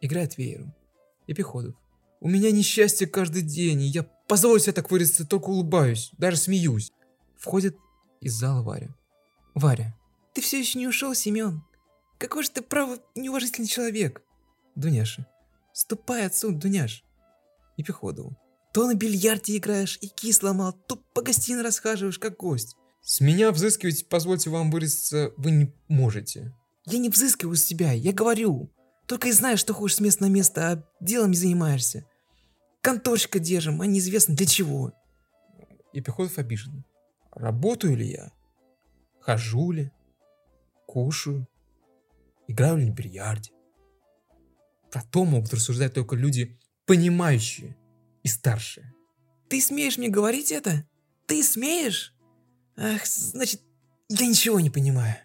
Играет 0.00 0.38
веером. 0.38 0.74
Эпиходов. 1.26 1.74
У 2.24 2.28
меня 2.30 2.50
несчастье 2.50 3.06
каждый 3.06 3.42
день, 3.42 3.82
и 3.82 3.86
я, 3.86 4.02
позволю 4.02 4.58
себе 4.58 4.72
так 4.72 4.90
выразиться, 4.90 5.26
только 5.26 5.50
улыбаюсь, 5.50 6.10
даже 6.16 6.38
смеюсь. 6.38 6.90
Входит 7.36 7.76
из 8.22 8.32
зала 8.32 8.62
Варя. 8.62 8.96
Варя. 9.54 9.94
Ты 10.32 10.40
все 10.40 10.58
еще 10.58 10.78
не 10.78 10.88
ушел, 10.88 11.14
Семен? 11.14 11.62
Какой 12.16 12.42
же 12.42 12.48
ты, 12.48 12.62
право, 12.62 12.96
неуважительный 13.14 13.68
человек. 13.68 14.22
Дуняша. 14.74 15.26
Ступай 15.74 16.24
отсюда, 16.24 16.56
Дуняш. 16.60 17.04
Епиходову. 17.76 18.34
То 18.72 18.86
на 18.86 18.94
бильярде 18.94 19.58
играешь 19.58 19.98
и 20.00 20.08
кис 20.08 20.42
ломал, 20.42 20.72
то 20.72 20.96
по 20.96 21.20
гостиной 21.20 21.62
расхаживаешь, 21.62 22.18
как 22.18 22.38
гость. 22.38 22.74
С 23.02 23.20
меня 23.20 23.52
взыскивать, 23.52 24.08
позвольте 24.08 24.48
вам 24.48 24.70
выразиться, 24.70 25.34
вы 25.36 25.50
не 25.50 25.74
можете. 25.88 26.54
Я 26.86 27.00
не 27.00 27.10
взыскиваю 27.10 27.56
с 27.56 27.64
тебя, 27.66 27.92
я 27.92 28.14
говорю. 28.14 28.70
Только 29.06 29.28
и 29.28 29.32
знаешь, 29.32 29.60
что 29.60 29.74
ходишь 29.74 29.96
с 29.96 30.00
места 30.00 30.22
на 30.22 30.30
место, 30.30 30.72
а 30.72 31.04
делом 31.04 31.32
не 31.32 31.36
занимаешься. 31.36 32.06
Конторщика 32.84 33.38
держим, 33.38 33.80
а 33.80 33.86
неизвестно 33.86 34.36
для 34.36 34.44
чего. 34.44 34.92
Епиходов 35.94 36.36
обижен. 36.36 36.84
Работаю 37.32 37.96
ли 37.96 38.10
я? 38.10 38.30
Хожу 39.20 39.70
ли? 39.72 39.90
Кушаю? 40.86 41.48
Играю 42.46 42.76
ли 42.76 42.84
на 42.84 42.90
бильярде? 42.90 43.52
Про 44.92 45.02
то 45.02 45.24
могут 45.24 45.54
рассуждать 45.54 45.94
только 45.94 46.14
люди, 46.14 46.58
понимающие 46.84 47.74
и 48.22 48.28
старшие. 48.28 48.92
Ты 49.48 49.62
смеешь 49.62 49.96
мне 49.96 50.10
говорить 50.10 50.52
это? 50.52 50.86
Ты 51.24 51.42
смеешь? 51.42 52.14
Ах, 52.76 53.06
значит, 53.06 53.62
я 54.10 54.26
ничего 54.26 54.60
не 54.60 54.68
понимаю. 54.68 55.16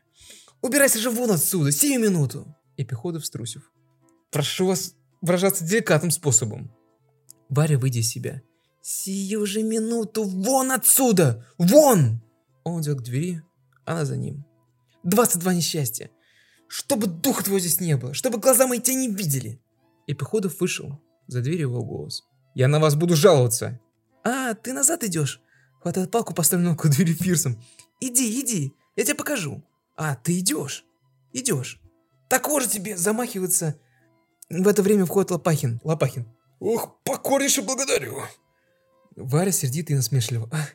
Убирайся 0.62 1.00
же 1.00 1.10
вон 1.10 1.32
отсюда, 1.32 1.74
сию 1.74 2.00
минуту. 2.00 2.56
Эпиходов 2.78 3.26
струсив. 3.26 3.70
Прошу 4.32 4.68
вас 4.68 4.96
выражаться 5.20 5.66
деликатным 5.66 6.12
способом. 6.12 6.74
Варя, 7.50 7.78
выйди 7.78 8.00
из 8.00 8.10
себя. 8.10 8.42
Сию 8.82 9.46
же 9.46 9.64
минуту, 9.64 10.24
вон 10.24 10.72
отсюда! 10.72 11.46
Вон! 11.58 12.22
Он 12.64 12.82
идет 12.82 13.00
к 13.00 13.04
двери, 13.04 13.44
она 13.86 14.06
за 14.06 14.16
ним. 14.16 14.46
22 15.04 15.54
несчастья. 15.56 16.12
Чтобы 16.68 17.08
духа 17.08 17.44
твоего 17.44 17.60
здесь 17.60 17.80
не 17.80 17.98
было, 17.98 18.14
чтобы 18.14 18.38
глаза 18.38 18.68
мои 18.68 18.80
тебя 18.80 18.96
не 18.96 19.08
видели. 19.10 19.60
Эпиходов 20.08 20.60
вышел. 20.60 21.02
За 21.28 21.42
дверью 21.42 21.70
его 21.70 21.84
голос. 21.84 22.24
Я 22.54 22.68
на 22.68 22.80
вас 22.80 22.96
буду 22.96 23.16
жаловаться. 23.16 23.80
А, 24.24 24.54
ты 24.54 24.74
назад 24.74 25.04
идешь? 25.04 25.42
Хватает 25.82 26.12
палку, 26.12 26.34
поставленную 26.34 26.76
к 26.76 26.88
двери 26.90 27.14
пирсом. 27.14 27.62
Иди, 28.00 28.40
иди, 28.40 28.74
я 28.96 29.04
тебе 29.04 29.16
покажу. 29.16 29.64
А, 29.96 30.16
ты 30.16 30.40
идешь? 30.40 30.86
Идешь. 31.34 31.80
Так 32.28 32.48
же 32.48 32.68
тебе 32.68 32.98
замахиваться. 32.98 33.80
В 34.50 34.68
это 34.68 34.82
время 34.82 35.06
входит 35.06 35.32
Лопахин. 35.32 35.80
Лопахин. 35.84 36.28
Ох, 36.60 37.02
покорнейше 37.04 37.62
благодарю. 37.62 38.22
Варя 39.16 39.52
сердито 39.52 39.94
и 39.94 39.96
насмешливо. 39.96 40.50
А, 40.52 40.68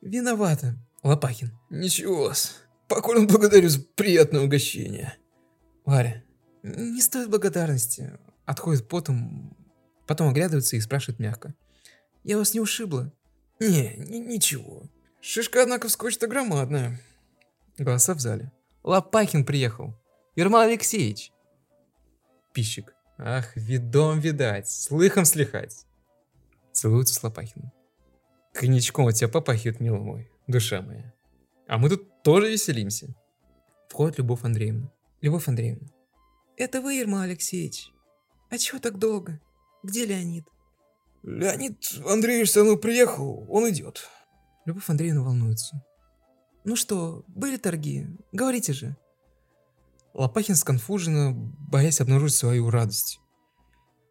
виновата. 0.00 0.76
Лопахин. 1.02 1.52
Ничего-с. 1.70 2.56
Покорно 2.88 3.26
благодарю 3.26 3.68
за 3.68 3.80
приятное 3.80 4.42
угощение. 4.42 5.16
Варя. 5.84 6.22
Не 6.62 7.02
стоит 7.02 7.30
благодарности. 7.30 8.18
Отходит 8.46 8.88
потом, 8.88 9.56
потом 10.06 10.28
оглядывается 10.28 10.76
и 10.76 10.80
спрашивает 10.80 11.18
мягко. 11.18 11.54
Я 12.22 12.38
вас 12.38 12.54
не 12.54 12.60
ушибла? 12.60 13.12
Не, 13.60 13.94
ни 13.96 14.16
ничего. 14.16 14.84
Шишка, 15.20 15.62
однако, 15.62 15.88
вскочит 15.88 16.28
громадная. 16.28 17.00
Голоса 17.78 18.14
в 18.14 18.20
зале. 18.20 18.52
Лопахин 18.82 19.44
приехал. 19.44 19.94
Ермол 20.36 20.60
Алексеевич. 20.60 21.32
Пищик. 22.52 22.93
Ах, 23.16 23.56
видом 23.56 24.18
видать, 24.18 24.68
слыхом 24.68 25.24
слыхать. 25.24 25.86
Целуется 26.72 27.14
с 27.14 27.22
Лопахиным. 27.22 27.72
Коньячком 28.52 29.06
от 29.06 29.14
тебя 29.14 29.28
попахивает, 29.28 29.80
милый 29.80 30.00
мой, 30.00 30.30
душа 30.46 30.82
моя. 30.82 31.12
А 31.68 31.78
мы 31.78 31.88
тут 31.88 32.22
тоже 32.22 32.50
веселимся. 32.50 33.14
Входит 33.88 34.18
Любовь 34.18 34.44
Андреевна. 34.44 34.90
Любовь 35.20 35.48
Андреевна. 35.48 35.88
Это 36.56 36.80
вы, 36.80 36.94
Ермол 36.94 37.20
Алексеевич? 37.20 37.90
А 38.50 38.58
чего 38.58 38.78
так 38.78 38.98
долго? 38.98 39.40
Где 39.82 40.06
Леонид? 40.06 40.44
Леонид 41.22 41.78
Андреевич 42.06 42.50
со 42.50 42.62
мной 42.62 42.78
приехал, 42.78 43.46
он 43.48 43.70
идет. 43.70 44.08
Любовь 44.64 44.88
Андреевна 44.88 45.22
волнуется. 45.22 45.82
Ну 46.64 46.76
что, 46.76 47.24
были 47.28 47.56
торги? 47.56 48.06
Говорите 48.32 48.72
же. 48.72 48.96
Лопахин 50.14 50.54
сконфуженно, 50.54 51.32
боясь 51.32 52.00
обнаружить 52.00 52.36
свою 52.36 52.70
радость. 52.70 53.20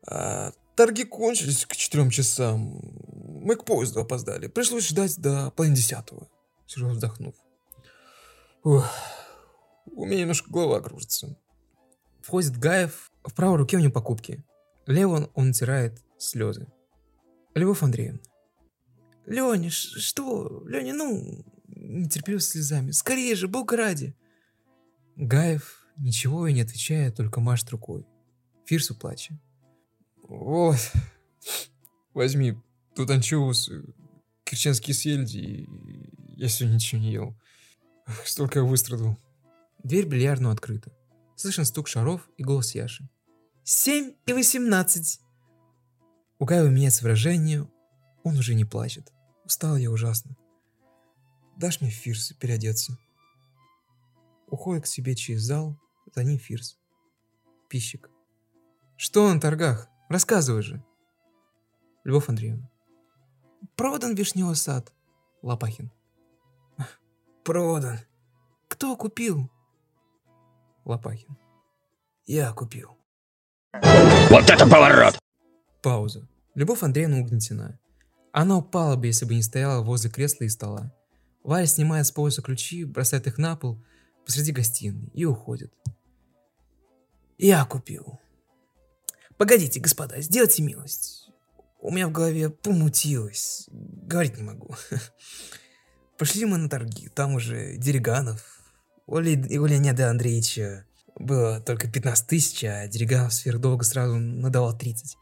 А, 0.05 0.51
торги 0.75 1.05
кончились 1.05 1.65
к 1.65 1.75
четырем 1.75 2.09
часам. 2.09 2.81
Мы 3.41 3.55
к 3.55 3.63
поезду 3.63 4.01
опоздали. 4.01 4.47
Пришлось 4.47 4.87
ждать 4.89 5.17
до 5.17 5.51
половины 5.51 5.77
десятого. 5.77 6.27
Серега 6.67 6.89
вздохнув. 6.89 7.35
У 8.63 8.81
меня 10.05 10.21
немножко 10.21 10.51
голова 10.51 10.81
кружится. 10.81 11.37
Входит 12.21 12.57
Гаев, 12.57 13.11
в 13.23 13.33
правой 13.33 13.57
руке 13.57 13.77
у 13.77 13.79
него 13.79 13.91
покупки. 13.91 14.43
Левый 14.85 15.29
он 15.33 15.47
натирает 15.47 16.01
слезы. 16.17 16.67
Любовь 17.53 17.81
Андреевна. 17.81 18.19
Леня, 19.25 19.69
что? 19.69 20.63
Леня, 20.67 20.93
ну, 20.93 21.45
нетерпеливо 21.67 22.41
слезами. 22.41 22.91
Скорее 22.91 23.35
же, 23.35 23.47
бог 23.47 23.71
ради. 23.71 24.17
Гаев 25.15 25.82
ничего 25.97 26.47
и 26.47 26.53
не 26.53 26.61
отвечает, 26.61 27.15
только 27.15 27.39
машет 27.39 27.69
рукой. 27.69 28.05
Фирсу 28.65 28.95
плача. 28.95 29.39
Вот, 30.23 30.77
возьми 32.13 32.55
тут 32.95 33.09
анчоус, 33.09 33.69
керченские 34.43 34.93
сельди, 34.93 35.37
и 35.37 35.69
я 36.35 36.47
сегодня 36.47 36.75
ничего 36.75 37.01
не 37.01 37.11
ел. 37.11 37.35
Столько 38.25 38.59
я 38.59 38.65
выстрадал. 38.65 39.17
Дверь 39.83 40.07
бильярдную 40.07 40.53
открыта. 40.53 40.91
Слышен 41.35 41.65
стук 41.65 41.87
шаров 41.87 42.29
и 42.37 42.43
голос 42.43 42.75
Яши. 42.75 43.09
«Семь 43.63 44.13
и 44.25 44.33
восемнадцать!» 44.33 45.19
У 46.39 46.45
Гаева 46.45 46.67
меняется 46.67 47.03
выражение, 47.03 47.67
он 48.23 48.37
уже 48.37 48.55
не 48.55 48.65
плачет. 48.65 49.11
Устал 49.45 49.77
я 49.77 49.91
ужасно. 49.91 50.35
Дашь 51.57 51.81
мне 51.81 51.89
Фирс 51.89 52.33
переодеться? 52.33 52.97
Уходит 54.47 54.83
к 54.83 54.87
себе 54.87 55.15
через 55.15 55.41
зал, 55.41 55.79
за 56.13 56.23
ним 56.23 56.37
Фирс. 56.37 56.79
Пищик. 57.69 58.09
Что 58.97 59.33
на 59.33 59.39
торгах? 59.39 59.87
Рассказывай 60.09 60.61
же. 60.61 60.83
Любовь 62.03 62.29
Андреевна. 62.29 62.69
Продан 63.75 64.15
вишневый 64.15 64.55
сад. 64.55 64.93
Лопахин. 65.41 65.91
Продан. 67.43 67.99
Кто 68.67 68.95
купил? 68.95 69.49
Лопахин. 70.85 71.37
Я 72.25 72.53
купил. 72.53 72.97
Вот 74.29 74.49
это 74.49 74.67
поворот! 74.69 75.19
Пауза. 75.81 76.27
Любовь 76.55 76.83
Андреевна 76.83 77.17
угнетена. 77.17 77.79
Она 78.31 78.57
упала 78.57 78.95
бы, 78.95 79.07
если 79.07 79.25
бы 79.25 79.33
не 79.35 79.41
стояла 79.41 79.83
возле 79.83 80.09
кресла 80.09 80.45
и 80.45 80.49
стола. 80.49 80.93
Варя 81.43 81.65
снимает 81.65 82.05
с 82.05 82.11
пояса 82.11 82.41
ключи, 82.41 82.85
бросает 82.85 83.27
их 83.27 83.37
на 83.37 83.55
пол 83.55 83.83
посреди 84.25 84.51
гостиной 84.51 85.09
и 85.13 85.25
уходит. 85.25 85.73
Я 87.43 87.65
купил. 87.65 88.21
Погодите, 89.37 89.81
господа, 89.81 90.21
сделайте 90.21 90.63
милость. 90.63 91.27
У 91.81 91.91
меня 91.91 92.07
в 92.07 92.13
голове 92.13 92.49
помутилось. 92.49 93.67
Говорить 93.69 94.37
не 94.37 94.43
могу. 94.43 94.73
Пошли 96.17 96.45
мы 96.45 96.57
на 96.57 96.69
торги. 96.69 97.09
Там 97.09 97.35
уже 97.35 97.75
Дериганов. 97.75 98.61
У, 99.07 99.19
Ле... 99.19 99.35
у 99.59 99.65
Леонида 99.65 100.09
Андреевича 100.09 100.85
было 101.19 101.59
только 101.59 101.91
15 101.91 102.27
тысяч, 102.27 102.63
а 102.63 102.87
Дериганов 102.87 103.33
сверхдолго 103.33 103.83
сразу 103.83 104.15
надавал 104.15 104.77
30. 104.77 105.17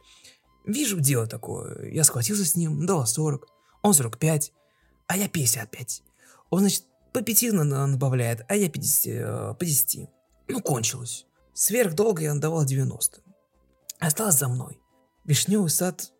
Вижу 0.67 0.99
дело 0.99 1.25
такое. 1.25 1.89
Я 1.89 2.03
схватился 2.03 2.45
с 2.45 2.55
ним, 2.55 2.85
дала 2.85 3.07
40, 3.07 3.47
он 3.81 3.95
45, 3.95 4.53
а 5.07 5.17
я 5.17 5.27
55. 5.27 6.03
Он, 6.51 6.59
значит, 6.59 6.83
по 7.13 7.23
5 7.23 7.51
набавляет, 7.53 8.45
а 8.47 8.55
я 8.55 8.69
50, 8.69 9.05
э, 9.07 9.55
по 9.55 9.65
10. 9.65 10.07
Ну, 10.49 10.61
кончилось. 10.61 11.25
Сверхдолго 11.53 12.23
я 12.23 12.33
надавал 12.33 12.65
90. 12.65 13.21
Осталось 13.99 14.37
за 14.37 14.47
мной. 14.47 14.79
Вишневый 15.25 15.69
сад 15.69 16.11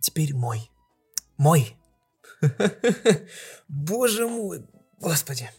теперь 0.00 0.34
мой. 0.34 0.70
Мой. 1.36 1.76
Боже 3.68 4.26
мой, 4.26 4.64
господи. 5.00 5.50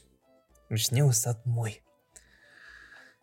Вишневый 0.69 1.13
сад 1.13 1.45
мой. 1.45 1.81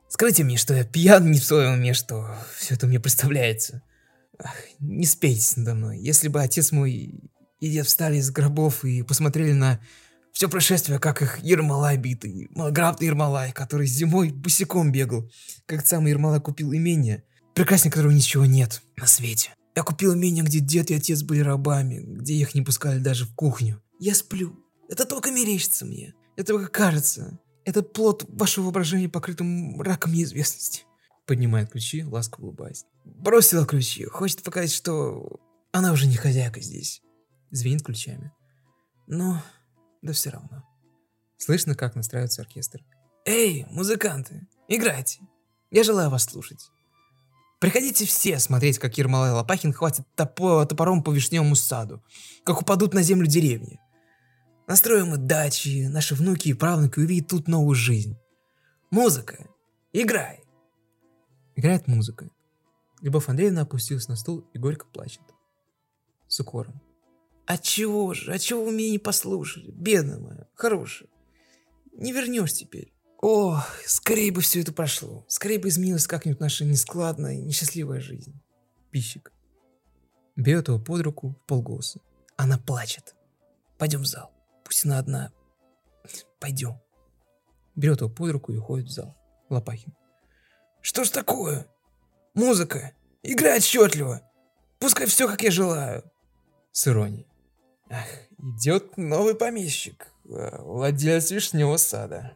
Скажите 0.08 0.44
мне, 0.44 0.56
что 0.56 0.74
я 0.74 0.84
пьян 0.84 1.30
не 1.30 1.40
в 1.40 1.44
своем 1.44 1.74
уме, 1.74 1.92
что 1.92 2.36
все 2.56 2.74
это 2.74 2.86
мне 2.86 3.00
представляется. 3.00 3.82
Ах, 4.38 4.54
не 4.78 5.06
спейтесь 5.06 5.56
надо 5.56 5.74
мной. 5.74 5.98
Если 5.98 6.28
бы 6.28 6.42
отец 6.42 6.72
мой 6.72 7.20
и 7.60 7.70
дед 7.70 7.86
встали 7.86 8.16
из 8.16 8.30
гробов 8.30 8.84
и 8.84 9.02
посмотрели 9.02 9.52
на 9.52 9.80
все 10.36 10.50
происшествие, 10.50 10.98
как 10.98 11.22
их 11.22 11.38
Ермолай 11.42 11.96
битый, 11.96 12.48
малограмотный 12.50 13.06
Ермолай, 13.06 13.52
который 13.52 13.86
зимой 13.86 14.32
босиком 14.32 14.92
бегал, 14.92 15.30
как 15.64 15.86
сам 15.86 16.04
Ермолай 16.04 16.42
купил 16.42 16.74
имение, 16.74 17.24
прекраснее 17.54 17.90
которого 17.90 18.12
ничего 18.12 18.44
нет 18.44 18.82
на 18.98 19.06
свете. 19.06 19.54
Я 19.74 19.82
купил 19.82 20.14
имение, 20.14 20.44
где 20.44 20.60
дед 20.60 20.90
и 20.90 20.94
отец 20.94 21.22
были 21.22 21.40
рабами, 21.40 22.00
где 22.00 22.34
их 22.34 22.54
не 22.54 22.60
пускали 22.60 22.98
даже 22.98 23.24
в 23.24 23.34
кухню. 23.34 23.82
Я 23.98 24.14
сплю. 24.14 24.62
Это 24.90 25.06
только 25.06 25.30
мерещится 25.30 25.86
мне. 25.86 26.12
Это 26.36 26.48
только 26.52 26.70
кажется. 26.70 27.40
Это 27.64 27.82
плод 27.82 28.26
вашего 28.28 28.64
воображения, 28.64 29.08
покрытым 29.08 29.80
раком 29.80 30.12
неизвестности. 30.12 30.82
Поднимает 31.26 31.70
ключи, 31.70 32.04
ласково 32.04 32.44
улыбаясь. 32.44 32.84
Бросила 33.06 33.64
ключи. 33.64 34.04
Хочет 34.04 34.42
показать, 34.42 34.74
что 34.74 35.40
она 35.72 35.92
уже 35.92 36.06
не 36.06 36.16
хозяйка 36.16 36.60
здесь. 36.60 37.00
Звенит 37.50 37.82
ключами. 37.82 38.34
Но, 39.06 39.42
да 40.06 40.12
все 40.12 40.30
равно. 40.30 40.64
Слышно, 41.36 41.74
как 41.74 41.94
настраивается 41.94 42.42
оркестр. 42.42 42.80
Эй, 43.24 43.66
музыканты, 43.70 44.46
играйте. 44.68 45.20
Я 45.70 45.82
желаю 45.84 46.10
вас 46.10 46.24
слушать. 46.24 46.70
Приходите 47.58 48.06
все 48.06 48.38
смотреть, 48.38 48.78
как 48.78 48.96
Ермолай 48.98 49.32
Лопахин 49.32 49.72
хватит 49.72 50.06
топо 50.14 50.64
топором 50.66 51.02
по 51.02 51.10
вишневому 51.10 51.56
саду, 51.56 52.02
как 52.44 52.60
упадут 52.60 52.94
на 52.94 53.02
землю 53.02 53.26
деревни. 53.26 53.80
Настроим 54.66 55.08
мы 55.08 55.16
дачи, 55.16 55.86
наши 55.88 56.14
внуки 56.14 56.48
и 56.48 56.54
правнуки 56.54 56.98
увидят 56.98 57.28
тут 57.28 57.48
новую 57.48 57.74
жизнь. 57.74 58.16
Музыка, 58.90 59.48
играй. 59.92 60.44
Играет 61.54 61.86
музыка. 61.88 62.28
Любовь 63.00 63.28
Андреевна 63.28 63.62
опустилась 63.62 64.08
на 64.08 64.16
стул 64.16 64.44
и 64.52 64.58
горько 64.58 64.86
плачет. 64.86 65.22
С 66.28 66.40
укором. 66.40 66.80
А 67.46 67.58
чего 67.58 68.12
же, 68.12 68.32
а 68.32 68.38
чего 68.38 68.64
вы 68.64 68.72
меня 68.72 68.90
не 68.90 68.98
послушали, 68.98 69.70
бедная 69.70 70.18
моя, 70.18 70.48
хорошая? 70.54 71.08
Не 71.92 72.12
вернешь 72.12 72.52
теперь. 72.52 72.92
О, 73.22 73.62
скорее 73.86 74.32
бы 74.32 74.40
все 74.40 74.60
это 74.60 74.72
прошло. 74.72 75.24
Скорее 75.28 75.58
бы 75.58 75.68
изменилась 75.68 76.06
как-нибудь 76.06 76.40
наша 76.40 76.64
нескладная, 76.64 77.36
несчастливая 77.36 78.00
жизнь. 78.00 78.34
Пищик. 78.90 79.32
Берет 80.34 80.68
его 80.68 80.78
под 80.78 81.00
руку 81.02 81.30
в 81.30 81.46
полголоса. 81.46 82.00
Она 82.36 82.58
плачет. 82.58 83.14
Пойдем 83.78 84.02
в 84.02 84.06
зал. 84.06 84.32
Пусть 84.64 84.84
она 84.84 84.98
одна. 84.98 85.32
Пойдем. 86.40 86.78
Берет 87.74 88.00
его 88.00 88.10
под 88.10 88.32
руку 88.32 88.52
и 88.52 88.58
уходит 88.58 88.88
в 88.88 88.92
зал. 88.92 89.16
Лопахин. 89.48 89.94
Что 90.82 91.04
ж 91.04 91.10
такое? 91.10 91.66
Музыка. 92.34 92.92
Играй 93.22 93.58
отчетливо. 93.58 94.20
Пускай 94.78 95.06
все, 95.06 95.26
как 95.26 95.42
я 95.42 95.50
желаю. 95.50 96.04
С 96.72 96.86
иронией. 96.86 97.26
Идет 98.38 98.96
новый 98.96 99.34
помещик. 99.34 100.08
э, 100.24 100.62
Владелец 100.62 101.30
вишневого 101.30 101.76
сада. 101.76 102.32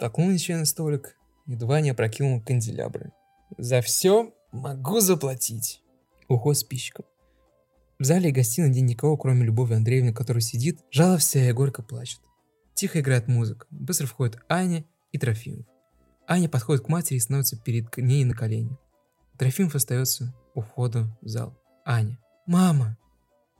Ничего 0.00 0.58
на 0.58 0.64
столик, 0.64 1.16
едва 1.46 1.80
не 1.80 1.90
опрокинул 1.90 2.40
канделябры. 2.42 3.12
За 3.56 3.80
все 3.80 4.34
могу 4.52 5.00
заплатить. 5.00 5.82
Уход 6.28 6.58
с 6.58 6.64
пищиком. 6.64 7.06
В 7.98 8.04
зале 8.04 8.28
и 8.28 8.32
гостиной 8.32 8.68
нет 8.68 8.82
никого, 8.82 9.16
кроме 9.16 9.44
Любови 9.44 9.74
Андреевны, 9.74 10.12
которая 10.12 10.42
сидит, 10.42 10.80
жаловся 10.90 11.38
и 11.38 11.52
горько 11.52 11.82
плачет. 11.82 12.20
Тихо 12.74 13.00
играет 13.00 13.26
музыка. 13.26 13.66
Быстро 13.70 14.06
входит 14.06 14.38
Аня 14.48 14.84
и 15.12 15.18
Трофимов. 15.18 15.66
Аня 16.26 16.48
подходит 16.48 16.84
к 16.84 16.88
матери 16.88 17.16
и 17.16 17.20
становится 17.20 17.56
перед 17.56 17.96
ней 17.96 18.24
на 18.24 18.34
колени. 18.34 18.76
Трофимов 19.38 19.74
остается 19.76 20.34
у 20.54 20.60
входа 20.60 21.16
в 21.22 21.28
зал. 21.28 21.56
Аня. 21.86 22.18
Мама! 22.46 22.98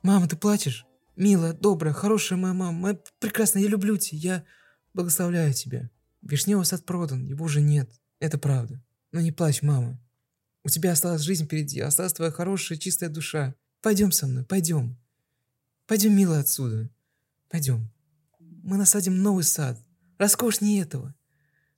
Мама, 0.03 0.27
ты 0.27 0.35
плачешь? 0.35 0.85
Милая, 1.17 1.53
добрая, 1.53 1.95
хорошая 1.95 2.37
моя 2.37 2.53
мама. 2.53 2.77
Моя 2.77 2.99
прекрасная, 3.19 3.63
я 3.63 3.69
люблю 3.69 3.97
тебя. 3.97 4.19
Я 4.19 4.45
благословляю 4.93 5.51
тебя. 5.51 5.89
Вишневый 6.21 6.63
сад 6.63 6.85
продан, 6.85 7.25
его 7.25 7.45
уже 7.45 7.59
нет. 7.59 7.89
Это 8.19 8.37
правда. 8.37 8.83
Но 9.11 9.19
не 9.19 9.31
плачь, 9.31 9.63
мама. 9.63 9.99
У 10.63 10.69
тебя 10.69 10.91
осталась 10.91 11.21
жизнь 11.21 11.45
впереди, 11.45 11.79
осталась 11.79 12.13
твоя 12.13 12.29
хорошая, 12.29 12.77
чистая 12.77 13.09
душа. 13.09 13.55
Пойдем 13.81 14.11
со 14.11 14.27
мной, 14.27 14.45
пойдем. 14.45 14.95
Пойдем, 15.87 16.15
милая, 16.15 16.41
отсюда. 16.41 16.87
Пойдем. 17.49 17.91
Мы 18.39 18.77
насадим 18.77 19.17
новый 19.23 19.43
сад. 19.43 19.79
Роскошнее 20.19 20.83
этого. 20.83 21.15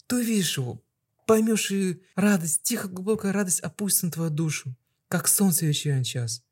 Ты 0.07 0.17
увидишь 0.17 0.57
его, 0.57 0.83
поймешь 1.25 1.71
и 1.71 2.01
радость, 2.15 2.63
тихо 2.63 2.89
глубокая 2.89 3.31
радость 3.31 3.61
опустится 3.61 4.07
на 4.07 4.11
твою 4.11 4.31
душу, 4.31 4.75
как 5.07 5.29
солнце 5.29 5.65
вечерний 5.65 6.03
час. 6.03 6.43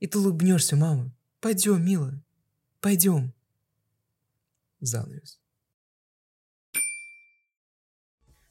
И 0.00 0.06
ты 0.06 0.18
улыбнешься, 0.18 0.76
мама. 0.76 1.14
Пойдем, 1.40 1.82
милая. 1.82 2.25
Пойдем. 2.86 3.32
Занавес. 4.78 5.40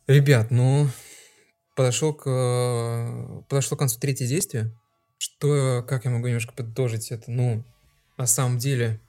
Ребят, 0.07 0.51
ну, 0.51 0.89
подошел 1.73 2.13
к, 2.13 2.29
э, 2.29 3.43
подошло 3.47 3.77
к 3.77 3.79
концу 3.79 3.97
третье 3.97 4.27
действие. 4.27 4.77
Что, 5.17 5.85
как 5.87 6.03
я 6.03 6.11
могу 6.11 6.27
немножко 6.27 6.51
подытожить 6.51 7.13
это? 7.13 7.31
Ну, 7.31 7.63
на 8.17 8.25
самом 8.25 8.57
деле, 8.57 8.99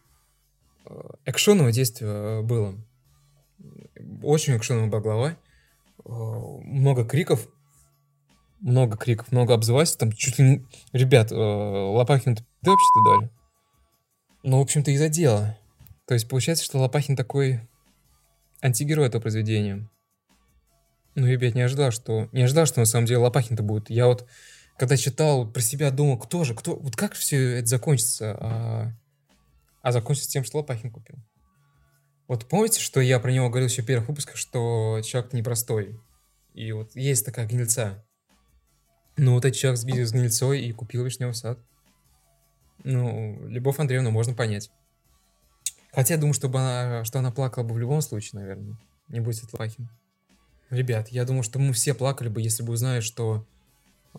э, 0.88 0.94
экшоновое 1.24 1.72
действие 1.72 2.42
было. 2.42 2.76
Очень 4.22 4.56
экшоновая 4.56 4.88
была 4.88 5.00
глава. 5.00 5.30
Э, 6.04 6.08
много 6.08 7.04
криков. 7.04 7.48
Много 8.60 8.96
криков, 8.96 9.32
много 9.32 9.54
обзывательств. 9.54 9.98
Там 9.98 10.12
чуть 10.12 10.38
ли 10.38 10.44
не... 10.44 10.66
Ребят, 10.92 11.32
э, 11.32 11.34
Лопахин 11.34 12.36
ты 12.36 12.44
вообще-то 12.62 13.04
дали? 13.04 13.35
Ну, 14.46 14.58
в 14.58 14.62
общем-то, 14.62 14.92
из-за 14.92 15.08
дела. 15.08 15.58
То 16.06 16.14
есть 16.14 16.28
получается, 16.28 16.64
что 16.64 16.78
Лопахин 16.78 17.16
такой 17.16 17.68
антигерой 18.62 19.08
этого 19.08 19.20
произведения. 19.20 19.90
Ну, 21.16 21.26
ребят, 21.26 21.56
не 21.56 21.62
ожидал, 21.62 21.90
что... 21.90 22.28
Не 22.30 22.42
ожидал, 22.42 22.64
что 22.66 22.78
на 22.78 22.86
самом 22.86 23.06
деле 23.06 23.18
Лопахин-то 23.18 23.64
будет. 23.64 23.90
Я 23.90 24.06
вот, 24.06 24.24
когда 24.78 24.96
читал, 24.96 25.50
про 25.50 25.60
себя 25.60 25.90
думал, 25.90 26.16
кто 26.16 26.44
же, 26.44 26.54
кто... 26.54 26.76
Вот 26.76 26.94
как 26.94 27.14
все 27.14 27.58
это 27.58 27.66
закончится? 27.66 28.36
А, 28.38 28.92
а 29.82 29.90
закончится 29.90 30.30
тем, 30.30 30.44
что 30.44 30.58
Лопахин 30.58 30.92
купил. 30.92 31.16
Вот 32.28 32.46
помните, 32.48 32.78
что 32.78 33.00
я 33.00 33.18
про 33.18 33.32
него 33.32 33.48
говорил 33.48 33.68
еще 33.68 33.82
в 33.82 33.86
первых 33.86 34.08
выпусках, 34.08 34.36
что 34.36 35.00
человек-то 35.04 35.36
непростой. 35.36 36.00
И 36.54 36.70
вот 36.70 36.94
есть 36.94 37.26
такая 37.26 37.48
гнильца. 37.48 38.06
Ну, 39.16 39.32
вот 39.32 39.44
этот 39.44 39.58
человек 39.58 39.80
сбил 39.80 40.06
с 40.06 40.12
гнильцой 40.12 40.60
и 40.60 40.72
купил 40.72 41.04
вишневый 41.04 41.34
сад. 41.34 41.58
Ну, 42.84 43.46
Любовь 43.48 43.78
Андреевну 43.78 44.10
можно 44.10 44.34
понять. 44.34 44.70
Хотя 45.92 46.14
я 46.14 46.20
думаю, 46.20 46.34
чтобы 46.34 46.58
она, 46.58 47.04
что 47.04 47.18
она 47.18 47.30
плакала 47.30 47.64
бы 47.64 47.74
в 47.74 47.78
любом 47.78 48.02
случае, 48.02 48.40
наверное. 48.40 48.76
Не 49.08 49.20
будет 49.20 49.52
Лопахин. 49.52 49.88
Ребят, 50.68 51.08
я 51.08 51.24
думаю, 51.24 51.42
что 51.42 51.58
мы 51.58 51.72
все 51.72 51.94
плакали 51.94 52.28
бы, 52.28 52.42
если 52.42 52.62
бы 52.62 52.72
узнали, 52.72 53.00
что, 53.00 53.46
э, 54.14 54.18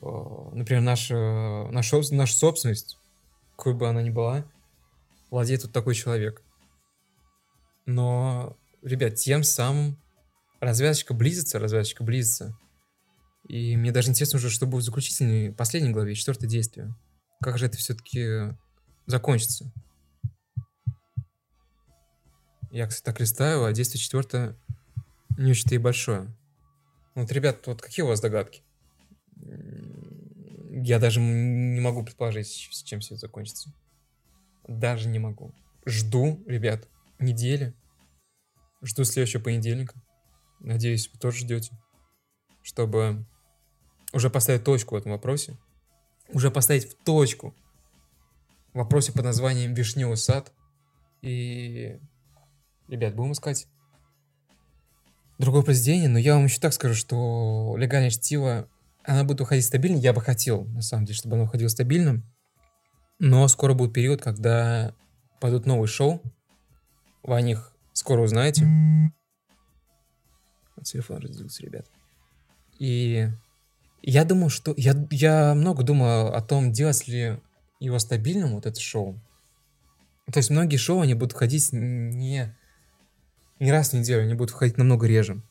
например, 0.54 0.82
наша, 0.82 1.68
наша, 1.72 2.02
наша 2.12 2.36
собственность, 2.36 2.98
какой 3.56 3.74
бы 3.74 3.88
она 3.88 4.02
ни 4.02 4.10
была, 4.10 4.46
владеет 5.30 5.64
тут 5.64 5.74
такой 5.74 5.94
человек. 5.94 6.42
Но, 7.86 8.58
ребят, 8.82 9.16
тем 9.16 9.44
самым 9.44 9.98
развязочка 10.60 11.14
близится, 11.14 11.60
развязочка 11.60 12.04
близится. 12.04 12.58
И 13.48 13.78
мне 13.78 13.92
даже 13.92 14.10
интересно 14.10 14.38
уже, 14.38 14.50
что 14.50 14.66
будет 14.66 14.84
в 14.84 14.86
заключительной, 14.86 15.52
последней 15.54 15.92
главе, 15.92 16.16
четвертое 16.16 16.48
действие. 16.48 16.96
Как 17.42 17.58
же 17.58 17.66
это 17.68 17.78
все-таки 17.78 18.56
закончится. 19.06 19.72
Я, 22.72 22.88
кстати, 22.88 23.04
так 23.04 23.20
листаю, 23.20 23.64
а 23.64 23.74
действие 23.74 24.02
четвертое 24.02 24.58
не 25.38 25.52
очень-то 25.52 25.76
и 25.76 25.78
большое. 25.78 26.36
Вот, 27.16 27.32
ребят, 27.32 27.66
вот 27.68 27.82
какие 27.82 28.04
у 28.04 28.08
вас 28.08 28.20
догадки? 28.20 28.64
Я 29.36 31.00
даже 31.00 31.20
не 31.20 31.80
могу 31.80 32.04
предположить, 32.04 32.48
с 32.48 32.84
чем 32.84 33.00
все 33.00 33.16
это 33.16 33.22
закончится. 33.22 33.74
Даже 34.68 35.08
не 35.08 35.20
могу. 35.20 35.54
Жду, 35.86 36.44
ребят, 36.46 36.88
недели. 37.20 37.74
Жду 38.82 39.04
следующего 39.04 39.42
понедельника. 39.42 39.96
Надеюсь, 40.60 41.10
вы 41.12 41.20
тоже 41.20 41.40
ждете. 41.40 41.78
Чтобы 42.62 43.26
уже 44.14 44.30
поставить 44.30 44.64
точку 44.64 44.96
в 44.96 44.98
этом 44.98 45.12
вопросе. 45.12 45.58
Уже 46.34 46.52
поставить 46.52 46.92
в 46.92 46.96
точку 47.04 47.56
в 48.74 48.78
вопросе 48.78 49.12
под 49.12 49.24
названием 49.26 49.74
«Вишневый 49.74 50.18
сад». 50.18 50.52
И, 51.22 52.00
ребят, 52.88 53.16
будем 53.16 53.32
искать 53.32 53.68
другое 55.38 55.64
произведение, 55.64 56.10
но 56.10 56.20
я 56.20 56.36
вам 56.36 56.46
еще 56.46 56.60
так 56.60 56.74
скажу, 56.74 56.96
что 56.96 57.76
«Легальное 57.78 58.10
чтиво», 58.10 58.70
она 59.04 59.24
будет 59.24 59.42
уходить 59.42 59.66
стабильно. 59.66 59.98
Я 59.98 60.14
бы 60.14 60.22
хотел, 60.22 60.66
на 60.66 60.82
самом 60.82 61.06
деле, 61.06 61.18
чтобы 61.18 61.36
она 61.36 61.46
уходила 61.46 61.70
стабильно. 61.70 62.22
Но 63.20 63.48
скоро 63.48 63.74
будет 63.74 63.94
период, 63.94 64.22
когда 64.22 64.94
пойдут 65.40 65.66
новые 65.66 65.88
шоу. 65.88 66.22
Вы 67.24 67.36
о 67.36 67.42
них 67.42 67.74
скоро 67.94 68.22
узнаете. 68.22 68.68
Телефон 70.84 71.18
разделился, 71.18 71.64
ребят. 71.64 71.88
И 72.80 73.30
я 74.02 74.26
думаю, 74.26 74.50
что... 74.50 74.74
Я, 74.78 74.96
я 75.12 75.54
много 75.54 75.84
думал 75.84 76.28
о 76.34 76.42
том, 76.42 76.72
делать 76.72 77.08
ли 77.08 77.40
его 77.80 78.00
стабильным, 78.00 78.56
вот 78.56 78.66
это 78.66 78.80
шоу. 78.80 79.20
То 80.32 80.40
есть 80.40 80.50
многие 80.50 80.78
шоу, 80.78 81.02
они 81.02 81.14
будут 81.14 81.34
ходить 81.34 81.70
не 81.72 82.56
не 83.60 83.72
раз 83.72 83.90
в 83.90 83.94
неделю, 83.94 84.24
они 84.24 84.34
будут 84.34 84.52
выходить 84.52 84.78
намного 84.78 85.08
реже. 85.08 85.42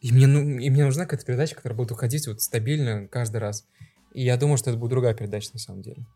И 0.00 0.12
мне, 0.12 0.26
ну, 0.26 0.58
и 0.58 0.70
мне 0.70 0.84
нужна 0.84 1.04
какая-то 1.04 1.26
передача, 1.26 1.54
которая 1.54 1.76
будет 1.76 1.92
уходить 1.92 2.26
вот 2.26 2.40
стабильно 2.42 3.08
каждый 3.08 3.38
раз. 3.38 3.66
И 4.12 4.22
я 4.22 4.36
думаю, 4.36 4.58
что 4.58 4.70
это 4.70 4.78
будет 4.78 4.90
другая 4.90 5.14
передача 5.14 5.50
на 5.52 5.58
самом 5.58 5.82
деле. 5.82 6.06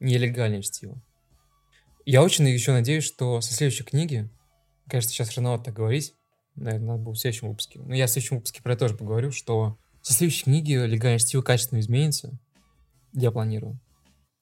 Нелегальное 0.00 0.62
чтиво. 0.62 1.00
Я 2.04 2.22
очень 2.22 2.46
еще 2.48 2.72
надеюсь, 2.72 3.04
что 3.04 3.40
со 3.40 3.54
следующей 3.54 3.84
книги, 3.84 4.28
конечно, 4.88 5.10
сейчас 5.10 5.34
рановато 5.36 5.64
так 5.66 5.74
говорить, 5.74 6.14
наверное, 6.56 6.88
надо 6.88 7.02
будет 7.04 7.16
в 7.16 7.20
следующем 7.20 7.48
выпуске, 7.48 7.78
но 7.78 7.94
я 7.94 8.06
в 8.06 8.10
следующем 8.10 8.36
выпуске 8.36 8.62
про 8.62 8.72
это 8.72 8.80
тоже 8.80 8.96
поговорю, 8.96 9.30
что 9.30 9.78
со 10.02 10.12
следующей 10.12 10.44
книги 10.44 10.72
легальное 10.72 11.18
чтиво 11.18 11.42
качественно 11.42 11.80
изменится. 11.80 12.38
Я 13.12 13.30
планирую. 13.30 13.78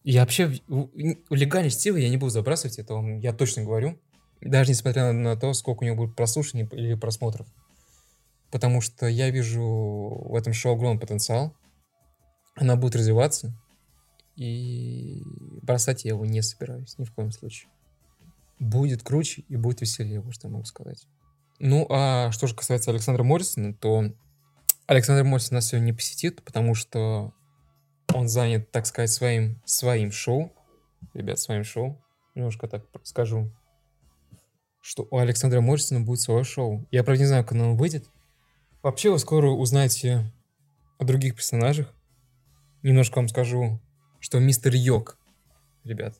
Я 0.03 0.21
вообще 0.23 0.47
в 0.67 1.35
легальное 1.35 1.71
чтиво 1.71 1.97
я 1.97 2.09
не 2.09 2.17
буду 2.17 2.31
забрасывать, 2.31 2.79
это 2.79 2.95
вам 2.95 3.19
я 3.19 3.33
точно 3.33 3.65
говорю. 3.65 4.01
Даже 4.41 4.71
несмотря 4.71 5.13
на, 5.13 5.37
то, 5.37 5.53
сколько 5.53 5.83
у 5.83 5.87
него 5.87 5.97
будет 5.97 6.17
прослушаний 6.17 6.67
или 6.73 6.95
просмотров. 6.95 7.47
Потому 8.51 8.81
что 8.81 9.07
я 9.07 9.29
вижу 9.31 9.63
в 9.63 10.35
этом 10.35 10.55
шоу 10.55 10.75
огромный 10.75 10.99
потенциал. 10.99 11.55
Она 12.57 12.77
будет 12.77 12.97
развиваться. 12.97 13.55
И 14.37 15.23
бросать 15.63 16.05
я 16.05 16.11
его 16.13 16.25
не 16.25 16.41
собираюсь 16.41 16.97
ни 16.97 17.05
в 17.05 17.13
коем 17.13 17.31
случае. 17.31 17.71
Будет 18.59 19.03
круче 19.03 19.45
и 19.49 19.57
будет 19.57 19.83
веселее, 19.83 20.21
вот 20.21 20.35
что 20.35 20.49
я 20.49 20.55
могу 20.55 20.65
сказать. 20.65 21.07
Ну, 21.59 21.87
а 21.91 22.33
что 22.33 22.47
же 22.47 22.55
касается 22.55 22.91
Александра 22.91 23.23
Моррисона, 23.23 23.75
то 23.75 24.15
Александр 24.91 25.23
Моррисон 25.23 25.55
нас 25.55 25.69
сегодня 25.69 25.87
не 25.87 25.93
посетит, 25.93 26.43
потому 26.43 26.75
что 26.75 27.33
он 28.13 28.29
занят, 28.29 28.73
так 28.73 28.87
сказать, 28.87 29.11
своим, 29.11 29.63
своим 29.65 30.11
шоу. 30.11 30.53
Ребят, 31.15 31.39
своим 31.39 31.63
шоу. 31.63 32.03
Немножко 32.35 32.67
так 32.67 32.85
скажу 33.05 33.51
что 34.81 35.07
у 35.11 35.19
Александра 35.19 35.61
Моррисона 35.61 36.01
будет 36.01 36.21
свое 36.21 36.43
шоу. 36.43 36.87
Я, 36.91 37.05
правда, 37.05 37.21
не 37.21 37.27
знаю, 37.27 37.45
когда 37.45 37.65
оно 37.65 37.77
выйдет. 37.77 38.09
Вообще, 38.83 39.11
вы 39.11 39.19
скоро 39.19 39.51
узнаете 39.51 40.33
о 40.99 41.05
других 41.05 41.37
персонажах. 41.37 41.95
Немножко 42.83 43.19
вам 43.19 43.29
скажу, 43.29 43.79
что 44.21 44.41
мистер 44.41 44.75
Йок, 44.75 45.19
ребят, 45.85 46.17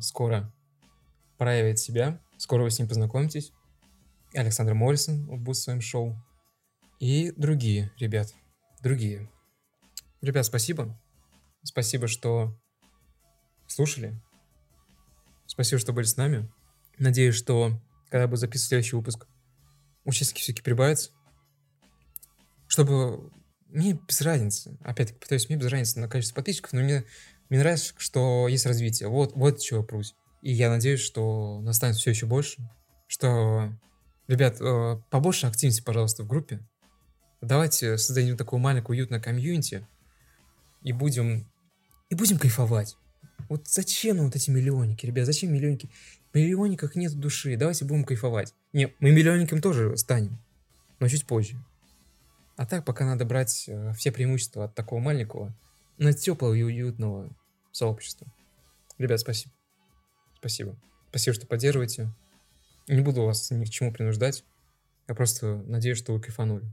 скоро 0.00 0.52
проявит 1.36 1.78
себя. 1.78 2.18
Скоро 2.38 2.62
вы 2.62 2.70
с 2.70 2.78
ним 2.78 2.88
познакомитесь. 2.88 3.52
Александр 4.34 4.74
Моррисон 4.74 5.26
будет 5.42 5.56
в 5.56 5.60
своем 5.60 5.82
шоу. 5.82 6.16
И 7.02 7.32
другие, 7.32 7.90
ребят, 7.98 8.32
другие. 8.80 9.28
Ребят, 10.20 10.46
спасибо. 10.46 10.96
Спасибо, 11.64 12.06
что 12.06 12.56
слушали. 13.66 14.22
Спасибо, 15.46 15.80
что 15.80 15.92
были 15.92 16.04
с 16.04 16.16
нами. 16.16 16.48
Надеюсь, 16.98 17.34
что 17.34 17.72
когда 18.08 18.28
буду 18.28 18.36
записывать 18.36 18.68
следующий 18.68 18.94
выпуск, 18.94 19.26
участники 20.04 20.42
все-таки 20.42 20.62
прибавятся. 20.62 21.10
Чтобы... 22.68 23.32
Мне 23.66 23.94
без 23.94 24.20
разницы. 24.20 24.78
Опять-таки, 24.84 25.18
повторюсь, 25.18 25.48
мне 25.48 25.58
без 25.58 25.66
разницы 25.66 25.98
на 25.98 26.08
количество 26.08 26.36
подписчиков, 26.36 26.72
но 26.72 26.82
мне, 26.82 27.04
мне 27.48 27.58
нравится, 27.58 27.94
что 27.98 28.46
есть 28.46 28.64
развитие. 28.64 29.08
Вот, 29.08 29.32
вот 29.34 29.58
чего 29.58 29.80
я 29.80 29.84
прусь. 29.84 30.14
И 30.40 30.52
я 30.52 30.70
надеюсь, 30.70 31.00
что 31.00 31.60
настанет 31.62 31.96
все 31.96 32.10
еще 32.10 32.26
больше. 32.26 32.62
Что, 33.08 33.72
ребят, 34.28 34.60
э, 34.60 35.02
побольше 35.10 35.48
активности, 35.48 35.82
пожалуйста, 35.82 36.22
в 36.22 36.28
группе. 36.28 36.64
Давайте 37.42 37.98
создадим 37.98 38.36
такую 38.36 38.60
маленькую 38.60 38.96
уютную 38.96 39.20
комьюнити 39.20 39.84
и 40.82 40.92
будем, 40.92 41.50
и 42.08 42.14
будем 42.14 42.38
кайфовать. 42.38 42.96
Вот 43.48 43.66
зачем 43.66 44.16
нам 44.16 44.26
вот 44.26 44.36
эти 44.36 44.48
миллионники, 44.48 45.04
ребят, 45.06 45.26
зачем 45.26 45.52
миллионники? 45.52 45.90
В 46.32 46.36
миллионниках 46.36 46.94
нет 46.94 47.12
души, 47.14 47.56
давайте 47.56 47.84
будем 47.84 48.04
кайфовать. 48.04 48.54
Не, 48.72 48.94
мы 49.00 49.10
миллионником 49.10 49.60
тоже 49.60 49.96
станем, 49.96 50.38
но 51.00 51.08
чуть 51.08 51.26
позже. 51.26 51.56
А 52.56 52.64
так 52.64 52.84
пока 52.84 53.04
надо 53.04 53.24
брать 53.24 53.64
э, 53.66 53.92
все 53.94 54.12
преимущества 54.12 54.66
от 54.66 54.76
такого 54.76 55.00
маленького, 55.00 55.52
но 55.98 56.12
теплого 56.12 56.54
и 56.54 56.62
уютного 56.62 57.28
сообщества. 57.72 58.32
Ребят, 58.98 59.18
спасибо. 59.18 59.52
Спасибо. 60.38 60.76
Спасибо, 61.10 61.34
что 61.34 61.46
поддерживаете. 61.48 62.08
Не 62.86 63.00
буду 63.00 63.24
вас 63.24 63.50
ни 63.50 63.64
к 63.64 63.70
чему 63.70 63.92
принуждать. 63.92 64.44
Я 65.08 65.16
просто 65.16 65.56
надеюсь, 65.66 65.98
что 65.98 66.12
вы 66.12 66.20
кайфанули. 66.20 66.66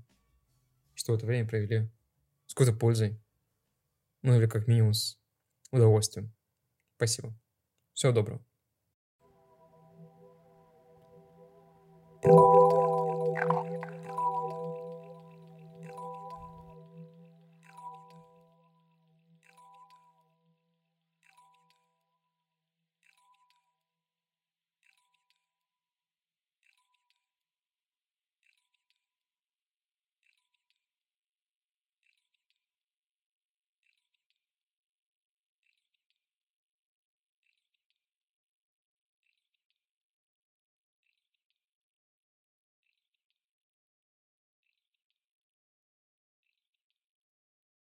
Что 0.99 1.15
это 1.15 1.25
время 1.25 1.47
провели 1.47 1.89
с 2.45 2.53
какой-то 2.53 2.77
пользой. 2.77 3.17
Ну 4.21 4.35
или 4.37 4.47
как 4.47 4.67
минимум 4.67 4.93
с 4.93 5.17
удовольствием. 5.71 6.35
Спасибо. 6.97 7.33
Всего 7.93 8.11
доброго. 8.11 8.48